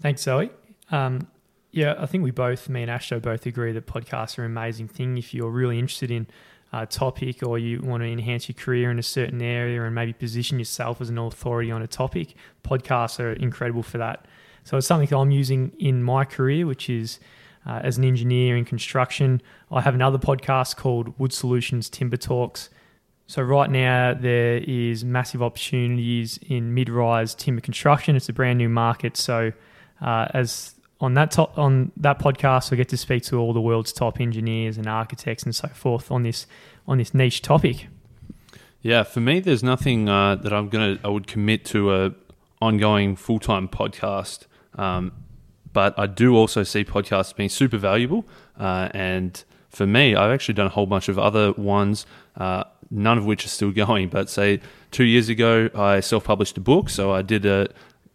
Thanks, 0.00 0.22
Zoe. 0.22 0.50
Um, 0.90 1.26
yeah, 1.70 1.94
I 1.98 2.06
think 2.06 2.22
we 2.22 2.30
both, 2.30 2.68
me 2.68 2.82
and 2.82 2.90
Ashto, 2.90 3.20
both 3.20 3.46
agree 3.46 3.72
that 3.72 3.86
podcasts 3.86 4.38
are 4.38 4.44
an 4.44 4.50
amazing 4.50 4.88
thing. 4.88 5.18
If 5.18 5.32
you're 5.32 5.50
really 5.50 5.78
interested 5.78 6.10
in 6.10 6.26
a 6.72 6.86
topic 6.86 7.42
or 7.42 7.58
you 7.58 7.80
want 7.80 8.02
to 8.02 8.08
enhance 8.08 8.48
your 8.48 8.54
career 8.54 8.90
in 8.90 8.98
a 8.98 9.02
certain 9.02 9.40
area 9.40 9.82
and 9.82 9.94
maybe 9.94 10.12
position 10.12 10.58
yourself 10.58 11.00
as 11.00 11.08
an 11.08 11.18
authority 11.18 11.70
on 11.70 11.82
a 11.82 11.86
topic, 11.86 12.34
podcasts 12.62 13.18
are 13.18 13.32
incredible 13.32 13.82
for 13.82 13.98
that. 13.98 14.26
So 14.64 14.76
it's 14.76 14.86
something 14.86 15.12
I'm 15.16 15.30
using 15.30 15.72
in 15.78 16.02
my 16.02 16.24
career, 16.24 16.66
which 16.66 16.90
is 16.90 17.20
uh, 17.66 17.80
as 17.82 17.96
an 17.96 18.04
engineer 18.04 18.56
in 18.56 18.64
construction. 18.64 19.40
I 19.70 19.80
have 19.80 19.94
another 19.94 20.18
podcast 20.18 20.76
called 20.76 21.18
Wood 21.18 21.32
Solutions 21.32 21.88
Timber 21.88 22.16
Talks. 22.16 22.70
So 23.26 23.42
right 23.42 23.70
now 23.70 24.14
there 24.14 24.58
is 24.58 25.04
massive 25.04 25.42
opportunities 25.42 26.38
in 26.46 26.74
mid-rise 26.74 27.34
timber 27.34 27.60
construction. 27.60 28.16
It's 28.16 28.28
a 28.28 28.32
brand 28.32 28.58
new 28.58 28.68
market. 28.68 29.16
So 29.16 29.52
uh, 30.00 30.26
as 30.34 30.74
on 31.00 31.14
that 31.14 31.30
top 31.30 31.58
on 31.58 31.92
that 31.96 32.18
podcast, 32.18 32.72
I 32.72 32.76
get 32.76 32.88
to 32.90 32.96
speak 32.96 33.22
to 33.24 33.38
all 33.38 33.52
the 33.52 33.60
world's 33.60 33.92
top 33.92 34.20
engineers 34.20 34.76
and 34.76 34.86
architects 34.86 35.42
and 35.42 35.54
so 35.54 35.68
forth 35.68 36.10
on 36.10 36.22
this 36.22 36.46
on 36.86 36.98
this 36.98 37.14
niche 37.14 37.42
topic. 37.42 37.88
Yeah, 38.82 39.02
for 39.02 39.20
me, 39.20 39.40
there's 39.40 39.62
nothing 39.62 40.08
uh, 40.08 40.36
that 40.36 40.52
I'm 40.52 40.68
gonna 40.68 40.98
I 41.02 41.08
would 41.08 41.26
commit 41.26 41.64
to 41.66 41.94
a 41.94 42.14
ongoing 42.60 43.16
full 43.16 43.38
time 43.38 43.68
podcast. 43.68 44.46
Um, 44.76 45.12
but 45.72 45.98
I 45.98 46.06
do 46.06 46.36
also 46.36 46.62
see 46.62 46.84
podcasts 46.84 47.34
being 47.34 47.48
super 47.48 47.76
valuable. 47.78 48.24
Uh, 48.58 48.88
and 48.94 49.42
for 49.68 49.86
me, 49.86 50.14
I've 50.14 50.30
actually 50.30 50.54
done 50.54 50.66
a 50.66 50.70
whole 50.70 50.86
bunch 50.86 51.08
of 51.08 51.18
other 51.18 51.52
ones, 51.52 52.06
uh, 52.36 52.64
none 52.90 53.18
of 53.18 53.24
which 53.24 53.44
are 53.44 53.48
still 53.48 53.72
going. 53.72 54.08
But 54.08 54.28
say 54.30 54.60
two 54.90 55.04
years 55.04 55.28
ago, 55.28 55.70
I 55.74 56.00
self 56.00 56.24
published 56.24 56.56
a 56.56 56.60
book. 56.60 56.88
So 56.88 57.12
I 57.12 57.22
did 57.22 57.46
a 57.46 57.68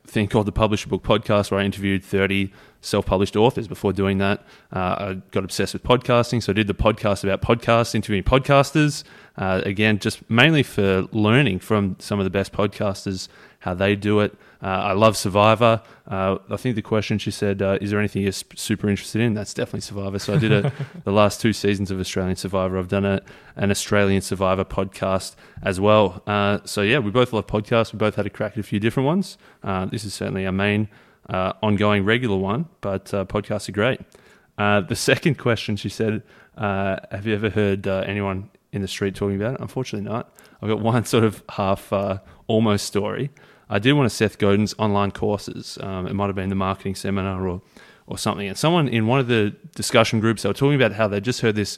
thing 0.10 0.28
called 0.28 0.48
the 0.48 0.52
Publish 0.52 0.86
a 0.86 0.90
Book 0.90 1.04
podcast 1.04 1.52
where 1.52 1.60
I 1.60 1.64
interviewed 1.64 2.04
30 2.04 2.52
self 2.82 3.06
published 3.06 3.36
authors. 3.36 3.68
Before 3.68 3.94
doing 3.94 4.18
that, 4.20 4.46
uh, 4.74 4.80
I 4.80 5.14
got 5.32 5.44
obsessed 5.44 5.74
with 5.74 5.84
podcasting. 5.84 6.42
So 6.44 6.52
I 6.52 6.56
did 6.56 6.68
the 6.68 6.74
podcast 6.74 7.24
about 7.24 7.42
podcasts, 7.42 7.96
interviewing 7.96 8.24
podcasters. 8.24 9.04
Uh, 9.38 9.62
again, 9.66 10.00
just 10.00 10.28
mainly 10.30 10.64
for 10.64 11.08
learning 11.12 11.60
from 11.60 11.96
some 12.00 12.20
of 12.20 12.26
the 12.26 12.30
best 12.30 12.52
podcasters 12.52 13.28
how 13.60 13.74
they 13.74 13.96
do 13.96 14.20
it. 14.22 14.34
Uh, 14.62 14.68
I 14.68 14.92
love 14.94 15.16
Survivor. 15.16 15.82
Uh, 16.08 16.38
I 16.50 16.58
think 16.58 16.76
the 16.76 16.82
question 16.82 17.18
she 17.18 17.32
said, 17.32 17.62
uh, 17.62 17.78
"Is 17.82 17.92
there 17.92 18.00
anything 18.00 18.24
you're 18.24 18.32
super 18.32 18.90
interested 18.90 19.22
in?" 19.22 19.34
That's 19.34 19.54
definitely 19.54 19.82
Survivor. 19.82 20.20
So 20.20 20.34
I 20.34 20.38
did 20.38 20.52
a, 20.52 20.74
the 21.04 21.12
last 21.12 21.40
two 21.40 21.54
seasons 21.54 21.92
of 21.92 22.00
Australian 22.00 22.36
Survivor. 22.36 22.78
I've 22.78 22.88
done 22.88 23.06
a, 23.06 23.22
an 23.56 23.72
Australian 23.72 24.22
Survivor 24.22 24.66
podcast 24.66 25.36
as 25.62 25.80
well. 25.80 26.24
Uh, 26.26 26.60
so 26.66 26.82
yeah, 26.82 27.00
we 27.00 27.12
both 27.12 27.32
love 27.32 27.48
podcasts. 27.48 27.94
We 27.94 27.98
both 27.98 28.16
had 28.16 28.26
a 28.26 28.30
crack 28.30 28.54
at 28.54 28.60
a 28.60 28.64
few 28.64 28.80
different 28.80 29.08
ones. 29.08 29.38
Uh, 29.64 29.86
this 29.86 30.04
is 30.04 30.14
certainly 30.14 30.46
our 30.46 30.52
main 30.52 30.90
uh, 31.30 31.54
ongoing 31.62 32.06
regular 32.06 32.38
one, 32.38 32.68
but 32.82 33.14
uh, 33.14 33.26
podcasts 33.26 33.70
are 33.70 33.74
great. 33.74 34.02
Uh, 34.58 34.82
the 34.82 34.96
second 34.96 35.38
question 35.38 35.78
she 35.78 35.90
said, 35.90 36.22
uh, 36.58 36.98
"Have 37.12 37.26
you 37.26 37.34
ever 37.34 37.50
heard 37.50 37.88
uh, 37.88 38.04
anyone 38.06 38.50
in 38.72 38.82
the 38.82 38.88
street 38.88 39.16
talking 39.16 39.38
about 39.38 39.56
it?" 39.56 39.62
Unfortunately, 39.62 40.08
not. 40.08 40.34
I've 40.62 40.70
got 40.70 40.82
one 40.82 41.06
sort 41.06 41.24
of 41.24 41.44
half 41.50 41.94
uh, 41.94 42.20
almost 42.48 42.86
story. 42.86 43.32
I 43.70 43.80
did 43.80 43.94
one 43.94 44.06
of 44.06 44.12
Seth 44.12 44.38
Godin's 44.38 44.74
online 44.80 45.12
courses. 45.12 45.78
Um, 45.82 46.08
it 46.08 46.14
might 46.14 46.28
have 46.28 46.36
been 46.36 46.50
the 46.50 46.56
marketing 46.56 46.96
seminar 46.96 47.48
or 47.48 47.62
or 48.08 48.18
something. 48.18 48.48
And 48.48 48.58
someone 48.58 48.88
in 48.88 49.06
one 49.06 49.20
of 49.20 49.28
the 49.28 49.56
discussion 49.76 50.20
groups, 50.20 50.42
they 50.42 50.50
were 50.50 50.54
talking 50.54 50.76
about 50.76 50.94
how 50.94 51.08
they 51.08 51.22
just 51.22 51.42
heard 51.42 51.56
this 51.56 51.78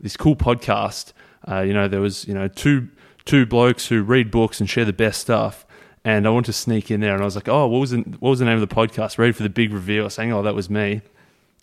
this 0.00 0.16
cool 0.16 0.36
podcast. 0.36 1.12
Uh, 1.48 1.60
you 1.60 1.72
know, 1.72 1.88
there 1.88 2.00
was 2.00 2.28
you 2.28 2.34
know 2.34 2.48
two 2.48 2.88
two 3.24 3.46
blokes 3.46 3.86
who 3.86 4.02
read 4.02 4.30
books 4.30 4.60
and 4.60 4.68
share 4.68 4.84
the 4.84 4.92
best 4.92 5.20
stuff. 5.20 5.66
And 6.02 6.26
I 6.26 6.30
wanted 6.30 6.46
to 6.46 6.52
sneak 6.54 6.90
in 6.90 7.00
there, 7.00 7.12
and 7.12 7.20
I 7.22 7.26
was 7.26 7.34
like, 7.34 7.48
"Oh, 7.48 7.66
what 7.66 7.78
was 7.78 7.90
the, 7.90 7.98
what 8.20 8.30
was 8.30 8.38
the 8.38 8.46
name 8.46 8.60
of 8.60 8.66
the 8.66 8.74
podcast?" 8.74 9.18
Ready 9.18 9.32
for 9.32 9.42
the 9.42 9.50
big 9.50 9.72
reveal, 9.72 10.08
saying, 10.08 10.32
"Oh, 10.32 10.42
that 10.42 10.54
was 10.54 10.70
me." 10.70 11.02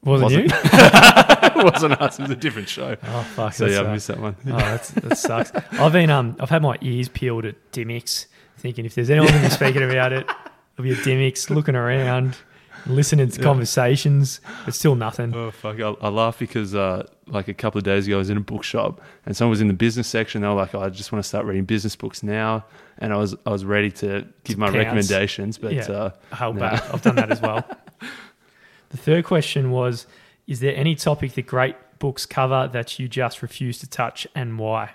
Wasn't, 0.04 0.26
Wasn't. 0.26 0.46
you? 0.46 0.50
it 0.54 1.56
wasn't 1.74 2.00
us. 2.00 2.20
It 2.20 2.22
was 2.22 2.32
a 2.32 2.36
different 2.36 2.70
show. 2.70 2.96
Oh 3.04 3.24
fuck! 3.36 3.54
So 3.54 3.66
yeah, 3.66 3.82
I 3.82 3.94
missed 3.94 4.08
that 4.10 4.20
one. 4.20 4.36
Oh, 4.46 4.58
that's, 4.58 4.90
that 4.92 5.18
sucks. 5.18 5.52
I've 5.74 5.92
been 5.92 6.12
um, 6.12 6.36
I've 6.40 6.52
had 6.52 6.62
my 6.62 6.78
ears 6.82 7.10
peeled 7.10 7.46
at 7.46 7.56
Dymocks, 7.72 8.28
thinking 8.58 8.86
if 8.86 8.96
there's 8.96 9.10
anyone 9.10 9.30
going 9.30 9.44
to 9.44 9.50
be 9.50 9.54
speaking 9.54 9.84
about 9.84 10.14
it, 10.14 10.28
it'll 10.74 10.84
be 10.84 10.92
at 10.92 10.98
Dymocks, 11.00 11.50
looking 11.50 11.76
around, 11.76 12.38
listening 12.86 13.30
to 13.30 13.42
conversations, 13.42 14.40
but 14.66 14.74
still 14.74 14.96
nothing. 14.96 15.34
Oh 15.36 15.52
fuck! 15.52 15.80
I, 15.80 15.90
I 16.02 16.10
laugh 16.10 16.40
because 16.40 16.74
uh, 16.76 17.08
like 17.28 17.48
a 17.48 17.54
couple 17.54 17.78
of 17.80 17.84
days 17.86 18.08
ago, 18.08 18.16
I 18.16 18.20
was 18.20 18.30
in 18.30 18.38
a 18.38 18.42
bookshop 18.42 19.02
and 19.26 19.36
someone 19.36 19.52
was 19.52 19.62
in 19.62 19.68
the 19.68 19.74
business 19.74 20.08
section. 20.08 20.42
They 20.42 20.48
were 20.48 20.54
like, 20.54 20.74
oh, 20.76 20.82
"I 20.82 20.90
just 20.90 21.12
want 21.12 21.24
to 21.24 21.28
start 21.28 21.46
reading 21.46 21.66
business 21.66 21.96
books 21.96 22.24
now," 22.24 22.66
and 23.00 23.14
I 23.14 23.18
was 23.18 23.36
I 23.46 23.50
was 23.50 23.66
ready 23.66 23.92
to 23.92 24.26
give 24.44 24.58
my 24.58 24.68
pounce. 24.68 24.78
recommendations, 24.78 25.58
but 25.58 25.74
Yeah. 25.74 25.84
uh, 25.92 26.10
Held 26.34 26.56
no. 26.56 26.62
back. 26.62 26.94
I've 26.94 27.02
done 27.02 27.16
that 27.16 27.32
as 27.32 27.42
well. 27.42 27.64
the 28.90 28.98
third 28.98 29.26
question 29.26 29.72
was: 29.72 30.08
Is 30.48 30.60
there 30.62 30.76
any 30.76 30.96
topic 30.96 31.34
that 31.34 31.46
great 31.48 31.76
books 32.00 32.26
cover 32.26 32.70
that 32.72 33.00
you 33.00 33.08
just 33.08 33.42
refuse 33.42 33.80
to 33.80 33.88
touch, 33.90 34.28
and 34.36 34.58
why? 34.60 34.92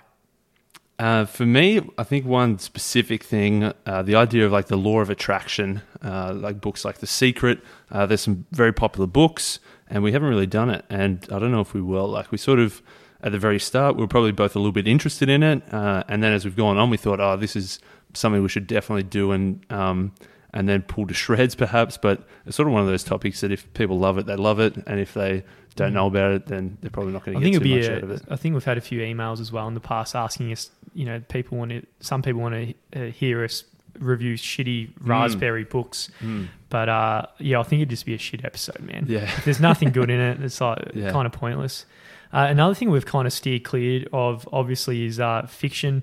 Uh, 0.99 1.25
for 1.25 1.45
me, 1.45 1.81
I 1.97 2.03
think 2.03 2.25
one 2.25 2.59
specific 2.59 3.23
thing, 3.23 3.73
uh, 3.85 4.03
the 4.03 4.15
idea 4.15 4.45
of 4.45 4.51
like 4.51 4.67
the 4.67 4.77
law 4.77 4.99
of 4.99 5.09
attraction, 5.09 5.81
uh, 6.03 6.33
like 6.33 6.61
books 6.61 6.85
like 6.85 6.99
The 6.99 7.07
Secret. 7.07 7.59
Uh, 7.91 8.05
there's 8.05 8.21
some 8.21 8.45
very 8.51 8.71
popular 8.71 9.07
books, 9.07 9.59
and 9.89 10.03
we 10.03 10.11
haven't 10.11 10.29
really 10.29 10.47
done 10.47 10.69
it. 10.69 10.85
And 10.89 11.25
I 11.31 11.39
don't 11.39 11.51
know 11.51 11.61
if 11.61 11.73
we 11.73 11.81
will. 11.81 12.07
Like 12.07 12.31
we 12.31 12.37
sort 12.37 12.59
of 12.59 12.81
at 13.23 13.31
the 13.31 13.39
very 13.39 13.59
start, 13.59 13.95
we 13.95 14.01
were 14.01 14.07
probably 14.07 14.33
both 14.33 14.55
a 14.55 14.59
little 14.59 14.71
bit 14.71 14.87
interested 14.87 15.29
in 15.29 15.41
it, 15.43 15.63
uh, 15.73 16.03
and 16.07 16.21
then 16.21 16.33
as 16.33 16.45
we've 16.45 16.55
gone 16.55 16.77
on, 16.77 16.89
we 16.89 16.97
thought, 16.97 17.19
oh, 17.19 17.37
this 17.37 17.55
is 17.55 17.79
something 18.13 18.43
we 18.43 18.49
should 18.49 18.67
definitely 18.67 19.03
do, 19.03 19.31
and 19.31 19.65
um, 19.71 20.13
and 20.53 20.69
then 20.69 20.83
pull 20.83 21.07
to 21.07 21.13
shreds 21.13 21.55
perhaps. 21.63 21.97
But 21.97 22.27
it's 22.45 22.55
sort 22.55 22.67
of 22.67 22.73
one 22.73 22.83
of 22.83 22.87
those 22.87 23.03
topics 23.03 23.41
that 23.41 23.51
if 23.51 23.73
people 23.73 23.97
love 23.97 24.17
it, 24.17 24.25
they 24.25 24.35
love 24.35 24.59
it, 24.59 24.75
and 24.85 24.99
if 24.99 25.13
they 25.15 25.43
don't 25.75 25.93
know 25.93 26.07
about 26.07 26.31
it, 26.31 26.45
then 26.47 26.77
they're 26.81 26.89
probably 26.91 27.13
not 27.13 27.23
going 27.25 27.39
to 27.39 27.43
get 27.51 27.57
too 27.57 27.63
be. 27.63 27.75
much 27.77 27.85
A, 27.85 27.95
out 27.97 28.03
of 28.03 28.11
it. 28.11 28.21
I 28.29 28.35
think 28.35 28.53
we've 28.53 28.63
had 28.63 28.77
a 28.77 28.81
few 28.81 28.99
emails 29.01 29.39
as 29.39 29.51
well 29.51 29.67
in 29.67 29.73
the 29.73 29.79
past 29.79 30.15
asking 30.15 30.51
us. 30.51 30.69
You 30.93 31.05
know, 31.05 31.19
people 31.29 31.57
want 31.57 31.71
to. 31.71 31.85
Some 31.99 32.21
people 32.21 32.41
want 32.41 32.75
to 32.93 33.07
uh, 33.07 33.11
hear 33.11 33.43
us 33.43 33.63
review 33.99 34.33
shitty 34.35 34.93
Mm. 34.93 35.07
raspberry 35.07 35.63
books, 35.65 36.09
but 36.69 36.89
uh, 36.89 37.25
yeah, 37.39 37.59
I 37.59 37.63
think 37.63 37.81
it'd 37.81 37.89
just 37.89 38.05
be 38.05 38.13
a 38.15 38.17
shit 38.17 38.43
episode, 38.43 38.79
man. 38.79 39.05
Yeah. 39.07 39.23
if 39.23 39.45
there's 39.45 39.59
nothing 39.59 39.91
good 39.91 40.09
in 40.09 40.19
it, 40.19 40.41
it's 40.41 40.59
like 40.59 40.79
Yeah. 40.95 41.11
kind 41.11 41.25
of 41.27 41.31
pointless. 41.31 41.85
Uh, 42.31 42.47
another 42.49 42.73
thing 42.73 42.89
we've 42.89 43.05
kind 43.05 43.27
of 43.27 43.33
steered 43.33 43.63
clear 43.63 44.05
of, 44.11 44.49
obviously, 44.51 45.05
is 45.05 45.19
uh, 45.19 45.45
fiction. 45.47 46.01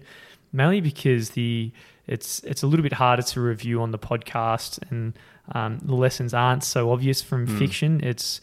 mainly 0.53 0.81
because 0.81 1.31
the 1.31 1.73
it's 2.07 2.41
it's 2.45 2.63
a 2.63 2.67
little 2.67 2.83
bit 2.83 2.93
harder 2.95 3.23
to 3.23 3.41
review 3.41 3.83
on 3.83 3.91
the 3.93 3.99
podcast, 3.99 4.79
and 4.91 5.13
um, 5.53 5.79
the 5.83 5.95
lessons 5.95 6.33
aren't 6.35 6.63
so 6.65 6.91
obvious 6.93 7.23
from 7.23 7.47
Mm. 7.47 7.59
fiction. 7.59 8.01
It's 8.05 8.41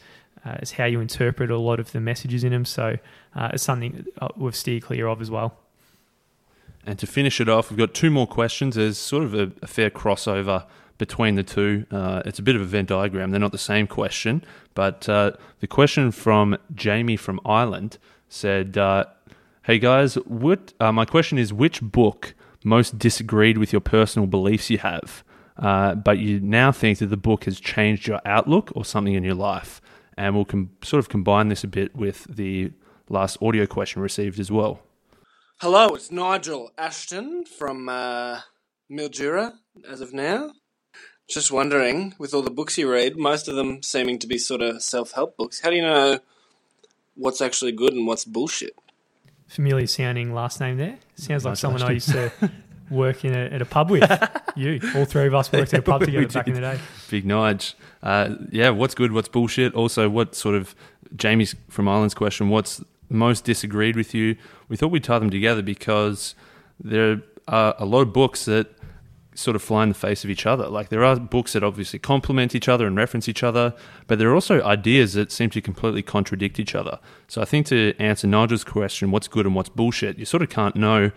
uh, 0.47 0.57
it's 0.61 0.71
how 0.71 0.85
you 0.85 1.01
interpret 1.01 1.51
a 1.51 1.57
lot 1.57 1.79
of 1.79 1.91
the 1.91 1.99
messages 1.99 2.43
in 2.43 2.51
them. 2.51 2.65
So 2.65 2.97
uh, 3.35 3.49
it's 3.53 3.63
something 3.63 4.05
uh, 4.21 4.29
we've 4.37 4.55
steered 4.55 4.83
clear 4.83 5.07
of 5.07 5.21
as 5.21 5.29
well. 5.29 5.57
And 6.85 6.97
to 6.99 7.07
finish 7.07 7.41
it 7.41 7.49
off, 7.49 7.69
we've 7.69 7.77
got 7.77 7.93
two 7.93 8.09
more 8.09 8.27
questions. 8.27 8.75
There's 8.75 8.97
sort 8.97 9.23
of 9.23 9.33
a, 9.33 9.51
a 9.61 9.67
fair 9.67 9.89
crossover 9.89 10.65
between 10.97 11.35
the 11.35 11.43
two. 11.43 11.85
Uh, 11.91 12.21
it's 12.25 12.39
a 12.39 12.41
bit 12.41 12.55
of 12.55 12.61
a 12.61 12.65
Venn 12.65 12.85
diagram. 12.85 13.31
They're 13.31 13.41
not 13.41 13.51
the 13.51 13.57
same 13.57 13.87
question, 13.87 14.43
but 14.73 15.07
uh, 15.09 15.31
the 15.59 15.67
question 15.67 16.11
from 16.11 16.57
Jamie 16.73 17.17
from 17.17 17.41
Ireland 17.45 17.97
said, 18.29 18.77
uh, 18.77 19.05
"Hey 19.63 19.79
guys, 19.79 20.15
what? 20.25 20.73
My 20.79 21.05
question 21.05 21.37
is, 21.37 21.51
which 21.51 21.81
book 21.81 22.33
most 22.63 22.97
disagreed 22.97 23.57
with 23.57 23.73
your 23.73 23.81
personal 23.81 24.27
beliefs 24.27 24.69
you 24.69 24.77
have, 24.79 25.23
uh, 25.57 25.93
but 25.95 26.19
you 26.19 26.39
now 26.39 26.71
think 26.71 26.99
that 26.99 27.07
the 27.07 27.17
book 27.17 27.43
has 27.43 27.59
changed 27.59 28.07
your 28.07 28.21
outlook 28.25 28.71
or 28.75 28.85
something 28.85 29.13
in 29.13 29.23
your 29.23 29.35
life?" 29.35 29.81
And 30.17 30.35
we'll 30.35 30.45
com- 30.45 30.71
sort 30.83 30.99
of 30.99 31.09
combine 31.09 31.47
this 31.47 31.63
a 31.63 31.67
bit 31.67 31.95
with 31.95 32.25
the 32.25 32.71
last 33.09 33.37
audio 33.41 33.65
question 33.65 34.01
received 34.01 34.39
as 34.39 34.51
well. 34.51 34.81
Hello, 35.59 35.87
it's 35.95 36.11
Nigel 36.11 36.71
Ashton 36.77 37.45
from 37.45 37.89
uh, 37.89 38.41
Mildura 38.91 39.53
as 39.87 40.01
of 40.01 40.13
now. 40.13 40.51
Just 41.29 41.51
wondering, 41.51 42.13
with 42.17 42.33
all 42.33 42.41
the 42.41 42.51
books 42.51 42.77
you 42.77 42.89
read, 42.89 43.17
most 43.17 43.47
of 43.47 43.55
them 43.55 43.83
seeming 43.83 44.17
to 44.19 44.27
be 44.27 44.37
sort 44.37 44.61
of 44.61 44.81
self 44.81 45.11
help 45.11 45.35
books, 45.35 45.59
how 45.59 45.69
do 45.69 45.75
you 45.75 45.81
know 45.81 46.19
what's 47.15 47.41
actually 47.41 47.73
good 47.73 47.93
and 47.93 48.07
what's 48.07 48.23
bullshit? 48.23 48.75
Familiar 49.47 49.87
sounding 49.87 50.33
last 50.33 50.59
name 50.59 50.77
there. 50.77 50.97
Sounds 51.15 51.43
like 51.43 51.51
Nice 51.51 51.59
someone 51.59 51.81
I 51.83 51.91
used 51.91 52.09
to 52.09 52.31
work 52.89 53.25
in 53.25 53.33
a, 53.33 53.45
at 53.45 53.61
a 53.61 53.65
pub 53.65 53.89
with. 53.89 54.03
you, 54.55 54.79
all 54.95 55.05
three 55.05 55.27
of 55.27 55.35
us 55.35 55.51
worked 55.51 55.73
at 55.73 55.79
a 55.79 55.83
pub 55.83 56.01
together 56.05 56.27
back 56.27 56.47
in 56.47 56.53
the 56.53 56.61
day. 56.61 56.79
Big 57.09 57.25
Nige. 57.25 57.73
Uh, 58.01 58.35
yeah, 58.51 58.69
what's 58.69 58.95
good, 58.95 59.11
what's 59.11 59.27
bullshit? 59.27 59.73
Also, 59.73 60.09
what 60.09 60.35
sort 60.35 60.55
of 60.55 60.75
Jamie's 61.15 61.55
from 61.69 61.87
Ireland's 61.87 62.13
question, 62.13 62.49
what's 62.49 62.83
most 63.09 63.43
disagreed 63.43 63.95
with 63.95 64.13
you? 64.13 64.35
We 64.69 64.77
thought 64.77 64.91
we'd 64.91 65.03
tie 65.03 65.19
them 65.19 65.29
together 65.29 65.61
because 65.61 66.35
there 66.79 67.21
are 67.47 67.75
a 67.77 67.85
lot 67.85 68.01
of 68.01 68.13
books 68.13 68.45
that 68.45 68.67
sort 69.37 69.55
of 69.55 69.61
fly 69.61 69.83
in 69.83 69.89
the 69.89 69.95
face 69.95 70.23
of 70.23 70.31
each 70.31 70.47
other. 70.47 70.67
Like 70.67 70.89
there 70.89 71.03
are 71.03 71.15
books 71.15 71.53
that 71.53 71.63
obviously 71.63 71.99
complement 71.99 72.55
each 72.55 72.67
other 72.67 72.87
and 72.87 72.97
reference 72.97 73.29
each 73.29 73.43
other, 73.43 73.75
but 74.07 74.17
there 74.17 74.29
are 74.29 74.33
also 74.33 74.63
ideas 74.63 75.13
that 75.13 75.31
seem 75.31 75.51
to 75.51 75.61
completely 75.61 76.01
contradict 76.01 76.59
each 76.59 76.73
other. 76.73 76.99
So 77.27 77.41
I 77.41 77.45
think 77.45 77.67
to 77.67 77.93
answer 77.99 78.25
Nigel's 78.25 78.63
question, 78.63 79.11
what's 79.11 79.27
good 79.27 79.45
and 79.45 79.53
what's 79.53 79.69
bullshit, 79.69 80.17
you 80.17 80.25
sort 80.25 80.41
of 80.41 80.49
can't 80.49 80.75
know 80.75 81.11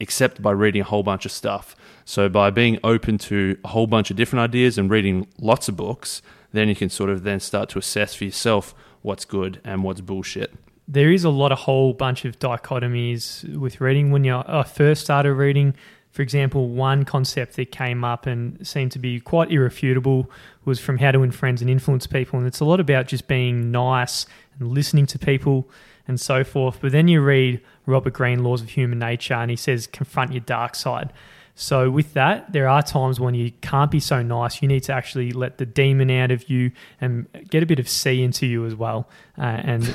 except 0.00 0.42
by 0.42 0.50
reading 0.50 0.82
a 0.82 0.84
whole 0.84 1.02
bunch 1.02 1.24
of 1.24 1.32
stuff. 1.32 1.74
So 2.04 2.28
by 2.28 2.50
being 2.50 2.78
open 2.84 3.18
to 3.18 3.56
a 3.64 3.68
whole 3.68 3.86
bunch 3.86 4.10
of 4.10 4.16
different 4.16 4.42
ideas 4.42 4.78
and 4.78 4.90
reading 4.90 5.26
lots 5.38 5.68
of 5.68 5.76
books, 5.76 6.22
then 6.52 6.68
you 6.68 6.74
can 6.74 6.90
sort 6.90 7.10
of 7.10 7.22
then 7.22 7.40
start 7.40 7.68
to 7.70 7.78
assess 7.78 8.14
for 8.14 8.24
yourself 8.24 8.74
what's 9.02 9.24
good 9.24 9.60
and 9.64 9.82
what's 9.82 10.00
bullshit. 10.00 10.52
there 10.88 11.10
is 11.10 11.24
a 11.24 11.30
lot 11.30 11.52
of 11.52 11.58
whole 11.58 11.92
bunch 11.92 12.24
of 12.24 12.38
dichotomies 12.38 13.44
with 13.56 13.80
reading. 13.80 14.10
When 14.10 14.24
you 14.24 14.34
I 14.34 14.40
uh, 14.40 14.62
first 14.62 15.02
started 15.02 15.34
reading, 15.34 15.74
for 16.10 16.22
example, 16.22 16.68
one 16.68 17.04
concept 17.04 17.56
that 17.56 17.72
came 17.72 18.04
up 18.04 18.26
and 18.26 18.64
seemed 18.66 18.92
to 18.92 18.98
be 18.98 19.20
quite 19.20 19.50
irrefutable 19.50 20.30
was 20.64 20.78
from 20.80 20.98
How 20.98 21.10
to 21.12 21.20
Win 21.20 21.32
Friends 21.32 21.60
and 21.60 21.70
Influence 21.70 22.06
People, 22.06 22.38
and 22.38 22.46
it's 22.46 22.60
a 22.60 22.64
lot 22.64 22.80
about 22.80 23.06
just 23.06 23.26
being 23.26 23.70
nice 23.70 24.26
and 24.58 24.68
listening 24.68 25.06
to 25.06 25.18
people 25.18 25.68
and 26.08 26.20
so 26.20 26.44
forth. 26.44 26.78
But 26.80 26.92
then 26.92 27.08
you 27.08 27.20
read 27.20 27.60
Robert 27.86 28.12
Greene, 28.12 28.42
Laws 28.42 28.62
of 28.62 28.70
Human 28.70 28.98
Nature, 28.98 29.34
and 29.34 29.50
he 29.50 29.56
says 29.56 29.86
confront 29.86 30.32
your 30.32 30.40
dark 30.40 30.74
side. 30.74 31.12
So 31.54 31.90
with 31.90 32.12
that, 32.12 32.52
there 32.52 32.68
are 32.68 32.82
times 32.82 33.18
when 33.18 33.34
you 33.34 33.50
can't 33.62 33.90
be 33.90 33.98
so 33.98 34.22
nice. 34.22 34.60
You 34.60 34.68
need 34.68 34.82
to 34.84 34.92
actually 34.92 35.32
let 35.32 35.56
the 35.56 35.64
demon 35.64 36.10
out 36.10 36.30
of 36.30 36.50
you 36.50 36.70
and 37.00 37.26
get 37.48 37.62
a 37.62 37.66
bit 37.66 37.78
of 37.78 37.88
C 37.88 38.22
into 38.22 38.46
you 38.46 38.66
as 38.66 38.74
well. 38.74 39.08
Uh, 39.38 39.60
and 39.64 39.94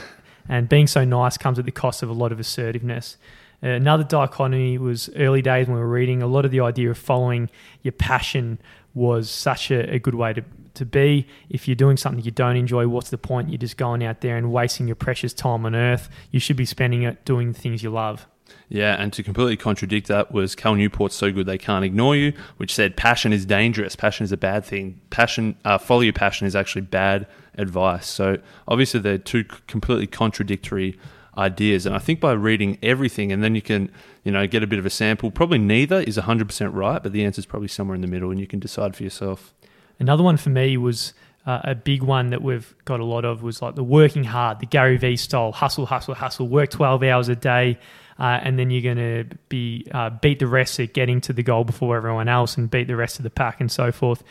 and 0.49 0.68
being 0.68 0.88
so 0.88 1.05
nice 1.05 1.38
comes 1.38 1.59
at 1.59 1.66
the 1.66 1.72
cost 1.72 2.01
of 2.01 2.09
a 2.09 2.14
lot 2.14 2.32
of 2.32 2.39
assertiveness. 2.39 3.18
Another 3.62 4.03
dichotomy 4.03 4.80
was 4.80 5.09
early 5.16 5.43
days 5.43 5.68
when 5.68 5.76
we 5.76 5.82
were 5.82 5.88
reading. 5.88 6.24
A 6.24 6.28
lot 6.28 6.45
of 6.45 6.51
the 6.51 6.62
idea 6.62 6.89
of 6.89 6.97
following 6.97 7.47
your 7.84 7.91
passion 7.91 8.57
was 8.95 9.30
such 9.30 9.70
a, 9.70 9.93
a 9.93 9.99
good 9.99 10.16
way 10.16 10.34
to 10.34 10.43
to 10.76 10.86
be. 10.86 11.28
If 11.50 11.68
you're 11.68 11.76
doing 11.76 11.98
something 11.98 12.24
you 12.24 12.32
don't 12.32 12.56
enjoy, 12.56 12.88
what's 12.88 13.10
the 13.10 13.18
point? 13.18 13.50
You're 13.50 13.58
just 13.58 13.78
going 13.78 14.04
out 14.04 14.22
there 14.22 14.38
and 14.38 14.52
wasting 14.52 14.88
your 14.88 14.96
precious 14.96 15.34
time 15.34 15.66
on 15.66 15.76
earth. 15.76 16.10
You 16.32 16.40
should 16.40 16.58
be 16.58 16.66
spending 16.66 17.04
it 17.04 17.24
doing 17.26 17.54
things 17.54 17.84
you 17.84 17.90
love. 17.90 18.28
Yeah, 18.68 18.96
and 19.02 19.12
to 19.14 19.24
completely 19.24 19.58
contradict 19.58 20.08
that 20.08 20.32
was 20.32 20.56
Cal 20.56 20.76
Newport's 20.76 21.16
"So 21.16 21.32
Good 21.32 21.46
They 21.46 21.58
Can't 21.58 21.86
Ignore 21.86 22.16
You," 22.16 22.34
which 22.58 22.74
said 22.74 22.96
passion 22.98 23.34
is 23.34 23.46
dangerous. 23.46 23.96
Passion 23.96 24.24
is 24.24 24.32
a 24.32 24.38
bad 24.38 24.66
thing. 24.66 25.02
Passion, 25.10 25.56
uh, 25.66 25.78
follow 25.78 26.02
your 26.02 26.14
passion 26.14 26.48
is 26.48 26.56
actually 26.56 26.84
bad 26.84 27.28
advice. 27.58 28.08
So 28.08 28.38
obviously 28.68 29.00
they're 29.00 29.18
two 29.18 29.44
completely 29.68 30.08
contradictory 30.08 30.98
ideas. 31.38 31.86
And 31.86 31.96
I 31.96 32.00
think 32.00 32.20
by 32.20 32.34
reading 32.34 32.78
everything, 32.82 33.32
and 33.32 33.44
then 33.44 33.56
you 33.56 33.62
can, 33.62 33.90
you 34.24 34.32
know, 34.32 34.46
get 34.48 34.64
a 34.64 34.68
bit 34.68 34.80
of 34.80 34.86
a 34.86 34.90
sample. 34.90 35.32
Probably 35.32 35.58
neither 35.58 36.02
is 36.02 36.18
hundred 36.18 36.48
percent 36.48 36.74
right, 36.74 37.02
but 37.02 37.14
the 37.14 37.24
answer 37.24 37.40
is 37.40 37.46
probably 37.46 37.68
somewhere 37.68 37.96
in 37.96 38.02
the 38.02 38.08
middle, 38.08 38.32
and 38.32 38.40
you 38.40 38.48
can 38.48 38.60
decide 38.60 38.96
for 38.96 39.04
yourself. 39.04 39.54
Another 40.02 40.24
one 40.24 40.36
for 40.36 40.49
me 40.49 40.78
was 40.78 41.14
uh, 41.45 41.62
a 41.64 41.76
big 41.76 42.02
one 42.02 42.32
that 42.32 42.41
we've 42.41 42.76
got 42.86 42.99
a 42.99 43.06
lot 43.06 43.24
of 43.24 43.43
was 43.43 43.62
like 43.62 43.76
the 43.76 43.84
working 43.84 44.24
hard, 44.24 44.60
the 44.60 44.66
Gary 44.66 44.97
Vee 44.97 45.16
style, 45.16 45.52
hustle, 45.52 45.86
hustle, 45.86 46.16
hustle, 46.16 46.47
work 46.47 46.72
12 46.72 47.04
hours 47.04 47.30
a 47.30 47.36
day, 47.36 47.78
uh, 48.20 48.39
and 48.41 48.58
then 48.58 48.72
you're 48.72 48.82
going 48.82 48.97
to 48.97 49.36
be 49.47 49.86
uh, 49.91 50.10
beat 50.10 50.39
the 50.39 50.47
rest 50.47 50.80
at 50.80 50.93
getting 50.93 51.22
to 51.22 51.34
the 51.34 51.43
goal 51.43 51.64
before 51.64 51.95
everyone 51.95 52.28
else 52.28 52.58
and 52.58 52.72
beat 52.72 52.88
the 52.88 52.95
rest 52.95 53.20
of 53.20 53.24
the 53.24 53.30
pack 53.30 53.62
and 53.62 53.72
so 53.72 53.91
forth. 53.91 54.24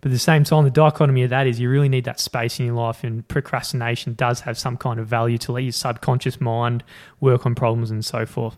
But 0.00 0.08
at 0.08 0.12
the 0.12 0.18
same 0.18 0.44
time, 0.44 0.64
the 0.64 0.70
dichotomy 0.70 1.24
of 1.24 1.30
that 1.30 1.46
is 1.46 1.60
you 1.60 1.68
really 1.68 1.90
need 1.90 2.04
that 2.04 2.20
space 2.20 2.58
in 2.58 2.64
your 2.64 2.76
life, 2.76 3.04
and 3.04 3.26
procrastination 3.28 4.14
does 4.14 4.40
have 4.40 4.58
some 4.58 4.78
kind 4.78 4.98
of 4.98 5.06
value 5.06 5.36
to 5.38 5.52
let 5.52 5.62
your 5.62 5.72
subconscious 5.72 6.40
mind 6.40 6.84
work 7.20 7.44
on 7.44 7.54
problems 7.54 7.90
and 7.90 8.02
so 8.02 8.24
forth. 8.24 8.56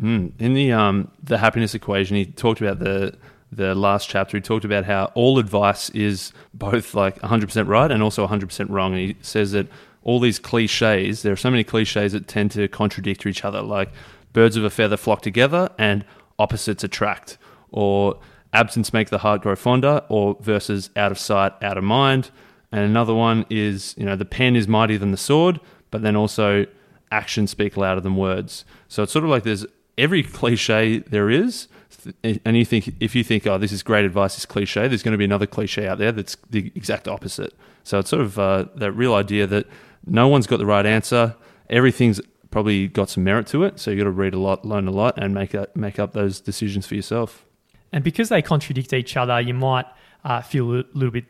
Mm. 0.00 0.30
In 0.38 0.54
the 0.54 0.70
um 0.70 1.10
the 1.24 1.38
happiness 1.38 1.74
equation, 1.74 2.16
he 2.16 2.26
talked 2.26 2.60
about 2.60 2.78
the 2.78 3.16
the 3.50 3.74
last 3.74 4.08
chapter. 4.08 4.36
He 4.36 4.40
talked 4.40 4.64
about 4.64 4.84
how 4.84 5.06
all 5.14 5.38
advice 5.38 5.90
is 5.90 6.32
both 6.54 6.94
like 6.94 7.18
100% 7.20 7.68
right 7.68 7.90
and 7.90 8.02
also 8.02 8.26
100% 8.26 8.66
wrong. 8.68 8.92
And 8.92 9.00
he 9.00 9.16
says 9.22 9.52
that 9.52 9.66
all 10.02 10.20
these 10.20 10.38
cliches, 10.38 11.22
there 11.22 11.32
are 11.32 11.36
so 11.36 11.50
many 11.50 11.64
cliches 11.64 12.12
that 12.12 12.28
tend 12.28 12.50
to 12.52 12.68
contradict 12.68 13.26
each 13.26 13.44
other, 13.44 13.62
like 13.62 13.90
birds 14.32 14.56
of 14.56 14.64
a 14.64 14.70
feather 14.70 14.96
flock 14.96 15.22
together 15.22 15.70
and 15.78 16.04
opposites 16.38 16.84
attract, 16.84 17.38
or 17.70 18.18
absence 18.52 18.92
make 18.92 19.10
the 19.10 19.18
heart 19.18 19.42
grow 19.42 19.56
fonder, 19.56 20.02
or 20.08 20.36
versus 20.40 20.90
out 20.96 21.12
of 21.12 21.18
sight, 21.18 21.52
out 21.62 21.76
of 21.76 21.84
mind. 21.84 22.30
And 22.70 22.82
another 22.82 23.14
one 23.14 23.46
is, 23.50 23.94
you 23.96 24.04
know, 24.04 24.16
the 24.16 24.24
pen 24.24 24.56
is 24.56 24.68
mightier 24.68 24.98
than 24.98 25.10
the 25.10 25.16
sword, 25.16 25.60
but 25.90 26.02
then 26.02 26.16
also 26.16 26.66
actions 27.10 27.50
speak 27.50 27.76
louder 27.76 28.00
than 28.00 28.16
words. 28.16 28.64
So 28.88 29.02
it's 29.02 29.12
sort 29.12 29.24
of 29.24 29.30
like 29.30 29.42
there's 29.42 29.66
every 29.96 30.22
cliche 30.38 30.98
there 30.98 31.30
is, 31.30 31.68
and 32.22 32.56
you 32.56 32.64
think 32.64 32.94
if 33.00 33.14
you 33.14 33.24
think, 33.24 33.46
oh, 33.46 33.58
this 33.58 33.72
is 33.72 33.82
great 33.82 34.04
advice, 34.04 34.34
this 34.34 34.46
cliche, 34.46 34.88
there's 34.88 35.02
going 35.02 35.12
to 35.12 35.18
be 35.18 35.24
another 35.24 35.46
cliche 35.46 35.88
out 35.88 35.98
there 35.98 36.12
that's 36.12 36.36
the 36.50 36.70
exact 36.74 37.08
opposite. 37.08 37.54
So 37.84 37.98
it's 37.98 38.10
sort 38.10 38.22
of 38.22 38.38
uh, 38.38 38.66
that 38.76 38.92
real 38.92 39.14
idea 39.14 39.46
that 39.46 39.66
no 40.06 40.28
one's 40.28 40.46
got 40.46 40.58
the 40.58 40.66
right 40.66 40.84
answer. 40.86 41.34
Everything's 41.70 42.20
probably 42.50 42.88
got 42.88 43.10
some 43.10 43.24
merit 43.24 43.46
to 43.48 43.64
it. 43.64 43.78
So 43.78 43.90
you 43.90 43.96
got 43.96 44.04
to 44.04 44.10
read 44.10 44.34
a 44.34 44.38
lot, 44.38 44.64
learn 44.64 44.86
a 44.88 44.90
lot, 44.90 45.18
and 45.18 45.34
make 45.34 45.54
up, 45.54 45.74
make 45.76 45.98
up 45.98 46.12
those 46.12 46.40
decisions 46.40 46.86
for 46.86 46.94
yourself. 46.94 47.44
And 47.92 48.04
because 48.04 48.28
they 48.28 48.42
contradict 48.42 48.92
each 48.92 49.16
other, 49.16 49.40
you 49.40 49.54
might 49.54 49.86
uh, 50.24 50.42
feel 50.42 50.74
a 50.74 50.84
little 50.92 51.10
bit 51.10 51.24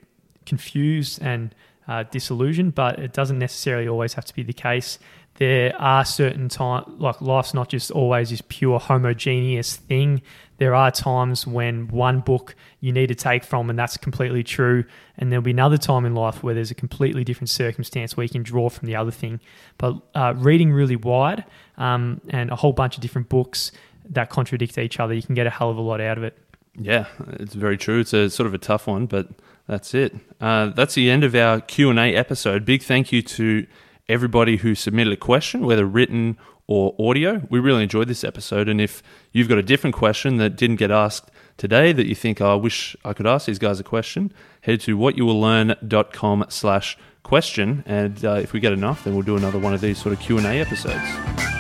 confused 0.47 1.23
and 1.23 1.55
uh, 1.87 2.05
disillusioned, 2.05 2.75
but 2.75 2.99
it 2.99 3.13
doesn't 3.13 3.39
necessarily 3.39 3.89
always 3.89 4.15
have 4.15 4.25
to 4.27 4.35
be 4.35 4.43
the 4.43 4.53
case. 4.53 4.99
There 5.39 5.73
are 5.81 6.05
certain 6.05 6.49
times, 6.49 6.87
like 6.99 7.21
life's 7.21 7.55
not 7.55 7.69
just 7.69 7.93
always 7.93 8.31
this 8.31 8.43
pure 8.49 8.81
homogeneous 8.81 9.77
thing. 9.77 10.21
There 10.57 10.75
are 10.75 10.91
times 10.91 11.47
when 11.47 11.87
one 11.87 12.19
book 12.19 12.57
you 12.81 12.91
need 12.91 13.07
to 13.07 13.15
take 13.15 13.45
from, 13.45 13.71
and 13.71 13.79
that's 13.79 13.97
completely 13.97 14.43
true. 14.43 14.85
And 15.17 15.31
there'll 15.31 15.45
be 15.45 15.53
another 15.53 15.79
time 15.79 16.05
in 16.05 16.17
life 16.17 16.43
where 16.43 16.55
there's 16.55 16.73
a 16.73 16.75
completely 16.75 17.23
different 17.23 17.51
circumstance 17.51 18.17
where 18.17 18.25
you 18.25 18.31
can 18.31 18.43
draw 18.43 18.69
from 18.69 18.87
the 18.87 18.97
other 18.97 19.13
thing. 19.13 19.39
But 19.79 20.01
uh, 20.13 20.35
reading 20.37 20.73
really 20.73 20.97
wide 20.97 21.45
um, 21.77 22.21
and 22.31 22.51
a 22.51 22.57
whole 22.57 22.73
bunch 22.73 22.97
of 22.97 23.01
different 23.03 23.29
books 23.29 23.71
that 24.11 24.31
contradict 24.31 24.77
each 24.77 24.99
other, 24.99 25.15
you 25.15 25.23
can 25.23 25.37
get 25.37 25.47
a 25.47 25.51
hell 25.51 25.71
of 25.71 25.77
a 25.77 25.81
lot 25.81 26.01
out 26.01 26.19
of 26.19 26.25
it. 26.25 26.37
Yeah, 26.75 27.07
it's 27.35 27.55
very 27.55 27.77
true. 27.77 28.01
It's 28.01 28.13
a 28.13 28.29
sort 28.29 28.49
of 28.49 28.55
a 28.55 28.59
tough 28.59 28.89
one, 28.89 29.07
but 29.07 29.29
that's 29.69 29.95
it. 29.95 30.17
Uh, 30.41 30.71
that's 30.71 30.95
the 30.95 31.11
end 31.11 31.23
of 31.23 31.37
our 31.37 31.61
Q 31.61 31.91
and 31.91 31.99
A 32.01 32.17
episode. 32.17 32.65
Big 32.65 32.83
thank 32.83 33.13
you 33.13 33.23
to 33.23 33.67
everybody 34.09 34.57
who 34.57 34.75
submitted 34.75 35.13
a 35.13 35.17
question, 35.17 35.67
whether 35.67 35.87
written 35.87 36.37
or 36.67 36.95
audio. 36.99 37.43
We 37.49 37.59
really 37.59 37.83
enjoyed 37.83 38.09
this 38.09 38.23
episode, 38.23 38.69
and 38.69 38.81
if 38.81 39.03
you've 39.33 39.49
got 39.49 39.59
a 39.59 39.63
different 39.63 39.97
question 39.97 40.37
that 40.37 40.57
didn't 40.57 40.77
get 40.77 40.91
asked 40.91 41.31
today 41.57 41.93
that 41.93 42.07
you 42.07 42.15
think 42.15 42.41
oh, 42.41 42.53
I 42.53 42.55
wish 42.55 42.97
I 43.05 43.13
could 43.13 43.27
ask 43.27 43.47
these 43.47 43.59
guys 43.59 43.81
a 43.81 43.85
question, 43.85 44.33
head 44.63 44.81
to 44.83 44.97
whatyouwilllearn.com 44.97 46.47
slash 46.49 46.99
question, 47.23 47.83
and 47.87 48.25
uh, 48.25 48.33
if 48.35 48.53
we 48.53 48.61
get 48.61 48.73
enough, 48.73 49.05
then 49.05 49.15
we'll 49.15 49.23
do 49.23 49.37
another 49.37 49.59
one 49.59 49.75
of 49.75 49.81
these 49.81 50.01
sort 50.01 50.15
of 50.15 50.21
Q 50.21 50.39
and 50.39 50.47
A 50.47 50.61
episodes. 50.61 51.58